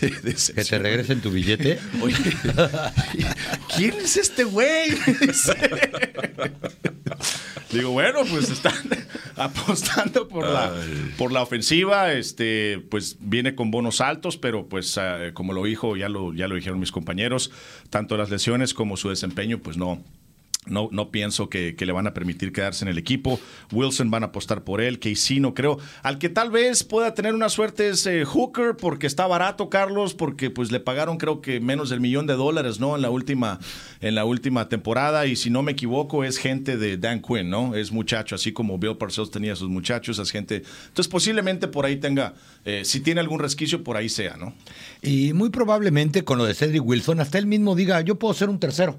de 0.00 0.36
Que 0.54 0.64
te 0.64 0.78
regresen 0.78 1.20
tu 1.20 1.30
billete. 1.30 1.78
Oye, 2.02 2.16
¿quién 3.76 3.94
es 3.98 4.16
este 4.16 4.44
güey? 4.44 4.96
Digo, 7.72 7.90
bueno, 7.90 8.20
pues 8.30 8.50
están 8.50 8.74
apostando 9.36 10.28
por 10.28 10.46
la, 10.46 10.72
por 11.16 11.32
la 11.32 11.42
ofensiva. 11.42 12.12
Este, 12.12 12.82
pues 12.90 13.16
viene 13.18 13.54
con 13.54 13.70
bonos 13.70 14.02
altos, 14.02 14.36
pero 14.36 14.66
pues 14.66 14.98
ah, 14.98 15.30
como 15.32 15.54
lo 15.54 15.64
dijo, 15.64 15.96
ya 15.96 16.10
lo, 16.10 16.34
ya 16.34 16.48
lo 16.48 16.54
dijeron 16.54 16.78
mis 16.78 16.92
compañeros, 16.92 17.50
tanto 17.88 18.18
las 18.18 18.30
lesiones 18.30 18.74
como 18.74 18.98
su 18.98 19.08
desempeño, 19.08 19.58
pues 19.58 19.78
no. 19.78 19.81
No, 20.64 20.88
no 20.92 21.10
pienso 21.10 21.50
que, 21.50 21.74
le 21.76 21.92
van 21.92 22.06
a 22.06 22.14
permitir 22.14 22.52
quedarse 22.52 22.84
en 22.84 22.88
el 22.88 22.96
equipo. 22.96 23.40
Wilson 23.72 24.12
van 24.12 24.22
a 24.22 24.26
apostar 24.26 24.62
por 24.62 24.80
él. 24.80 25.00
Casey 25.00 25.40
no 25.40 25.54
creo. 25.54 25.78
Al 26.04 26.18
que 26.18 26.28
tal 26.28 26.52
vez 26.52 26.84
pueda 26.84 27.14
tener 27.14 27.34
una 27.34 27.48
suerte 27.48 27.88
es 27.88 28.06
eh, 28.06 28.24
Hooker, 28.24 28.76
porque 28.76 29.08
está 29.08 29.26
barato, 29.26 29.68
Carlos, 29.68 30.14
porque 30.14 30.50
pues 30.50 30.70
le 30.70 30.78
pagaron 30.78 31.18
creo 31.18 31.40
que 31.40 31.58
menos 31.58 31.90
del 31.90 31.98
millón 31.98 32.28
de 32.28 32.34
dólares, 32.34 32.78
¿no? 32.78 32.94
En 32.94 33.02
la 33.02 33.10
última, 33.10 33.58
en 34.00 34.14
la 34.14 34.24
última 34.24 34.68
temporada. 34.68 35.26
Y 35.26 35.34
si 35.34 35.50
no 35.50 35.64
me 35.64 35.72
equivoco, 35.72 36.22
es 36.22 36.38
gente 36.38 36.76
de 36.76 36.96
Dan 36.96 37.22
Quinn, 37.22 37.50
¿no? 37.50 37.74
Es 37.74 37.90
muchacho, 37.90 38.36
así 38.36 38.52
como 38.52 38.78
Bill 38.78 38.96
Parcells 38.96 39.32
tenía 39.32 39.56
sus 39.56 39.68
muchachos, 39.68 40.20
es 40.20 40.30
gente. 40.30 40.62
Entonces, 40.86 41.08
posiblemente 41.08 41.66
por 41.66 41.86
ahí 41.86 41.96
tenga, 41.96 42.34
eh, 42.64 42.82
si 42.84 43.00
tiene 43.00 43.20
algún 43.20 43.40
resquicio, 43.40 43.82
por 43.82 43.96
ahí 43.96 44.08
sea, 44.08 44.36
¿no? 44.36 44.54
Y 45.02 45.32
muy 45.32 45.50
probablemente 45.50 46.24
con 46.24 46.38
lo 46.38 46.44
de 46.44 46.54
Cedric 46.54 46.84
Wilson, 46.84 47.20
hasta 47.20 47.38
él 47.38 47.46
mismo 47.46 47.74
diga, 47.74 48.00
yo 48.02 48.18
puedo 48.18 48.34
ser 48.34 48.48
un 48.48 48.58
tercero. 48.60 48.98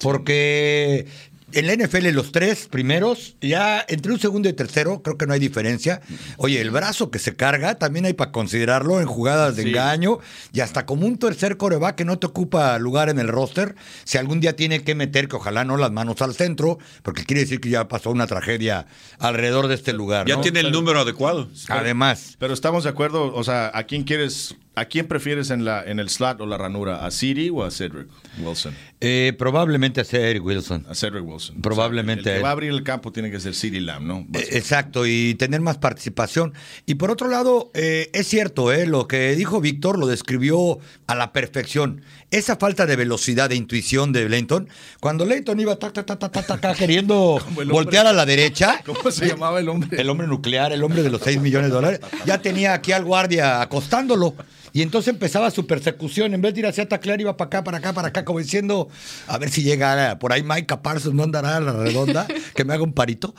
Porque 0.00 1.06
en 1.52 1.66
la 1.66 1.74
NFL 1.74 2.08
los 2.12 2.32
tres 2.32 2.68
primeros, 2.68 3.36
ya 3.40 3.84
entre 3.88 4.12
un 4.12 4.20
segundo 4.20 4.48
y 4.48 4.52
tercero, 4.52 5.02
creo 5.02 5.16
que 5.16 5.26
no 5.26 5.32
hay 5.32 5.40
diferencia. 5.40 6.00
Oye, 6.36 6.60
el 6.60 6.70
brazo 6.70 7.10
que 7.10 7.18
se 7.18 7.34
carga 7.36 7.76
también 7.76 8.04
hay 8.04 8.12
para 8.12 8.32
considerarlo 8.32 9.00
en 9.00 9.06
jugadas 9.06 9.56
de 9.56 9.62
Sí. 9.62 9.68
engaño 9.70 10.18
y 10.52 10.60
hasta 10.60 10.86
como 10.86 11.06
un 11.06 11.18
tercer 11.18 11.56
coreback 11.56 11.96
que 11.96 12.04
no 12.04 12.18
te 12.18 12.26
ocupa 12.26 12.78
lugar 12.78 13.08
en 13.08 13.18
el 13.18 13.28
roster, 13.28 13.74
si 14.04 14.18
algún 14.18 14.40
día 14.40 14.56
tiene 14.56 14.82
que 14.84 14.94
meter, 14.94 15.28
que 15.28 15.36
ojalá 15.36 15.64
no 15.64 15.76
las 15.76 15.90
manos 15.90 16.20
al 16.22 16.34
centro, 16.34 16.78
porque 17.02 17.24
quiere 17.24 17.40
decir 17.42 17.60
que 17.60 17.70
ya 17.70 17.88
pasó 17.88 18.10
una 18.10 18.26
tragedia 18.26 18.86
alrededor 19.18 19.68
de 19.68 19.74
este 19.74 19.92
lugar. 19.92 20.26
Ya 20.26 20.36
¿no? 20.36 20.40
tiene 20.42 20.60
el 20.60 20.70
número 20.72 21.00
adecuado. 21.00 21.48
Además. 21.68 22.36
Pero 22.38 22.54
estamos 22.54 22.84
de 22.84 22.90
acuerdo, 22.90 23.34
o 23.34 23.44
sea, 23.44 23.70
¿a 23.74 23.84
quién 23.84 24.04
quieres, 24.04 24.54
a 24.78 24.84
quién 24.86 25.06
prefieres 25.06 25.50
en 25.50 25.64
la 25.64 25.82
en 25.82 25.98
el 25.98 26.08
slot 26.08 26.40
o 26.40 26.46
la 26.46 26.58
ranura? 26.58 27.04
¿A 27.04 27.10
Siri 27.10 27.50
o 27.50 27.64
a 27.64 27.70
Cedric 27.70 28.08
Wilson? 28.38 28.74
Eh, 29.00 29.34
probablemente 29.38 30.00
a 30.00 30.04
Cedric 30.04 30.44
Wilson. 30.44 30.86
A 30.88 30.94
Cedric 30.94 31.24
Wilson. 31.24 31.60
Probablemente 31.62 32.20
O 32.20 32.24
sea, 32.24 32.32
el, 32.32 32.38
que 32.38 32.42
va 32.42 32.48
a 32.48 32.52
abrir 32.52 32.70
el 32.70 32.82
campo 32.82 33.12
tiene 33.12 33.30
que 33.30 33.38
ser 33.38 33.54
Siri 33.54 33.80
Lamb, 33.80 34.06
¿no? 34.06 34.26
Eh, 34.34 34.48
Exacto, 34.52 35.06
y 35.06 35.34
tener 35.34 35.60
más 35.60 35.78
participación. 35.78 36.52
Y 36.86 36.96
por 36.96 37.10
otro 37.10 37.28
lado, 37.28 37.70
eh, 37.74 38.10
es 38.12 38.26
cierto, 38.26 38.72
eh, 38.72 38.86
lo 38.86 39.06
que 39.06 39.36
dijo 39.36 39.60
Víctor 39.60 39.98
lo 39.98 40.06
describió 40.06 40.78
a 41.06 41.14
la 41.14 41.32
perfección. 41.32 42.02
Esa 42.30 42.56
falta 42.56 42.84
de 42.84 42.94
velocidad, 42.94 43.48
de 43.48 43.56
intuición 43.56 44.12
de 44.12 44.28
Leighton, 44.28 44.68
cuando 45.00 45.24
Leighton 45.24 45.58
iba 45.60 45.76
tac, 45.76 45.94
tac, 45.94 46.06
tac, 46.30 46.76
queriendo 46.76 47.40
voltear 47.70 48.06
a 48.06 48.12
la 48.12 48.26
derecha, 48.26 48.82
¿Cómo 48.84 49.10
se 49.10 49.26
llamaba 49.28 49.60
el 49.60 49.68
hombre? 49.70 49.98
el 49.98 50.10
hombre 50.10 50.26
nuclear, 50.26 50.72
el 50.72 50.84
hombre 50.84 51.02
de 51.02 51.08
los 51.08 51.22
6 51.22 51.40
millones 51.40 51.70
de 51.70 51.74
dólares, 51.74 52.00
ya 52.26 52.42
tenía 52.42 52.74
aquí 52.74 52.92
al 52.92 53.04
guardia 53.04 53.62
acostándolo. 53.62 54.34
Y 54.74 54.82
entonces 54.82 55.14
empezaba 55.14 55.50
su 55.50 55.66
persecución. 55.66 56.34
En 56.34 56.42
vez 56.42 56.52
de 56.52 56.60
ir 56.60 56.66
hacia 56.66 56.86
taclear, 56.86 57.18
iba 57.20 57.36
para 57.38 57.46
acá, 57.46 57.64
para 57.64 57.78
acá, 57.78 57.94
para 57.94 58.08
acá, 58.08 58.24
como 58.26 58.38
diciendo, 58.38 58.88
a 59.26 59.38
ver 59.38 59.50
si 59.50 59.62
llega 59.62 60.18
por 60.18 60.32
ahí 60.32 60.42
Micah 60.42 60.82
Parsons, 60.82 61.14
no 61.14 61.22
andará 61.22 61.56
a 61.56 61.60
la 61.60 61.72
redonda, 61.72 62.26
que 62.54 62.64
me 62.64 62.74
haga 62.74 62.82
un 62.82 62.92
parito. 62.92 63.34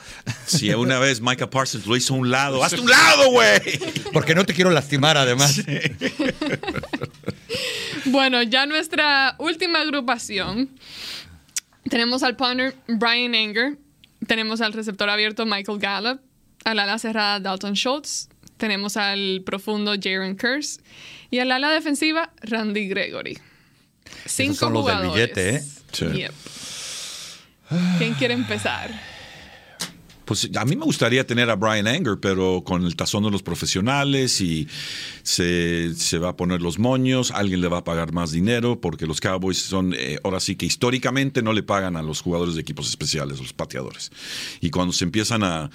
Si 0.48 0.74
una 0.74 0.98
vez 0.98 1.22
Micah 1.22 1.50
Parsons 1.50 1.86
lo 1.86 1.96
hizo 1.96 2.16
a 2.16 2.18
un 2.18 2.32
lado, 2.32 2.64
¡hazte 2.64 2.82
un 2.82 2.90
lado, 2.90 3.30
güey! 3.30 3.60
Porque 4.12 4.34
no 4.34 4.44
te 4.46 4.56
quiero 4.56 4.72
lastimar, 4.72 5.18
además. 5.18 5.62
Bueno, 8.06 8.44
ya 8.44 8.66
nuestra 8.66 9.36
última 9.40 9.82
agrupación. 9.82 10.70
Tenemos 11.90 12.24
al 12.24 12.36
punter 12.36 12.76
Brian 12.88 13.36
Anger. 13.36 13.78
Tenemos 14.28 14.62
al 14.62 14.74
receptor 14.74 15.10
abierto 15.10 15.46
Michael 15.46 15.80
Gallup. 15.80 16.22
Al 16.66 16.80
ala 16.80 17.00
cerrada 17.00 17.40
Dalton 17.40 17.76
Schultz. 17.76 18.30
Tenemos 18.58 18.98
al 18.98 19.42
profundo 19.46 19.96
Jaron 20.02 20.36
Curse. 20.36 20.82
Y 21.32 21.40
al 21.40 21.52
ala 21.52 21.72
defensiva 21.72 22.32
Randy 22.42 22.88
Gregory. 22.88 23.38
Cinco 24.26 24.56
son 24.56 24.74
los 24.74 24.86
del 24.86 24.96
jugadores. 24.98 25.34
billete, 25.36 25.56
¿eh? 25.56 25.64
Sí. 25.92 26.06
Yep. 26.06 26.34
¿Quién 28.00 28.14
quiere 28.16 28.34
empezar? 28.34 28.92
Pues 30.30 30.48
a 30.56 30.64
mí 30.64 30.76
me 30.76 30.86
gustaría 30.86 31.26
tener 31.26 31.50
a 31.50 31.56
Brian 31.56 31.88
Anger, 31.88 32.20
pero 32.22 32.64
con 32.64 32.86
el 32.86 32.96
tazón 32.96 33.24
de 33.24 33.32
los 33.32 33.42
profesionales 33.42 34.42
y 34.42 34.68
se, 35.24 36.20
va 36.22 36.30
a 36.30 36.36
poner 36.38 36.62
los 36.62 36.78
moños, 36.78 37.32
alguien 37.32 37.62
le 37.62 37.68
va 37.68 37.80
a 37.80 37.84
pagar 37.84 38.14
más 38.14 38.32
dinero 38.32 38.80
porque 38.80 39.08
los 39.08 39.22
Cowboys 39.22 39.58
son, 39.58 39.96
eh, 39.98 40.20
ahora 40.24 40.40
sí 40.40 40.56
que 40.56 40.68
históricamente 40.68 41.42
no 41.42 41.52
le 41.52 41.64
pagan 41.64 41.98
a 41.98 42.04
los 42.04 42.22
jugadores 42.22 42.54
de 42.54 42.62
equipos 42.62 42.88
especiales, 42.88 43.40
los 43.40 43.54
pateadores. 43.54 44.12
Y 44.62 44.70
cuando 44.70 44.94
se 44.94 45.04
empiezan 45.04 45.44
a, 45.44 45.72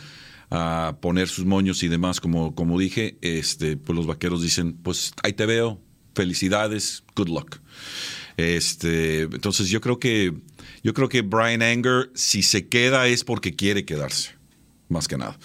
a 0.50 0.98
poner 1.00 1.26
sus 1.26 1.44
moños 1.44 1.82
y 1.82 1.88
demás, 1.88 2.20
como, 2.20 2.55
como 2.55 2.78
dije, 2.78 3.18
este, 3.22 3.76
pues 3.76 3.96
los 3.96 4.07
vaqueros 4.07 4.40
dicen, 4.40 4.74
pues 4.74 5.14
ahí 5.24 5.32
te 5.32 5.46
veo, 5.46 5.80
felicidades, 6.14 7.02
good 7.16 7.28
luck. 7.28 7.59
Este, 8.36 9.22
entonces 9.22 9.68
yo 9.68 9.80
creo 9.80 9.98
que 9.98 10.32
yo 10.82 10.92
creo 10.92 11.09
que 11.09 11.22
Brian 11.22 11.62
Anger, 11.62 12.11
si 12.14 12.42
se 12.42 12.68
queda, 12.68 13.07
es 13.07 13.24
porque 13.24 13.55
quiere 13.55 13.84
quedarse, 13.84 14.34
más 14.89 15.09
que 15.09 15.16
nada. 15.16 15.39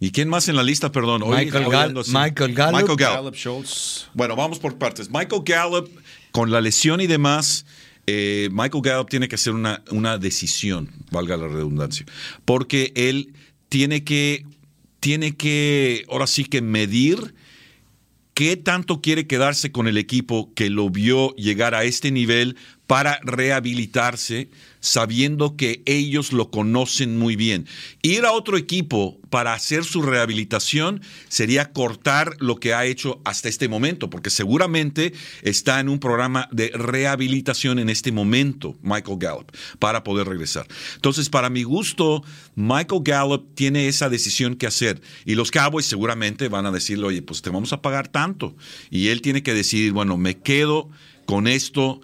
¿Y 0.00 0.10
quién 0.10 0.28
más 0.28 0.48
en 0.48 0.56
la 0.56 0.62
lista? 0.62 0.90
Perdón. 0.90 1.22
Hoy 1.22 1.44
Michael 1.44 1.64
Gall- 1.64 1.74
hablando 1.74 2.00
así. 2.00 2.10
Michael 2.12 2.54
Gallup. 2.54 2.80
Michael 2.80 2.96
Gallup. 2.96 3.16
Gallup 3.16 3.34
Schultz. 3.36 4.08
Bueno, 4.14 4.34
vamos 4.34 4.58
por 4.58 4.76
partes. 4.76 5.08
Michael 5.10 5.42
Gallup, 5.44 5.88
con 6.32 6.50
la 6.50 6.60
lesión 6.60 7.00
y 7.00 7.06
demás, 7.06 7.64
eh, 8.06 8.48
Michael 8.52 8.82
Gallup 8.82 9.08
tiene 9.08 9.28
que 9.28 9.36
hacer 9.36 9.52
una, 9.52 9.82
una 9.90 10.18
decisión, 10.18 10.90
valga 11.12 11.36
la 11.36 11.46
redundancia, 11.46 12.04
porque 12.44 12.92
él 12.96 13.32
tiene 13.68 14.02
que, 14.02 14.44
tiene 14.98 15.36
que, 15.36 16.04
ahora 16.10 16.26
sí 16.26 16.44
que 16.46 16.62
medir 16.62 17.34
qué 18.34 18.56
tanto 18.56 19.00
quiere 19.00 19.26
quedarse 19.28 19.70
con 19.70 19.86
el 19.86 19.98
equipo 19.98 20.52
que 20.54 20.68
lo 20.68 20.90
vio 20.90 21.34
llegar 21.36 21.74
a 21.76 21.84
este 21.84 22.10
nivel 22.10 22.56
para 22.86 23.20
rehabilitarse, 23.22 24.50
sabiendo 24.80 25.56
que 25.56 25.82
ellos 25.86 26.32
lo 26.32 26.50
conocen 26.50 27.18
muy 27.18 27.36
bien. 27.36 27.66
Ir 28.02 28.24
a 28.24 28.32
otro 28.32 28.56
equipo 28.56 29.18
para 29.30 29.54
hacer 29.54 29.84
su 29.84 30.02
rehabilitación 30.02 31.00
sería 31.28 31.72
cortar 31.72 32.36
lo 32.38 32.56
que 32.56 32.74
ha 32.74 32.84
hecho 32.84 33.22
hasta 33.24 33.48
este 33.48 33.68
momento, 33.68 34.10
porque 34.10 34.28
seguramente 34.28 35.14
está 35.42 35.80
en 35.80 35.88
un 35.88 36.00
programa 36.00 36.48
de 36.50 36.70
rehabilitación 36.74 37.78
en 37.78 37.88
este 37.88 38.12
momento, 38.12 38.76
Michael 38.82 39.18
Gallup, 39.18 39.52
para 39.78 40.04
poder 40.04 40.28
regresar. 40.28 40.66
Entonces, 40.96 41.30
para 41.30 41.48
mi 41.48 41.62
gusto, 41.62 42.22
Michael 42.56 43.02
Gallup 43.04 43.54
tiene 43.54 43.88
esa 43.88 44.10
decisión 44.10 44.56
que 44.56 44.66
hacer 44.66 45.00
y 45.24 45.34
los 45.34 45.50
Cowboys 45.50 45.86
seguramente 45.86 46.48
van 46.48 46.66
a 46.66 46.72
decirle, 46.72 47.06
oye, 47.06 47.22
pues 47.22 47.40
te 47.40 47.50
vamos 47.50 47.72
a 47.72 47.80
pagar 47.80 48.08
tanto. 48.08 48.54
Y 48.90 49.08
él 49.08 49.22
tiene 49.22 49.42
que 49.42 49.54
decidir, 49.54 49.92
bueno, 49.92 50.16
me 50.16 50.38
quedo 50.38 50.90
con 51.24 51.46
esto 51.46 52.00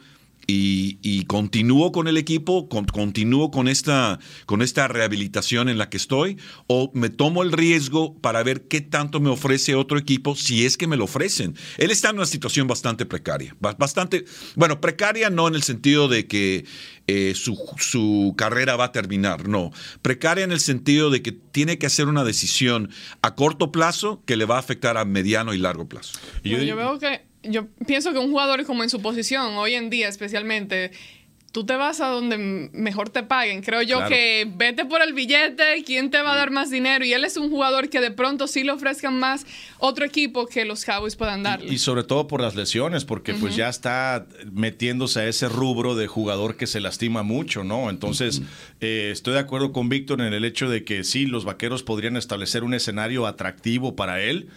y, 0.51 1.25
continúo 1.27 1.93
con 1.93 2.09
el 2.09 2.17
equipo, 2.17 2.71
continúo 2.71 3.51
con 3.51 3.69
esta, 3.69 4.19
con 4.47 4.63
esta 4.63 4.89
rehabilitación 4.89 5.69
en 5.69 5.77
la 5.77 5.91
que 5.91 5.99
estoy, 5.99 6.39
o 6.67 6.91
me 6.95 7.11
tomo 7.11 7.43
el 7.43 7.53
riesgo 7.53 8.19
para 8.19 8.43
ver 8.43 8.67
qué 8.67 8.81
tanto 8.81 9.21
me 9.21 9.29
ofrece 9.29 9.75
otro 9.75 9.99
equipo, 9.99 10.35
si 10.35 10.65
es 10.65 10.79
que 10.79 10.87
me 10.87 10.97
lo 10.97 11.05
ofrecen. 11.05 11.55
Él 11.77 11.91
está 11.91 12.09
en 12.09 12.17
una 12.17 12.25
situación 12.25 12.67
bastante 12.67 13.05
precaria, 13.05 13.55
bastante, 13.61 14.25
bueno, 14.57 14.81
precaria 14.81 15.29
no 15.29 15.49
en 15.49 15.55
el 15.55 15.63
sentido 15.63 16.09
de 16.09 16.27
que 16.27 16.65
eh, 17.07 17.35
su, 17.35 17.59
su, 17.79 18.35
carrera 18.39 18.77
va 18.77 18.85
a 18.85 18.93
terminar, 18.93 19.49
no, 19.49 19.71
precaria 20.01 20.45
en 20.45 20.53
el 20.53 20.61
sentido 20.61 21.11
de 21.11 21.21
que 21.21 21.33
tiene 21.33 21.77
que 21.77 21.85
hacer 21.85 22.09
una 22.09 22.25
decisión 22.25 22.91
a 23.21 23.35
corto 23.35 23.71
plazo 23.71 24.23
que 24.25 24.37
le 24.37 24.47
va 24.47 24.57
a 24.57 24.61
afectar 24.61 24.97
a 24.97 25.05
mediano 25.05 25.53
y 25.53 25.59
largo 25.59 25.89
plazo. 25.89 26.19
yo 26.43 26.77
veo 26.77 26.99
que 26.99 27.29
yo 27.51 27.67
pienso 27.87 28.13
que 28.13 28.19
un 28.19 28.31
jugador 28.31 28.65
como 28.65 28.83
en 28.83 28.91
su 28.91 29.01
posición, 29.01 29.57
hoy 29.57 29.75
en 29.75 29.91
día 29.91 30.09
especialmente, 30.09 30.93
tú 31.53 31.65
te 31.65 31.77
vas 31.77 32.01
a 32.01 32.09
donde 32.09 32.37
mejor 32.39 33.09
te 33.09 33.23
paguen. 33.23 33.63
Creo 33.63 33.83
yo 33.83 34.07
que 34.07 34.47
vete 34.57 34.85
por 34.85 35.03
el 35.03 35.15
billete, 35.15 35.83
quién 35.85 36.11
te 36.11 36.21
va 36.21 36.35
a 36.35 36.37
dar 36.37 36.51
más 36.51 36.71
dinero. 36.71 37.05
Y 37.05 37.13
él 37.13 37.25
es 37.25 37.37
un 37.37 37.51
jugador 37.51 37.89
que 37.89 38.01
de 38.01 38.11
pronto 38.11 38.47
sí 38.47 38.65
le 38.65 38.73
ofrezcan 38.73 39.19
más 39.19 39.47
otro 39.79 40.05
equipo 40.05 40.47
que 40.47 40.65
los 40.65 40.85
Cowboys 40.85 41.17
puedan 41.17 41.43
darle. 41.43 41.73
Y, 41.73 41.79
sobre 41.79 42.05
todo 42.05 42.29
por 42.29 42.41
las 42.41 42.55
lesiones, 42.55 43.05
porque 43.05 43.35
pues 43.35 43.57
ya 43.57 43.69
está 43.69 44.27
metiéndose 44.53 45.21
a 45.21 45.27
ese 45.27 45.49
rubro 45.49 45.95
de 45.95 46.07
jugador 46.07 46.57
que 46.57 46.67
se 46.67 46.81
lastima 46.81 47.23
mucho, 47.23 47.65
¿no? 47.65 47.91
Entonces, 47.91 48.43
eh, 48.81 49.09
estoy 49.13 49.35
de 49.35 49.41
acuerdo 49.41 49.73
con 49.73 49.89
Víctor 49.89 50.21
en 50.21 50.33
el 50.33 50.45
hecho 50.45 50.69
de 50.69 50.85
que 50.85 51.03
sí, 51.03 51.27
los 51.27 51.45
vaqueros 51.45 51.83
podrían 51.83 52.17
establecer 52.17 52.63
un 52.63 52.75
escenario 52.75 53.27
atractivo 53.27 53.97
para 53.97 54.21
él 54.23 54.49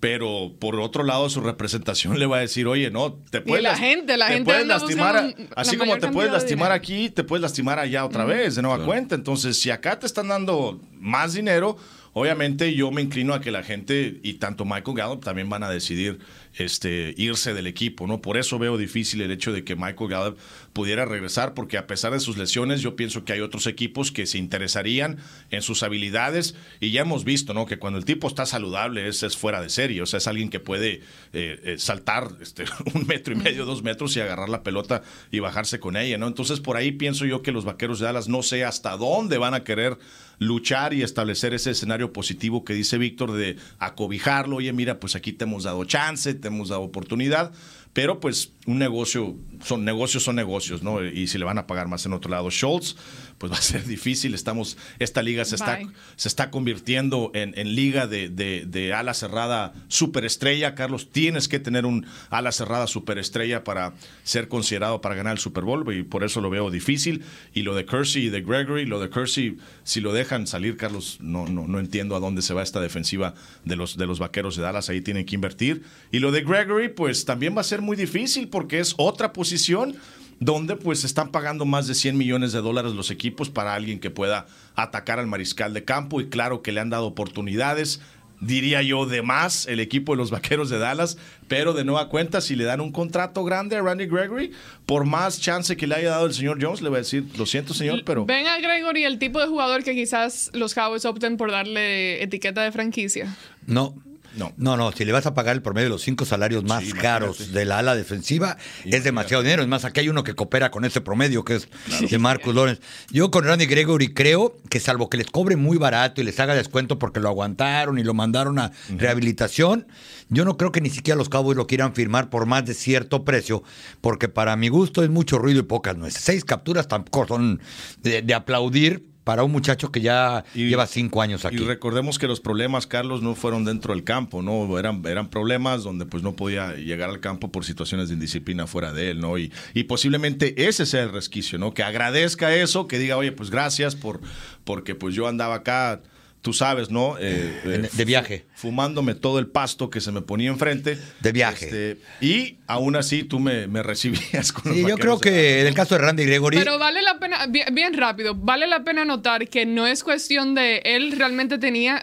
pero 0.00 0.54
por 0.58 0.80
otro 0.80 1.04
lado 1.04 1.28
su 1.28 1.42
representación 1.42 2.18
le 2.18 2.26
va 2.26 2.38
a 2.38 2.40
decir, 2.40 2.66
oye, 2.66 2.90
no, 2.90 3.12
te 3.30 3.42
puedes, 3.42 3.62
la 3.62 3.76
gente, 3.76 4.16
la 4.16 4.28
gente 4.28 4.44
puedes 4.44 4.66
lastimar, 4.66 5.34
así 5.54 5.76
como 5.76 5.98
te 5.98 6.08
puedes 6.08 6.32
lastimar 6.32 6.72
aquí, 6.72 7.10
te 7.10 7.22
puedes 7.22 7.42
lastimar 7.42 7.78
allá 7.78 8.04
otra 8.04 8.24
vez, 8.24 8.56
de 8.56 8.62
nueva 8.62 8.84
cuenta. 8.84 9.14
Entonces, 9.14 9.60
si 9.60 9.70
acá 9.70 9.98
te 9.98 10.06
están 10.06 10.28
dando 10.28 10.80
más 10.98 11.34
dinero, 11.34 11.76
obviamente 12.14 12.74
yo 12.74 12.90
me 12.90 13.02
inclino 13.02 13.34
a 13.34 13.40
que 13.40 13.50
la 13.50 13.62
gente 13.62 14.18
y 14.22 14.34
tanto 14.34 14.64
Michael 14.64 14.96
Gallup 14.96 15.24
también 15.24 15.48
van 15.48 15.62
a 15.62 15.70
decidir 15.70 16.18
este, 16.64 17.14
irse 17.16 17.54
del 17.54 17.66
equipo, 17.66 18.06
¿no? 18.06 18.20
Por 18.20 18.36
eso 18.36 18.58
veo 18.58 18.76
difícil 18.76 19.20
el 19.22 19.30
hecho 19.30 19.52
de 19.52 19.64
que 19.64 19.76
Michael 19.76 20.10
Gallup 20.10 20.38
pudiera 20.72 21.04
regresar, 21.04 21.54
porque 21.54 21.78
a 21.78 21.86
pesar 21.86 22.12
de 22.12 22.20
sus 22.20 22.36
lesiones, 22.36 22.80
yo 22.82 22.96
pienso 22.96 23.24
que 23.24 23.32
hay 23.32 23.40
otros 23.40 23.66
equipos 23.66 24.12
que 24.12 24.26
se 24.26 24.38
interesarían 24.38 25.18
en 25.50 25.62
sus 25.62 25.82
habilidades 25.82 26.54
y 26.80 26.90
ya 26.90 27.02
hemos 27.02 27.24
visto, 27.24 27.54
¿no? 27.54 27.66
Que 27.66 27.78
cuando 27.78 27.98
el 27.98 28.04
tipo 28.04 28.28
está 28.28 28.46
saludable 28.46 29.08
es, 29.08 29.22
es 29.22 29.36
fuera 29.36 29.60
de 29.60 29.70
serie, 29.70 30.02
o 30.02 30.06
sea, 30.06 30.18
es 30.18 30.26
alguien 30.26 30.50
que 30.50 30.60
puede 30.60 31.00
eh, 31.32 31.60
eh, 31.64 31.76
saltar 31.78 32.28
este, 32.40 32.64
un 32.94 33.06
metro 33.06 33.32
y 33.32 33.36
medio, 33.36 33.64
dos 33.64 33.82
metros 33.82 34.16
y 34.16 34.20
agarrar 34.20 34.48
la 34.48 34.62
pelota 34.62 35.02
y 35.30 35.40
bajarse 35.40 35.80
con 35.80 35.96
ella, 35.96 36.18
¿no? 36.18 36.26
Entonces 36.26 36.60
por 36.60 36.76
ahí 36.76 36.92
pienso 36.92 37.24
yo 37.24 37.42
que 37.42 37.52
los 37.52 37.64
Vaqueros 37.64 37.98
de 38.00 38.06
Dallas 38.06 38.28
no 38.28 38.42
sé 38.42 38.64
hasta 38.64 38.96
dónde 38.96 39.38
van 39.38 39.54
a 39.54 39.64
querer 39.64 39.98
luchar 40.40 40.94
y 40.94 41.02
establecer 41.02 41.52
ese 41.52 41.70
escenario 41.70 42.12
positivo 42.12 42.64
que 42.64 42.72
dice 42.72 42.98
Víctor 42.98 43.32
de 43.32 43.56
acobijarlo, 43.78 44.56
oye, 44.56 44.72
mira, 44.72 44.98
pues 44.98 45.14
aquí 45.14 45.32
te 45.32 45.44
hemos 45.44 45.64
dado 45.64 45.84
chance, 45.84 46.34
te 46.34 46.48
hemos 46.48 46.70
dado 46.70 46.80
oportunidad, 46.80 47.52
pero 47.92 48.20
pues 48.20 48.52
un 48.66 48.78
negocio, 48.78 49.36
son 49.62 49.84
negocios 49.84 50.22
son 50.22 50.36
negocios, 50.36 50.82
¿no? 50.82 51.04
Y 51.04 51.26
si 51.26 51.36
le 51.36 51.44
van 51.44 51.58
a 51.58 51.66
pagar 51.66 51.88
más 51.88 52.06
en 52.06 52.14
otro 52.14 52.30
lado. 52.30 52.50
Schultz, 52.50 52.96
pues 53.40 53.50
va 53.52 53.56
a 53.56 53.62
ser 53.62 53.86
difícil. 53.86 54.34
Estamos, 54.34 54.76
esta 54.98 55.22
liga 55.22 55.44
se 55.46 55.56
está, 55.56 55.80
se 56.16 56.28
está 56.28 56.50
convirtiendo 56.50 57.32
en, 57.34 57.74
liga 57.74 58.06
de, 58.06 58.28
de, 58.28 58.92
ala 58.92 59.14
cerrada 59.14 59.72
superestrella. 59.88 60.74
Carlos, 60.74 61.08
tienes 61.10 61.48
que 61.48 61.58
tener 61.58 61.86
un 61.86 62.06
ala 62.28 62.52
cerrada 62.52 62.86
superestrella 62.86 63.64
para 63.64 63.94
ser 64.24 64.48
considerado 64.48 65.00
para 65.00 65.14
ganar 65.14 65.32
el 65.32 65.38
Super 65.38 65.64
Bowl 65.64 65.90
y 65.94 66.02
por 66.02 66.22
eso 66.22 66.42
lo 66.42 66.50
veo 66.50 66.70
difícil. 66.70 67.24
Y 67.54 67.62
lo 67.62 67.74
de 67.74 67.86
Kersey 67.86 68.26
y 68.26 68.28
de 68.28 68.42
Gregory, 68.42 68.84
lo 68.84 69.00
de 69.00 69.08
Kersey, 69.08 69.56
si 69.84 70.00
lo 70.00 70.12
dejan 70.12 70.46
salir, 70.46 70.76
Carlos, 70.76 71.16
no, 71.20 71.46
no, 71.46 71.66
no 71.66 71.80
entiendo 71.80 72.16
a 72.16 72.20
dónde 72.20 72.42
se 72.42 72.52
va 72.52 72.62
esta 72.62 72.80
defensiva 72.80 73.34
de 73.64 73.76
los, 73.76 73.96
de 73.96 74.06
los 74.06 74.18
vaqueros 74.18 74.56
de 74.56 74.62
Dallas. 74.62 74.90
Ahí 74.90 75.00
tienen 75.00 75.24
que 75.24 75.34
invertir. 75.34 75.82
Y 76.12 76.18
lo 76.18 76.30
de 76.30 76.42
Gregory, 76.42 76.90
pues 76.90 77.24
también 77.24 77.56
va 77.56 77.62
a 77.62 77.64
ser 77.64 77.80
muy 77.80 77.96
difícil 77.96 78.48
porque 78.48 78.80
es 78.80 78.94
otra 78.98 79.32
posición 79.32 79.96
donde 80.40 80.74
pues 80.74 81.04
están 81.04 81.28
pagando 81.28 81.66
más 81.66 81.86
de 81.86 81.94
100 81.94 82.16
millones 82.16 82.52
de 82.52 82.62
dólares 82.62 82.92
los 82.92 83.10
equipos 83.10 83.50
para 83.50 83.74
alguien 83.74 84.00
que 84.00 84.10
pueda 84.10 84.46
atacar 84.74 85.18
al 85.18 85.26
mariscal 85.26 85.74
de 85.74 85.84
campo 85.84 86.20
y 86.20 86.28
claro 86.28 86.62
que 86.62 86.72
le 86.72 86.80
han 86.80 86.88
dado 86.88 87.06
oportunidades, 87.06 88.00
diría 88.40 88.80
yo, 88.80 89.04
de 89.04 89.20
más 89.20 89.66
el 89.66 89.80
equipo 89.80 90.12
de 90.12 90.16
los 90.16 90.30
Vaqueros 90.30 90.70
de 90.70 90.78
Dallas, 90.78 91.18
pero 91.46 91.74
de 91.74 91.84
nueva 91.84 92.08
cuenta, 92.08 92.40
si 92.40 92.56
le 92.56 92.64
dan 92.64 92.80
un 92.80 92.90
contrato 92.90 93.44
grande 93.44 93.76
a 93.76 93.82
Randy 93.82 94.06
Gregory, 94.06 94.52
por 94.86 95.04
más 95.04 95.40
chance 95.40 95.76
que 95.76 95.86
le 95.86 95.96
haya 95.96 96.08
dado 96.08 96.24
el 96.24 96.32
señor 96.32 96.58
Jones, 96.58 96.80
le 96.80 96.88
va 96.88 96.96
a 96.96 97.00
decir, 97.00 97.26
lo 97.36 97.44
siento 97.44 97.74
señor, 97.74 98.02
pero... 98.06 98.24
Ven 98.24 98.46
a 98.46 98.58
Gregory 98.58 99.04
el 99.04 99.18
tipo 99.18 99.40
de 99.40 99.46
jugador 99.46 99.84
que 99.84 99.94
quizás 99.94 100.50
los 100.54 100.72
Cowboys 100.72 101.04
opten 101.04 101.36
por 101.36 101.50
darle 101.50 102.22
etiqueta 102.22 102.62
de 102.62 102.72
franquicia. 102.72 103.36
No, 103.66 103.94
no. 104.36 104.52
no, 104.56 104.76
no, 104.76 104.92
si 104.92 105.04
le 105.04 105.12
vas 105.12 105.26
a 105.26 105.34
pagar 105.34 105.56
el 105.56 105.62
promedio 105.62 105.86
de 105.86 105.90
los 105.90 106.02
cinco 106.02 106.24
salarios 106.24 106.64
más 106.64 106.84
caros 106.94 107.52
de 107.52 107.64
la 107.64 107.78
ala 107.78 107.94
defensiva, 107.94 108.56
es 108.84 109.04
demasiado 109.04 109.42
dinero. 109.42 109.62
Es 109.62 109.68
más, 109.68 109.84
aquí 109.84 110.00
hay 110.00 110.08
uno 110.08 110.24
que 110.24 110.34
coopera 110.34 110.70
con 110.70 110.84
ese 110.84 111.00
promedio, 111.00 111.44
que 111.44 111.56
es 111.56 111.68
de 112.08 112.18
Marcus 112.18 112.54
Lawrence. 112.54 112.82
Yo 113.10 113.30
con 113.30 113.44
Randy 113.44 113.66
Gregory 113.66 114.12
creo 114.14 114.56
que 114.68 114.80
salvo 114.80 115.10
que 115.10 115.16
les 115.16 115.26
cobre 115.26 115.56
muy 115.56 115.78
barato 115.78 116.20
y 116.20 116.24
les 116.24 116.38
haga 116.40 116.54
descuento 116.54 116.98
porque 116.98 117.20
lo 117.20 117.28
aguantaron 117.28 117.98
y 117.98 118.04
lo 118.04 118.14
mandaron 118.14 118.58
a 118.58 118.72
rehabilitación, 118.96 119.86
yo 120.28 120.44
no 120.44 120.56
creo 120.56 120.72
que 120.72 120.80
ni 120.80 120.90
siquiera 120.90 121.16
los 121.16 121.28
Cowboys 121.28 121.56
lo 121.56 121.66
quieran 121.66 121.94
firmar 121.94 122.30
por 122.30 122.46
más 122.46 122.64
de 122.64 122.74
cierto 122.74 123.24
precio, 123.24 123.62
porque 124.00 124.28
para 124.28 124.56
mi 124.56 124.68
gusto 124.68 125.02
es 125.02 125.10
mucho 125.10 125.38
ruido 125.38 125.60
y 125.60 125.64
pocas 125.64 125.96
nueces. 125.96 126.22
Seis 126.22 126.44
capturas 126.44 126.88
tampoco 126.88 127.26
son 127.26 127.60
de 128.02 128.34
aplaudir, 128.34 129.09
para 129.30 129.44
un 129.44 129.52
muchacho 129.52 129.92
que 129.92 130.00
ya 130.00 130.42
lleva 130.54 130.88
cinco 130.88 131.22
años 131.22 131.44
aquí. 131.44 131.54
Y 131.54 131.58
recordemos 131.60 132.18
que 132.18 132.26
los 132.26 132.40
problemas, 132.40 132.88
Carlos, 132.88 133.22
no 133.22 133.36
fueron 133.36 133.64
dentro 133.64 133.94
del 133.94 134.02
campo, 134.02 134.42
¿no? 134.42 134.76
Eran, 134.76 135.06
eran 135.06 135.30
problemas 135.30 135.84
donde 135.84 136.04
pues 136.04 136.24
no 136.24 136.34
podía 136.34 136.74
llegar 136.74 137.10
al 137.10 137.20
campo 137.20 137.52
por 137.52 137.64
situaciones 137.64 138.08
de 138.08 138.14
indisciplina 138.14 138.66
fuera 138.66 138.92
de 138.92 139.12
él, 139.12 139.20
¿no? 139.20 139.38
Y, 139.38 139.52
y 139.72 139.84
posiblemente 139.84 140.66
ese 140.66 140.84
sea 140.84 141.04
el 141.04 141.12
resquicio, 141.12 141.60
¿no? 141.60 141.74
Que 141.74 141.84
agradezca 141.84 142.52
eso, 142.56 142.88
que 142.88 142.98
diga, 142.98 143.16
oye, 143.16 143.30
pues 143.30 143.50
gracias 143.50 143.94
por, 143.94 144.20
porque 144.64 144.96
pues 144.96 145.14
yo 145.14 145.28
andaba 145.28 145.54
acá 145.54 146.02
tú 146.42 146.52
sabes, 146.52 146.90
¿no? 146.90 147.16
Eh, 147.18 147.60
eh, 147.64 147.88
de 147.92 148.04
viaje. 148.04 148.46
Fumándome 148.54 149.14
todo 149.14 149.38
el 149.38 149.46
pasto 149.46 149.90
que 149.90 150.00
se 150.00 150.12
me 150.12 150.22
ponía 150.22 150.50
enfrente. 150.50 150.98
De 151.20 151.32
viaje. 151.32 151.66
Este, 151.66 151.96
y 152.20 152.58
aún 152.66 152.96
así 152.96 153.24
tú 153.24 153.38
me, 153.38 153.66
recibías 153.82 154.52
con 154.52 154.72
Sí, 154.72 154.84
yo 154.86 154.96
creo 154.96 155.18
que 155.18 155.60
en 155.60 155.66
el 155.66 155.74
caso 155.74 155.96
de 155.96 156.02
Randy 156.02 156.24
Gregory. 156.24 156.58
Pero 156.58 156.78
vale 156.78 157.02
la 157.02 157.18
pena, 157.18 157.46
bien, 157.46 157.94
rápido, 157.94 158.34
vale 158.34 158.66
la 158.66 158.84
pena 158.84 159.04
notar 159.04 159.48
que 159.48 159.66
no 159.66 159.86
es 159.86 160.02
cuestión 160.02 160.54
de 160.54 160.82
él 160.84 161.12
realmente 161.12 161.58
tenía. 161.58 162.00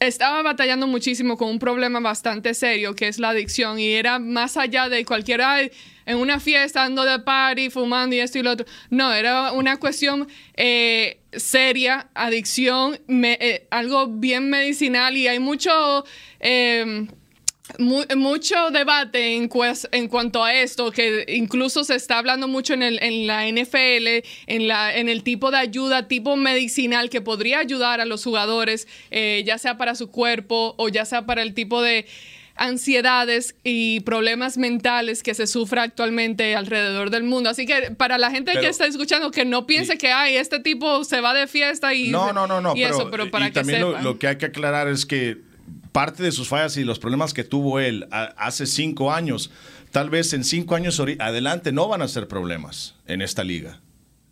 Estaba 0.00 0.42
batallando 0.42 0.86
muchísimo 0.86 1.36
con 1.36 1.48
un 1.48 1.58
problema 1.58 2.00
bastante 2.00 2.54
serio 2.54 2.94
que 2.94 3.08
es 3.08 3.18
la 3.18 3.30
adicción 3.30 3.78
y 3.78 3.92
era 3.92 4.18
más 4.18 4.56
allá 4.56 4.88
de 4.88 5.04
cualquiera 5.04 5.60
en 6.06 6.18
una 6.18 6.38
fiesta, 6.38 6.84
ando 6.84 7.04
de 7.04 7.18
party, 7.18 7.70
fumando 7.70 8.14
y 8.14 8.20
esto 8.20 8.38
y 8.38 8.42
lo 8.42 8.52
otro. 8.52 8.66
No, 8.90 9.12
era 9.12 9.52
una 9.52 9.78
cuestión 9.78 10.28
eh, 10.54 11.18
seria, 11.32 12.08
adicción, 12.14 12.98
eh, 13.08 13.66
algo 13.70 14.06
bien 14.06 14.48
medicinal 14.48 15.16
y 15.16 15.28
hay 15.28 15.38
mucho... 15.38 16.04
Em, 17.78 18.18
mucho 18.18 18.70
debate 18.70 19.34
en, 19.36 19.50
en, 19.92 20.08
cuanto 20.08 20.44
a 20.44 20.54
esto, 20.54 20.90
que 20.92 21.24
incluso 21.28 21.84
se 21.84 21.94
está 21.96 22.18
hablando 22.18 22.48
mucho 22.48 22.74
en, 22.74 22.82
el, 22.82 23.02
en 23.02 23.26
la 23.26 23.46
NFL, 23.48 24.24
en, 24.46 24.68
la, 24.68 24.96
en 24.96 25.08
el 25.08 25.22
tipo 25.22 25.50
de 25.50 25.58
ayuda, 25.58 26.08
tipo 26.08 26.36
medicinal 26.36 27.10
que 27.10 27.20
podría 27.20 27.58
ayudar 27.58 28.00
a 28.00 28.04
los 28.04 28.22
jugadores, 28.22 28.86
eh, 29.10 29.42
ya 29.44 29.58
sea 29.58 29.76
para 29.76 29.94
su 29.94 30.10
cuerpo 30.10 30.74
o 30.78 30.88
ya 30.88 31.04
sea 31.04 31.26
para 31.26 31.42
el 31.42 31.54
tipo 31.54 31.82
de 31.82 32.06
ansiedades 32.58 33.54
y 33.64 34.00
problemas 34.00 34.56
mentales 34.56 35.22
que 35.22 35.34
se 35.34 35.46
sufre 35.46 35.80
actualmente 35.80 36.56
alrededor 36.56 37.10
del 37.10 37.22
mundo. 37.22 37.50
Así 37.50 37.66
que 37.66 37.90
para 37.90 38.16
la 38.16 38.30
gente 38.30 38.52
que 38.52 38.58
Pero- 38.58 38.70
está 38.70 38.86
escuchando, 38.86 39.30
que 39.30 39.44
no 39.44 39.66
piense 39.66 39.98
que 39.98 40.10
ay, 40.10 40.36
este 40.36 40.60
tipo 40.60 41.04
se 41.04 41.20
va 41.20 41.34
de 41.34 41.46
fiesta 41.46 41.92
y, 41.92 42.08
No, 42.08 42.32
no, 42.32 42.46
no, 42.46 42.62
no. 42.62 42.74
y 42.74 42.82
eso, 42.82 43.10
pero 43.10 43.30
para 43.30 43.46
y 43.46 43.48
que 43.50 43.54
también 43.54 43.80
lo, 43.80 43.88
sepan. 43.88 44.04
lo 44.04 44.18
que 44.18 44.28
hay 44.28 44.38
que 44.38 44.46
aclarar 44.46 44.88
es 44.88 45.04
que 45.04 45.36
parte 45.96 46.22
de 46.22 46.30
sus 46.30 46.48
fallas 46.48 46.76
y 46.76 46.84
los 46.84 46.98
problemas 46.98 47.32
que 47.32 47.42
tuvo 47.42 47.80
él 47.80 48.06
hace 48.10 48.66
cinco 48.66 49.14
años, 49.14 49.50
tal 49.92 50.10
vez 50.10 50.34
en 50.34 50.44
cinco 50.44 50.74
años 50.74 51.00
adelante 51.00 51.72
no 51.72 51.88
van 51.88 52.02
a 52.02 52.08
ser 52.08 52.28
problemas 52.28 52.96
en 53.06 53.22
esta 53.22 53.44
liga. 53.44 53.80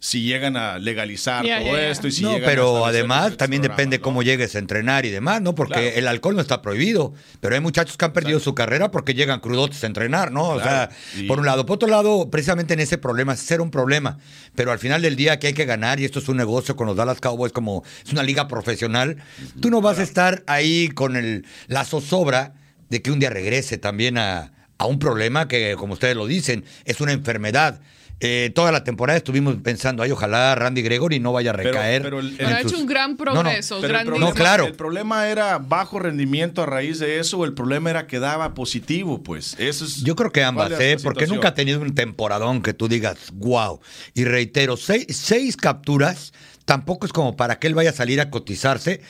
Si 0.05 0.21
llegan 0.21 0.55
a 0.59 0.79
legalizar 0.79 1.47
todo 1.47 1.79
esto 1.79 2.09
y 2.09 2.13
si 2.13 2.23
no, 2.25 2.33
llegan 2.35 2.45
pero 2.51 2.85
además 2.85 3.39
también 3.39 3.63
depende 3.63 4.01
cómo 4.01 4.23
llegues 4.23 4.55
a 4.55 4.59
entrenar 4.59 5.07
y 5.07 5.11
demás, 5.11 5.41
¿no? 5.41 5.55
Porque 5.55 5.81
Claro. 5.81 5.97
el 5.97 6.09
alcohol 6.09 6.35
no 6.37 6.43
está 6.43 6.61
prohibido, 6.61 7.15
pero 7.41 7.55
hay 7.55 7.63
muchachos 7.63 7.97
que 7.97 8.05
han 8.05 8.13
perdido 8.13 8.39
su 8.39 8.55
carrera 8.55 8.91
porque 8.91 9.15
llegan 9.15 9.41
crudotes 9.41 9.83
a 9.83 9.87
entrenar, 9.87 10.31
¿no? 10.31 10.51
O 10.51 10.61
Claro. 10.61 10.93
sea, 10.93 11.23
Y- 11.23 11.27
por 11.27 11.39
un 11.41 11.47
lado. 11.47 11.65
Por 11.65 11.77
otro 11.77 11.89
lado, 11.89 12.29
precisamente 12.29 12.75
en 12.75 12.81
ese 12.81 12.99
problema, 12.99 13.33
es 13.33 13.41
ser 13.41 13.63
un 13.63 13.71
problema, 13.71 14.19
pero 14.55 14.73
al 14.73 14.79
final 14.79 15.01
del 15.01 15.17
día 15.17 15.39
que 15.39 15.47
hay 15.47 15.55
que 15.55 15.65
ganar, 15.65 15.99
y 16.01 16.05
esto 16.05 16.19
es 16.19 16.29
un 16.29 16.37
negocio 16.37 16.77
con 16.77 16.87
los 16.87 16.97
Dallas 16.97 17.23
Cowboys 17.23 17.55
como 17.55 17.83
es 18.05 18.13
una 18.13 18.23
liga 18.23 18.47
profesional, 18.47 19.17
tú 19.63 19.71
no 19.71 19.81
vas 19.81 19.99
a 20.01 20.03
estar 20.03 20.43
ahí 20.47 20.89
con 20.89 21.17
el, 21.17 21.47
la 21.67 21.83
zozobra 21.87 22.53
de 22.91 23.01
que 23.01 23.11
un 23.11 23.21
día 23.21 23.31
regrese 23.31 23.79
también 23.79 24.19
a, 24.19 24.53
a 24.77 24.85
un 24.85 24.99
problema 24.99 25.49
que, 25.49 25.77
como 25.79 25.95
ustedes 25.95 26.15
lo 26.15 26.27
dicen, 26.27 26.67
es 26.85 27.01
una 27.01 27.13
enfermedad. 27.13 27.81
Eh, 28.21 28.53
toda 28.55 28.73
la 28.73 28.85
temporada 28.85 29.17
estuvimos 29.17 29.57
pensando, 29.63 30.03
ay, 30.03 30.11
ojalá 30.11 30.55
Randy 30.55 30.83
Gregory 30.83 31.21
no 31.21 31.33
vaya 31.33 31.51
a 31.51 31.53
recaer. 31.53 32.03
pero 32.03 32.21
el- 32.21 32.37
Pero 32.37 32.49
ha 32.49 32.63
sus- 32.63 32.73
hecho 32.73 32.81
un 32.81 32.87
gran 32.87 33.17
No, 33.19 33.25
no, 33.25 33.43
progreso. 33.43 33.79
Pero 33.81 33.99
el 33.99 34.05
problema, 34.07 34.27
No, 34.29 34.35
claro. 34.35 34.67
el 34.67 34.75
problema 34.75 35.29
era 35.29 35.59
bajo 35.59 35.99
rendimiento 35.99 36.63
a 36.63 36.67
raíz 36.67 36.99
de 37.01 37.19
eso, 37.19 37.39
o 37.39 37.45
el 37.45 37.53
problema 37.55 37.91
era 37.91 38.07
que 38.07 38.19
daba 38.21 38.55
positivo, 38.55 39.23
pues. 39.23 39.57
Eso 39.59 39.85
es 39.85 40.03
Yo 40.03 40.17
creo 40.17 40.31
que 40.33 40.43
ambas, 40.45 40.73
¿eh? 40.81 40.97
Porque 41.03 41.27
nunca 41.27 41.49
ha 41.49 41.55
tenido 41.55 41.81
un 41.81 41.95
temporadón 41.95 42.63
que 42.63 42.73
tú 42.73 42.89
digas, 42.89 43.17
wow. 43.35 43.81
Y 44.15 44.25
reitero, 44.25 44.77
seis, 44.77 45.07
seis 45.11 45.57
capturas 45.57 46.33
tampoco 46.65 47.07
es 47.07 47.13
como 47.13 47.37
para 47.37 47.59
que 47.59 47.67
él 47.67 47.75
vaya 47.75 47.91
a 47.91 47.95
salir 47.95 48.21
a 48.21 48.31
cotizarse 48.31 49.01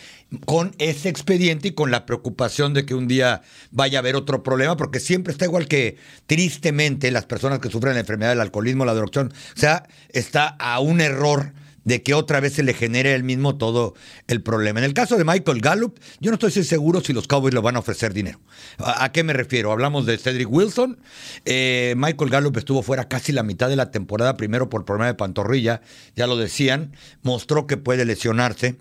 con 0.44 0.74
ese 0.78 1.08
expediente 1.08 1.68
y 1.68 1.72
con 1.72 1.90
la 1.90 2.06
preocupación 2.06 2.74
de 2.74 2.84
que 2.84 2.94
un 2.94 3.06
día 3.08 3.42
vaya 3.70 3.98
a 3.98 4.00
haber 4.00 4.16
otro 4.16 4.42
problema, 4.42 4.76
porque 4.76 5.00
siempre 5.00 5.32
está 5.32 5.44
igual 5.44 5.68
que 5.68 5.96
tristemente 6.26 7.10
las 7.10 7.26
personas 7.26 7.60
que 7.60 7.70
sufren 7.70 7.94
la 7.94 8.00
enfermedad 8.00 8.30
del 8.30 8.40
alcoholismo, 8.40 8.84
la 8.84 8.94
drogación, 8.94 9.32
o 9.56 9.60
sea, 9.60 9.86
está 10.10 10.48
a 10.48 10.80
un 10.80 11.00
error 11.00 11.52
de 11.84 12.02
que 12.02 12.14
otra 12.14 12.40
vez 12.40 12.54
se 12.54 12.62
le 12.62 12.74
genere 12.74 13.14
el 13.14 13.24
mismo 13.24 13.56
todo 13.56 13.94
el 14.26 14.42
problema. 14.42 14.80
En 14.80 14.84
el 14.84 14.94
caso 14.94 15.16
de 15.16 15.24
Michael 15.24 15.60
Gallup, 15.60 15.98
yo 16.20 16.30
no 16.30 16.34
estoy 16.34 16.50
seguro 16.50 17.00
si 17.00 17.12
los 17.12 17.28
Cowboys 17.28 17.54
le 17.54 17.60
van 17.60 17.76
a 17.76 17.80
ofrecer 17.80 18.12
dinero. 18.12 18.40
¿A, 18.78 19.12
qué 19.12 19.22
me 19.22 19.32
refiero? 19.32 19.72
Hablamos 19.72 20.06
de 20.06 20.18
Cedric 20.18 20.50
Wilson. 20.50 20.98
Eh, 21.44 21.94
Michael 21.96 22.30
Gallup 22.30 22.56
estuvo 22.56 22.82
fuera 22.82 23.08
casi 23.08 23.32
la 23.32 23.42
mitad 23.42 23.68
de 23.68 23.76
la 23.76 23.90
temporada, 23.90 24.36
primero 24.36 24.68
por 24.68 24.84
problema 24.84 25.06
de 25.06 25.14
pantorrilla, 25.14 25.82
ya 26.16 26.26
lo 26.26 26.36
decían, 26.36 26.92
mostró 27.22 27.66
que 27.66 27.76
puede 27.76 28.04
lesionarse. 28.04 28.76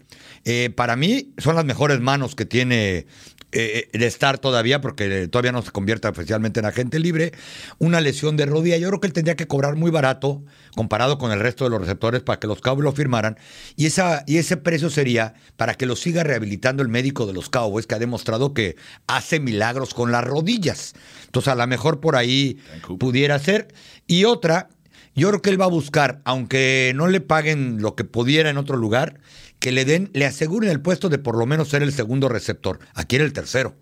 Eh, 0.45 0.71
para 0.75 0.95
mí 0.95 1.33
son 1.37 1.55
las 1.55 1.65
mejores 1.65 1.99
manos 2.01 2.35
que 2.35 2.45
tiene 2.45 3.05
eh, 3.53 3.89
de 3.91 4.07
estar 4.07 4.37
todavía, 4.37 4.81
porque 4.81 5.27
todavía 5.27 5.51
no 5.51 5.61
se 5.61 5.71
convierte 5.71 6.07
oficialmente 6.07 6.59
en 6.59 6.65
agente 6.65 6.99
libre, 6.99 7.31
una 7.77 8.01
lesión 8.01 8.35
de 8.37 8.45
rodilla. 8.45 8.77
Yo 8.77 8.87
creo 8.89 8.99
que 8.99 9.07
él 9.07 9.13
tendría 9.13 9.35
que 9.35 9.47
cobrar 9.47 9.75
muy 9.75 9.91
barato 9.91 10.43
comparado 10.75 11.17
con 11.17 11.31
el 11.31 11.39
resto 11.39 11.63
de 11.63 11.69
los 11.69 11.81
receptores 11.81 12.21
para 12.21 12.39
que 12.39 12.47
los 12.47 12.61
Cowboys 12.61 12.83
lo 12.83 12.91
firmaran. 12.91 13.37
Y, 13.75 13.85
esa, 13.85 14.23
y 14.27 14.37
ese 14.37 14.57
precio 14.57 14.89
sería 14.89 15.35
para 15.55 15.75
que 15.75 15.85
lo 15.85 15.95
siga 15.95 16.23
rehabilitando 16.23 16.81
el 16.81 16.89
médico 16.89 17.25
de 17.25 17.33
los 17.33 17.49
Cowboys, 17.49 17.87
que 17.87 17.95
ha 17.95 17.99
demostrado 17.99 18.53
que 18.53 18.75
hace 19.07 19.39
milagros 19.39 19.93
con 19.93 20.11
las 20.11 20.23
rodillas. 20.23 20.93
Entonces, 21.25 21.51
a 21.51 21.55
lo 21.55 21.67
mejor 21.67 21.99
por 21.99 22.15
ahí 22.15 22.57
pudiera 22.99 23.37
ser. 23.39 23.67
Y 24.07 24.25
otra, 24.25 24.69
yo 25.15 25.29
creo 25.29 25.41
que 25.41 25.49
él 25.51 25.61
va 25.61 25.65
a 25.65 25.69
buscar, 25.69 26.21
aunque 26.25 26.91
no 26.95 27.07
le 27.07 27.21
paguen 27.21 27.81
lo 27.81 27.95
que 27.95 28.03
pudiera 28.03 28.49
en 28.49 28.57
otro 28.57 28.77
lugar, 28.77 29.19
que 29.63 29.71
le 29.71 29.85
den, 29.85 30.09
le 30.13 30.25
aseguren 30.25 30.69
el 30.69 30.81
puesto 30.81 31.07
de 31.07 31.19
por 31.19 31.37
lo 31.37 31.45
menos 31.45 31.69
ser 31.69 31.83
el 31.83 31.93
segundo 31.93 32.27
receptor. 32.27 32.79
Aquí 32.95 33.15
era 33.15 33.23
el 33.23 33.31
tercero. 33.31 33.77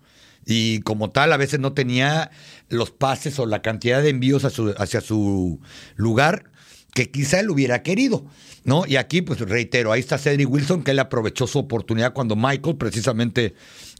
Y 0.46 0.78
como 0.82 1.10
tal, 1.10 1.32
a 1.32 1.36
veces 1.36 1.58
no 1.58 1.72
tenía 1.72 2.30
los 2.68 2.92
pases 2.92 3.36
o 3.40 3.46
la 3.46 3.62
cantidad 3.62 4.00
de 4.00 4.10
envíos 4.10 4.44
a 4.44 4.50
su- 4.50 4.74
hacia 4.78 5.00
su 5.00 5.60
lugar 5.96 6.44
que 6.94 7.10
quizá 7.10 7.40
él 7.40 7.50
hubiera 7.50 7.82
querido, 7.82 8.24
¿no? 8.62 8.84
Y 8.86 8.94
aquí, 8.94 9.22
pues 9.22 9.40
reitero, 9.40 9.90
ahí 9.90 9.98
está 9.98 10.18
Cedric 10.18 10.48
Wilson, 10.48 10.84
que 10.84 10.92
él 10.92 11.00
aprovechó 11.00 11.48
su 11.48 11.58
oportunidad 11.58 12.12
cuando 12.12 12.36
Michael 12.36 12.76
precisamente 12.76 13.54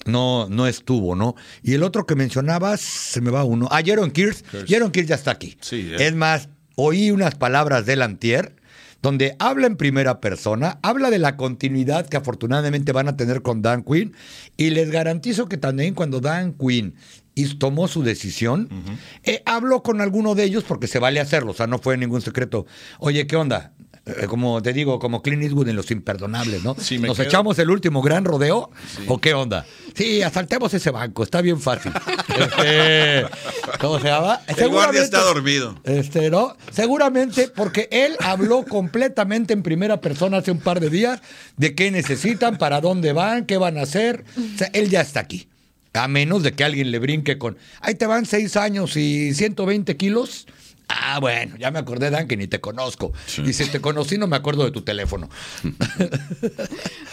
no, 0.06 0.46
no 0.48 0.68
estuvo, 0.68 1.16
¿no? 1.16 1.34
Y 1.64 1.72
el 1.74 1.82
otro 1.82 2.06
que 2.06 2.14
mencionabas, 2.14 2.80
se 2.80 3.20
me 3.20 3.32
va 3.32 3.42
uno. 3.42 3.66
Ah, 3.72 3.82
Jaron 3.84 4.12
Kears. 4.12 4.44
Jaron 4.68 4.92
Kears 4.92 5.08
ya 5.08 5.16
está 5.16 5.32
aquí. 5.32 5.56
Sí, 5.60 5.90
eh. 5.92 6.06
Es 6.06 6.14
más, 6.14 6.48
oí 6.76 7.10
unas 7.10 7.34
palabras 7.34 7.86
del 7.86 8.02
antier 8.02 8.54
donde 9.02 9.36
habla 9.38 9.66
en 9.66 9.76
primera 9.76 10.20
persona, 10.20 10.78
habla 10.82 11.10
de 11.10 11.18
la 11.18 11.36
continuidad 11.36 12.06
que 12.06 12.16
afortunadamente 12.16 12.92
van 12.92 13.08
a 13.08 13.16
tener 13.16 13.42
con 13.42 13.60
Dan 13.60 13.82
Quinn, 13.82 14.14
y 14.56 14.70
les 14.70 14.90
garantizo 14.90 15.48
que 15.48 15.58
también 15.58 15.94
cuando 15.94 16.20
Dan 16.20 16.54
Quinn 16.54 16.94
y 17.34 17.46
tomó 17.56 17.88
su 17.88 18.02
decisión, 18.02 18.68
eh, 19.24 19.42
habló 19.44 19.82
con 19.82 20.00
alguno 20.00 20.34
de 20.34 20.44
ellos 20.44 20.64
porque 20.64 20.86
se 20.86 20.98
vale 20.98 21.20
hacerlo, 21.20 21.50
o 21.50 21.54
sea, 21.54 21.66
no 21.66 21.78
fue 21.78 21.96
ningún 21.96 22.22
secreto. 22.22 22.66
Oye, 22.98 23.26
¿qué 23.26 23.36
onda? 23.36 23.72
Eh, 24.04 24.26
como 24.26 24.60
te 24.60 24.72
digo, 24.72 24.98
como 24.98 25.22
Clint 25.22 25.44
Eastwood 25.44 25.68
en 25.68 25.76
Los 25.76 25.92
Imperdonables, 25.92 26.64
¿no? 26.64 26.74
Sí, 26.76 26.98
me 26.98 27.06
¿Nos 27.06 27.16
quedo- 27.18 27.26
echamos 27.28 27.58
el 27.60 27.70
último 27.70 28.02
gran 28.02 28.24
rodeo? 28.24 28.68
¿O 29.06 29.18
qué 29.18 29.32
onda? 29.32 29.64
Sí, 29.94 30.22
asaltemos 30.22 30.74
ese 30.74 30.90
banco, 30.90 31.22
está 31.22 31.40
bien 31.40 31.60
fácil. 31.60 31.92
Este, 32.32 33.26
¿Cómo 33.78 34.00
se 34.00 34.08
llama? 34.08 34.40
El 34.56 34.68
guardia 34.70 35.02
está 35.02 35.20
dormido. 35.20 35.78
este, 35.84 36.30
¿no? 36.30 36.56
Seguramente 36.72 37.48
porque 37.48 37.88
él 37.92 38.16
habló 38.20 38.64
completamente 38.64 39.52
en 39.52 39.62
primera 39.62 40.00
persona 40.00 40.38
hace 40.38 40.50
un 40.50 40.60
par 40.60 40.80
de 40.80 40.90
días 40.90 41.20
de 41.56 41.74
qué 41.74 41.90
necesitan, 41.90 42.58
para 42.58 42.80
dónde 42.80 43.12
van, 43.12 43.44
qué 43.46 43.56
van 43.56 43.78
a 43.78 43.82
hacer. 43.82 44.24
O 44.36 44.58
sea, 44.58 44.68
él 44.72 44.88
ya 44.90 45.02
está 45.02 45.20
aquí. 45.20 45.48
A 45.92 46.08
menos 46.08 46.42
de 46.42 46.52
que 46.52 46.64
alguien 46.64 46.90
le 46.90 46.98
brinque 46.98 47.36
con, 47.38 47.58
ahí 47.80 47.94
te 47.94 48.06
van 48.06 48.24
seis 48.24 48.56
años 48.56 48.96
y 48.96 49.34
120 49.34 49.96
kilos. 49.96 50.46
Ah, 50.88 51.18
bueno, 51.20 51.56
ya 51.56 51.70
me 51.70 51.78
acordé, 51.78 52.10
Dan, 52.10 52.28
que 52.28 52.36
ni 52.36 52.46
te 52.46 52.60
conozco. 52.60 53.12
Y 53.44 53.52
si 53.52 53.66
te 53.66 53.80
conocí, 53.80 54.18
no 54.18 54.26
me 54.26 54.36
acuerdo 54.36 54.64
de 54.64 54.70
tu 54.70 54.82
teléfono. 54.82 55.28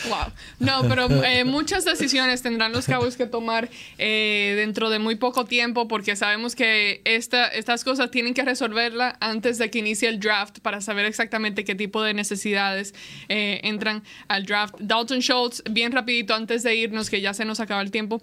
Wow. 0.10 0.32
No, 0.60 0.82
pero 0.88 1.08
eh, 1.24 1.44
muchas 1.44 1.86
decisiones 1.86 2.42
tendrán 2.42 2.72
los 2.72 2.86
Cowboys 2.86 3.18
que 3.18 3.26
tomar 3.26 3.70
eh, 3.98 4.54
dentro 4.56 4.90
de 4.90 5.00
muy 5.00 5.16
poco 5.16 5.46
tiempo 5.46 5.88
porque 5.88 6.16
sabemos 6.16 6.56
que 6.56 7.02
esta, 7.04 7.48
estas 7.48 7.84
cosas 7.84 8.10
tienen 8.10 8.34
que 8.34 8.44
resolverla 8.44 9.18
antes 9.20 9.58
de 9.58 9.70
que 9.70 9.80
inicie 9.80 10.10
el 10.10 10.20
draft 10.20 10.60
para 10.60 10.82
saber 10.82 11.06
exactamente 11.06 11.64
qué 11.64 11.76
tipo 11.76 12.02
de 12.02 12.14
necesidades 12.14 12.94
eh, 13.28 13.60
entran 13.64 14.04
al 14.28 14.46
draft. 14.46 14.76
Dalton 14.80 15.20
Schultz, 15.20 15.64
bien 15.70 15.92
rapidito 15.92 16.34
antes 16.34 16.64
de 16.64 16.76
irnos, 16.76 17.10
que 17.10 17.22
ya 17.22 17.34
se 17.34 17.46
nos 17.46 17.60
acaba 17.60 17.82
el 17.82 17.92
tiempo. 17.92 18.22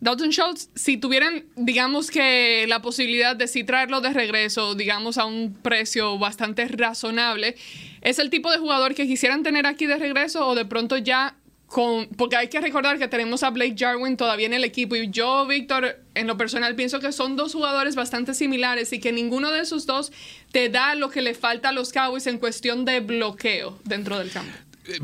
Dalton 0.00 0.30
Schultz, 0.30 0.68
si 0.74 0.98
tuvieran, 0.98 1.46
digamos 1.56 2.10
que 2.10 2.66
la 2.68 2.82
posibilidad 2.82 3.34
de 3.34 3.48
sí 3.48 3.64
traerlo 3.64 4.00
de 4.00 4.12
regreso, 4.12 4.74
digamos 4.74 5.16
a 5.16 5.24
un 5.24 5.54
precio 5.54 6.18
bastante 6.18 6.66
razonable, 6.68 7.56
¿es 8.02 8.18
el 8.18 8.28
tipo 8.28 8.50
de 8.50 8.58
jugador 8.58 8.94
que 8.94 9.06
quisieran 9.06 9.42
tener 9.42 9.66
aquí 9.66 9.86
de 9.86 9.96
regreso 9.96 10.46
o 10.46 10.54
de 10.54 10.66
pronto 10.66 10.98
ya 10.98 11.36
con, 11.66 12.06
porque 12.16 12.36
hay 12.36 12.48
que 12.48 12.60
recordar 12.60 12.98
que 12.98 13.08
tenemos 13.08 13.42
a 13.42 13.50
Blake 13.50 13.74
Jarwin 13.76 14.16
todavía 14.16 14.46
en 14.46 14.54
el 14.54 14.64
equipo 14.64 14.94
y 14.94 15.10
yo, 15.10 15.46
Víctor, 15.46 15.98
en 16.14 16.26
lo 16.26 16.36
personal 16.36 16.76
pienso 16.76 17.00
que 17.00 17.10
son 17.10 17.36
dos 17.36 17.54
jugadores 17.54 17.96
bastante 17.96 18.34
similares 18.34 18.92
y 18.92 19.00
que 19.00 19.12
ninguno 19.12 19.50
de 19.50 19.60
esos 19.60 19.86
dos 19.86 20.12
te 20.52 20.68
da 20.68 20.94
lo 20.94 21.10
que 21.10 21.22
le 21.22 21.34
falta 21.34 21.70
a 21.70 21.72
los 21.72 21.92
Cowboys 21.92 22.26
en 22.28 22.38
cuestión 22.38 22.84
de 22.84 23.00
bloqueo 23.00 23.78
dentro 23.84 24.18
del 24.18 24.30
campo. 24.30 24.52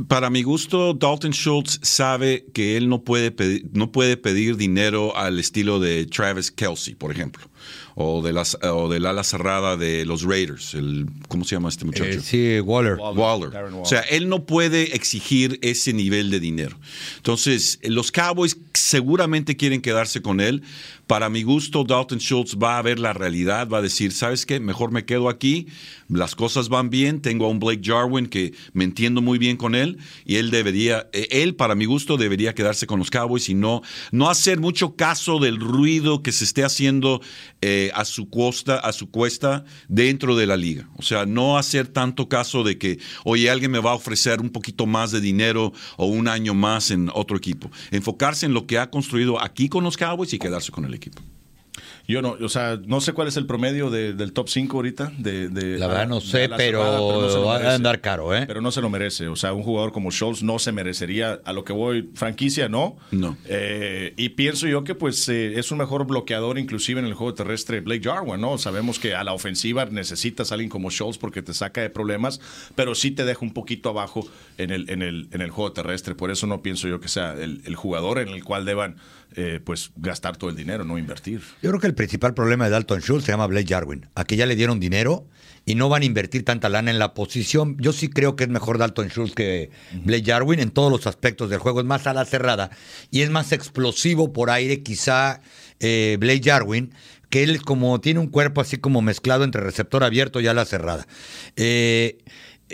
Para 0.08 0.30
mi 0.30 0.42
gusto, 0.42 0.94
Dalton 0.94 1.32
Schultz 1.32 1.80
sabe 1.82 2.46
que 2.54 2.76
él 2.76 2.88
no 2.88 3.02
puede 3.02 3.30
pedir, 3.30 3.68
no 3.72 3.90
puede 3.90 4.16
pedir 4.16 4.56
dinero 4.56 5.16
al 5.16 5.38
estilo 5.38 5.80
de 5.80 6.06
Travis 6.06 6.50
Kelsey, 6.50 6.94
por 6.94 7.10
ejemplo, 7.10 7.44
o, 7.94 8.22
de 8.22 8.32
las, 8.32 8.58
o 8.62 8.88
del 8.88 9.06
ala 9.06 9.24
cerrada 9.24 9.76
de 9.76 10.04
los 10.04 10.22
Raiders. 10.22 10.74
El, 10.74 11.06
¿Cómo 11.28 11.44
se 11.44 11.56
llama 11.56 11.68
este 11.68 11.84
muchacho? 11.84 12.04
Eh, 12.04 12.20
sí, 12.20 12.60
Waller. 12.60 12.96
Waller. 12.98 13.50
O 13.74 13.84
sea, 13.84 14.00
él 14.00 14.28
no 14.28 14.44
puede 14.44 14.94
exigir 14.94 15.58
ese 15.62 15.92
nivel 15.92 16.30
de 16.30 16.40
dinero. 16.40 16.78
Entonces, 17.16 17.78
los 17.82 18.12
Cowboys 18.12 18.56
seguramente 18.74 19.56
quieren 19.56 19.80
quedarse 19.80 20.22
con 20.22 20.40
él. 20.40 20.62
Para 21.06 21.28
mi 21.28 21.42
gusto, 21.42 21.84
Dalton 21.84 22.20
Schultz 22.20 22.56
va 22.62 22.78
a 22.78 22.82
ver 22.82 22.98
la 22.98 23.12
realidad, 23.12 23.68
va 23.68 23.78
a 23.78 23.82
decir, 23.82 24.12
¿sabes 24.12 24.46
qué? 24.46 24.60
Mejor 24.60 24.92
me 24.92 25.04
quedo 25.04 25.28
aquí, 25.28 25.66
las 26.08 26.34
cosas 26.34 26.68
van 26.68 26.90
bien, 26.90 27.20
tengo 27.20 27.46
a 27.46 27.48
un 27.48 27.58
Blake 27.58 27.82
Jarwin 27.82 28.26
que 28.26 28.54
me 28.72 28.84
entiendo 28.84 29.20
muy 29.20 29.38
bien 29.38 29.56
con 29.56 29.74
él 29.74 29.98
y 30.24 30.36
él 30.36 30.50
debería, 30.50 31.08
eh, 31.12 31.28
él 31.30 31.54
para 31.54 31.74
mi 31.74 31.84
gusto 31.84 32.16
debería 32.16 32.54
quedarse 32.54 32.86
con 32.86 32.98
los 32.98 33.10
Cowboys 33.10 33.48
y 33.48 33.54
no, 33.54 33.82
no 34.10 34.30
hacer 34.30 34.60
mucho 34.60 34.96
caso 34.96 35.38
del 35.38 35.58
ruido 35.58 36.22
que 36.22 36.32
se 36.32 36.44
esté 36.44 36.64
haciendo 36.64 37.20
eh, 37.60 37.81
a 37.94 38.04
su 38.04 38.28
costa, 38.28 38.78
a 38.78 38.92
su 38.92 39.10
cuesta 39.10 39.64
dentro 39.88 40.36
de 40.36 40.46
la 40.46 40.56
liga. 40.56 40.88
O 40.96 41.02
sea, 41.02 41.26
no 41.26 41.58
hacer 41.58 41.88
tanto 41.88 42.28
caso 42.28 42.62
de 42.62 42.78
que, 42.78 42.98
oye, 43.24 43.50
alguien 43.50 43.70
me 43.70 43.80
va 43.80 43.92
a 43.92 43.94
ofrecer 43.94 44.40
un 44.40 44.50
poquito 44.50 44.86
más 44.86 45.10
de 45.10 45.20
dinero 45.20 45.72
o 45.96 46.06
un 46.06 46.28
año 46.28 46.54
más 46.54 46.90
en 46.90 47.10
otro 47.14 47.36
equipo. 47.36 47.70
Enfocarse 47.90 48.46
en 48.46 48.54
lo 48.54 48.66
que 48.66 48.78
ha 48.78 48.90
construido 48.90 49.42
aquí 49.42 49.68
con 49.68 49.84
los 49.84 49.96
Cowboys 49.96 50.32
y 50.32 50.38
quedarse 50.38 50.70
con 50.70 50.84
el 50.84 50.94
equipo. 50.94 51.22
Yo 52.12 52.22
no, 52.22 52.36
o 52.40 52.48
sea, 52.48 52.78
no 52.84 53.00
sé 53.00 53.12
cuál 53.12 53.28
es 53.28 53.36
el 53.36 53.46
promedio 53.46 53.90
de- 53.90 54.12
del 54.12 54.32
top 54.32 54.48
5 54.48 54.76
ahorita. 54.76 55.12
De, 55.18 55.48
de- 55.48 55.78
La 55.78 55.86
verdad 55.86 56.06
no 56.08 56.20
sé, 56.20 56.46
la 56.48 56.56
pero 56.56 56.78
cerrada, 56.80 56.98
no 56.98 57.28
se 57.30 57.36
lo 57.36 57.44
va 57.46 57.54
a 57.56 57.58
merece. 57.58 57.74
andar 57.76 58.00
caro, 58.00 58.36
¿eh? 58.36 58.44
Pero 58.46 58.60
no 58.60 58.70
se 58.70 58.80
lo 58.82 58.90
merece. 58.90 59.28
O 59.28 59.36
sea, 59.36 59.52
un 59.52 59.62
jugador 59.62 59.92
como 59.92 60.10
Schultz 60.10 60.42
no 60.42 60.58
se 60.58 60.72
merecería 60.72 61.40
a 61.44 61.52
lo 61.52 61.64
que 61.64 61.72
voy, 61.72 62.10
franquicia, 62.14 62.68
¿no? 62.68 62.96
No. 63.10 63.36
Eh, 63.46 64.12
y 64.16 64.30
pienso 64.30 64.66
yo 64.66 64.84
que 64.84 64.94
pues 64.94 65.28
eh, 65.28 65.58
es 65.58 65.70
un 65.72 65.78
mejor 65.78 66.06
bloqueador 66.06 66.58
inclusive 66.58 67.00
en 67.00 67.06
el 67.06 67.14
juego 67.14 67.34
terrestre 67.34 67.80
Blake 67.80 68.02
Jarwin, 68.04 68.40
¿no? 68.40 68.58
Sabemos 68.58 68.98
que 68.98 69.14
a 69.14 69.24
la 69.24 69.32
ofensiva 69.32 69.84
necesitas 69.86 70.50
a 70.50 70.54
alguien 70.54 70.68
como 70.70 70.90
Schultz 70.90 71.18
porque 71.18 71.42
te 71.42 71.54
saca 71.54 71.80
de 71.80 71.90
problemas, 71.90 72.40
pero 72.74 72.94
sí 72.94 73.10
te 73.10 73.24
deja 73.24 73.40
un 73.44 73.52
poquito 73.54 73.88
abajo 73.88 74.26
en 74.58 74.70
el, 74.70 74.90
en 74.90 75.02
el, 75.02 75.28
en 75.32 75.40
el 75.40 75.50
juego 75.50 75.72
terrestre. 75.72 76.14
Por 76.14 76.30
eso 76.30 76.46
no 76.46 76.62
pienso 76.62 76.88
yo 76.88 77.00
que 77.00 77.08
sea 77.08 77.32
el, 77.34 77.62
el 77.64 77.74
jugador 77.76 78.18
en 78.18 78.28
el 78.28 78.44
cual 78.44 78.64
deban 78.64 78.96
eh, 79.36 79.60
pues 79.64 79.92
gastar 79.96 80.36
todo 80.36 80.50
el 80.50 80.56
dinero, 80.56 80.84
no 80.84 80.98
invertir. 80.98 81.40
Yo 81.62 81.70
creo 81.70 81.80
que 81.80 81.86
el 81.86 81.94
principal 81.94 82.34
problema 82.34 82.64
de 82.64 82.70
Dalton 82.70 83.00
Schultz 83.00 83.24
se 83.24 83.32
llama 83.32 83.46
Blake 83.46 83.66
Jarwin. 83.68 84.06
Aquí 84.14 84.36
ya 84.36 84.46
le 84.46 84.56
dieron 84.56 84.80
dinero 84.80 85.26
y 85.64 85.74
no 85.74 85.88
van 85.88 86.02
a 86.02 86.04
invertir 86.04 86.44
tanta 86.44 86.68
lana 86.68 86.90
en 86.90 86.98
la 86.98 87.14
posición. 87.14 87.76
Yo 87.78 87.92
sí 87.92 88.08
creo 88.08 88.36
que 88.36 88.44
es 88.44 88.50
mejor 88.50 88.78
Dalton 88.78 89.08
Schultz 89.08 89.34
que 89.34 89.70
Blake 90.04 90.24
Jarwin 90.24 90.60
en 90.60 90.70
todos 90.70 90.90
los 90.90 91.06
aspectos 91.06 91.50
del 91.50 91.58
juego. 91.58 91.80
Es 91.80 91.86
más 91.86 92.06
a 92.06 92.14
la 92.14 92.24
cerrada 92.24 92.70
y 93.10 93.22
es 93.22 93.30
más 93.30 93.52
explosivo 93.52 94.32
por 94.32 94.50
aire, 94.50 94.82
quizá 94.82 95.40
eh, 95.80 96.16
Blake 96.18 96.42
Jarwin, 96.44 96.92
que 97.30 97.42
él 97.42 97.62
como 97.62 98.00
tiene 98.00 98.20
un 98.20 98.28
cuerpo 98.28 98.60
así 98.60 98.76
como 98.76 99.02
mezclado 99.02 99.44
entre 99.44 99.62
receptor 99.62 100.04
abierto 100.04 100.40
y 100.40 100.46
ala 100.46 100.64
cerrada. 100.64 101.06
Eh, 101.56 102.18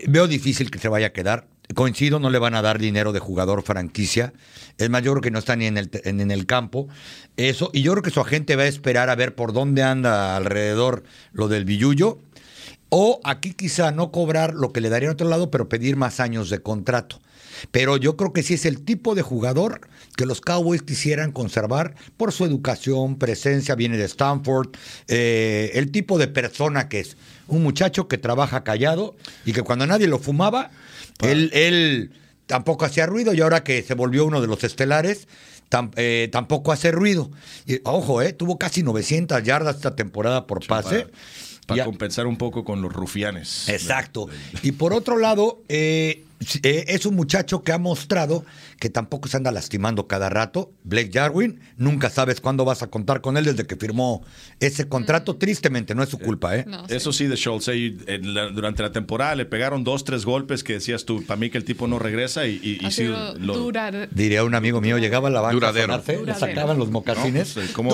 veo 0.07 0.27
difícil 0.27 0.71
que 0.71 0.79
se 0.79 0.89
vaya 0.89 1.09
a 1.09 1.13
quedar. 1.13 1.47
Coincido, 1.75 2.19
no 2.19 2.31
le 2.31 2.39
van 2.39 2.55
a 2.55 2.63
dar 2.63 2.79
dinero 2.79 3.13
de 3.13 3.21
jugador 3.21 3.63
franquicia. 3.63 4.33
Es 4.79 4.89
más, 4.89 5.03
yo 5.03 5.13
creo 5.13 5.23
que 5.23 5.31
no 5.31 5.39
está 5.39 5.55
ni 5.55 5.67
en 5.67 5.77
el, 5.77 6.47
campo. 6.47 6.89
Eso, 7.37 7.71
y 7.75 7.83
yo 7.83 7.93
creo 7.93 8.03
que 8.03 8.11
su 8.11 8.21
agente 8.21 8.57
va 8.57 8.63
a 8.63 8.67
esperar 8.67 9.11
a 9.11 9.17
ver 9.17 9.35
por 9.35 9.53
dónde 9.53 9.83
anda 9.83 10.37
alrededor 10.37 11.05
lo 11.33 11.49
del 11.49 11.65
billullo. 11.65 12.21
O 12.89 13.21
aquí 13.23 13.53
quizá 13.53 13.91
no 13.93 14.11
cobrar 14.11 14.55
lo 14.55 14.73
que 14.73 14.81
le 14.81 14.89
daría 14.89 15.09
en 15.09 15.13
otro 15.13 15.29
lado, 15.29 15.51
pero 15.51 15.69
pedir 15.69 15.97
más 15.97 16.21
años 16.21 16.49
de 16.49 16.61
contrato. 16.61 17.21
Pero 17.71 17.97
yo 17.97 18.17
creo 18.17 18.33
que 18.33 18.43
sí 18.43 18.55
es 18.55 18.65
el 18.65 18.83
tipo 18.85 19.15
de 19.15 19.23
jugador 19.23 19.81
que 20.17 20.27
los 20.27 20.41
Cowboys 20.41 20.83
quisieran 20.83 21.33
conservar 21.33 21.95
por 22.17 22.33
su 22.33 22.45
educación, 22.45 23.19
presencia, 23.19 23.75
viene 23.75 23.97
de 23.97 24.05
Stanford, 24.05 24.71
eh, 25.07 25.71
el 25.75 25.91
tipo 25.91 26.19
de 26.19 26.29
persona 26.29 26.89
que 26.89 27.01
es. 27.01 27.17
Un 27.47 27.63
muchacho 27.63 28.09
que 28.09 28.19
trabaja 28.19 28.65
callado 28.65 29.17
y 29.45 29.53
que 29.53 29.63
cuando 29.63 29.87
nadie 29.87 30.07
lo 30.07 30.19
fumaba, 30.19 30.71
él, 31.23 31.51
él 31.53 32.13
tampoco 32.47 32.85
hacía 32.85 33.07
ruido 33.07 33.35
y 33.35 33.41
ahora 33.41 33.63
que 33.65 33.83
se 33.83 33.95
volvió 33.95 34.25
uno 34.25 34.41
de 34.41 34.47
los 34.47 34.65
estelares, 34.65 35.29
tam- 35.71 35.93
eh, 35.97 36.29
tampoco 36.33 36.73
hace 36.73 36.91
ruido. 36.91 37.31
Y, 37.67 37.81
ojo, 37.85 38.23
eh, 38.23 38.33
tuvo 38.33 38.59
casi 38.59 38.83
900 38.83 39.43
yardas 39.43 39.77
esta 39.77 39.95
temporada 39.97 40.47
por 40.47 40.67
pase. 40.67 41.01
Para, 41.01 41.11
para 41.67 41.85
compensar 41.85 42.27
un 42.27 42.39
poco 42.39 42.65
con 42.65 42.81
los 42.81 42.93
rufianes. 42.93 43.69
Exacto. 43.69 44.27
Y 44.63 44.73
por 44.73 44.95
otro 44.95 45.19
lado, 45.19 45.63
eh, 45.69 46.25
eh, 46.63 46.85
es 46.89 47.07
un 47.07 47.17
muchacho 47.17 47.63
que 47.63 47.73
ha 47.73 47.79
mostrado 47.79 48.45
que 48.79 48.91
tampoco 48.91 49.29
se 49.29 49.37
anda 49.37 49.51
lastimando 49.51 50.07
cada 50.07 50.29
rato. 50.31 50.73
Blake 50.85 51.11
Jarwin, 51.13 51.61
nunca 51.77 52.11
sabes 52.11 52.41
cuándo 52.41 52.65
vas 52.65 52.83
a 52.83 52.87
contar 52.89 53.21
con 53.21 53.37
él 53.37 53.45
desde 53.45 53.67
que 53.67 53.77
firmó 53.77 54.25
ese 54.61 54.89
contrato. 54.89 55.37
Tristemente, 55.37 55.95
no 55.95 56.03
es 56.03 56.09
su 56.11 56.19
culpa, 56.19 56.57
¿eh? 56.57 56.65
No, 56.67 56.87
sí. 56.89 56.95
Eso 56.95 57.13
sí, 57.13 57.27
de 57.27 57.37
Schultz, 57.37 57.69
eh, 57.69 57.97
en 58.07 58.35
la- 58.35 58.49
durante 58.51 58.83
la 58.83 58.93
temporada 58.93 59.35
le 59.35 59.47
pegaron 59.47 59.83
dos, 59.85 60.05
tres 60.05 60.25
golpes 60.25 60.63
que 60.63 60.75
decías 60.75 61.05
tú, 61.05 61.25
para 61.27 61.39
mí 61.41 61.51
que 61.51 61.59
el 61.59 61.65
tipo 61.65 61.87
no 61.89 61.99
regresa 61.99 62.47
y, 62.47 62.61
y- 62.63 62.79
y 62.81 62.87
Ha 62.87 62.91
sí, 62.91 63.05
lo- 63.05 63.55
durar. 63.55 64.09
Diría 64.13 64.45
un 64.45 64.55
amigo 64.55 64.81
mío, 64.81 64.99
llegaba 64.99 65.29
a 65.29 65.31
la 65.33 65.41
banca 65.41 65.55
Duradero. 65.55 65.95
a 65.95 66.03
sonarse, 66.03 66.25
le 66.25 66.35
sacaban 66.35 66.79
los 66.79 66.89
¿no? 66.89 66.93
mocasines. 66.93 67.53
Pues, 67.55 67.71
eh, 67.71 67.73
como 67.73 67.91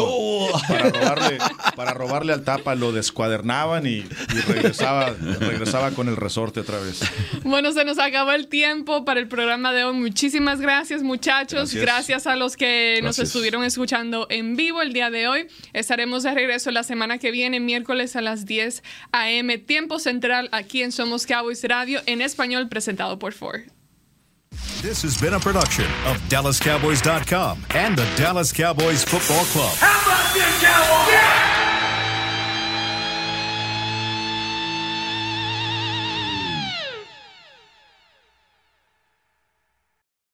para, 0.69 0.91
robarle, 0.91 1.39
para 1.77 1.95
robarle 1.95 2.33
al 2.33 2.43
tapa 2.43 2.75
lo 2.75 2.93
descuadernaban 2.93 3.87
y, 3.87 3.91
y 4.01 4.41
regresaba, 4.47 5.15
regresaba 5.41 5.91
con 5.93 6.09
el 6.09 6.17
resorte 6.17 6.61
otra 6.61 6.79
vez. 6.79 7.01
Bueno, 7.43 7.73
se 7.73 7.85
nos 7.85 7.99
acabó 7.99 8.34
el 8.35 8.49
tiempo 8.49 9.05
para 9.05 9.21
el 9.21 9.29
programa 9.29 9.73
de 9.73 9.85
hoy. 9.85 9.95
Muchísimas 9.95 10.61
gracias, 10.61 11.03
muchachos. 11.03 11.75
Gracias. 11.75 11.95
Gracias, 11.95 12.27
a 12.27 12.37
los 12.37 12.57
que 12.57 13.01
nos 13.03 13.19
estuvieron 13.19 13.65
escuchando 13.65 14.27
en 14.31 14.57
vivo 14.57 14.83
el 14.83 14.93
día 14.93 15.11
de 15.11 15.29
hoy. 15.29 15.47
Estaremos 15.73 16.23
de 16.23 16.35
regreso 16.35 16.71
la 16.71 16.83
semana 16.83 17.19
que 17.19 17.31
viene, 17.31 17.61
miércoles 17.61 18.17
a 18.17 18.21
las 18.21 18.47
10 18.47 18.83
a.m. 19.13 19.59
Tiempo 19.59 19.99
Central, 19.99 20.49
aquí 20.53 20.83
en 20.83 20.93
Somos 20.93 21.27
Cowboys 21.27 21.63
Radio, 21.65 22.01
en 22.07 22.21
español, 22.21 22.69
presentado 22.69 23.19
por 23.19 23.33
Ford. 23.33 23.63
This 24.83 25.03
has 25.03 25.21
been 25.21 25.35
a 25.35 25.41
production 25.41 25.87
of 26.07 26.21
DallasCowboys.com 26.29 27.65
and 27.71 27.97
the 27.97 28.07
Dallas 28.17 28.53
Cowboys 28.53 29.03
Football 29.05 29.45
Club. 29.47 29.75
How 29.79 30.01
about 30.03 30.35
this, 30.35 30.63
Cowboys? 30.63 31.54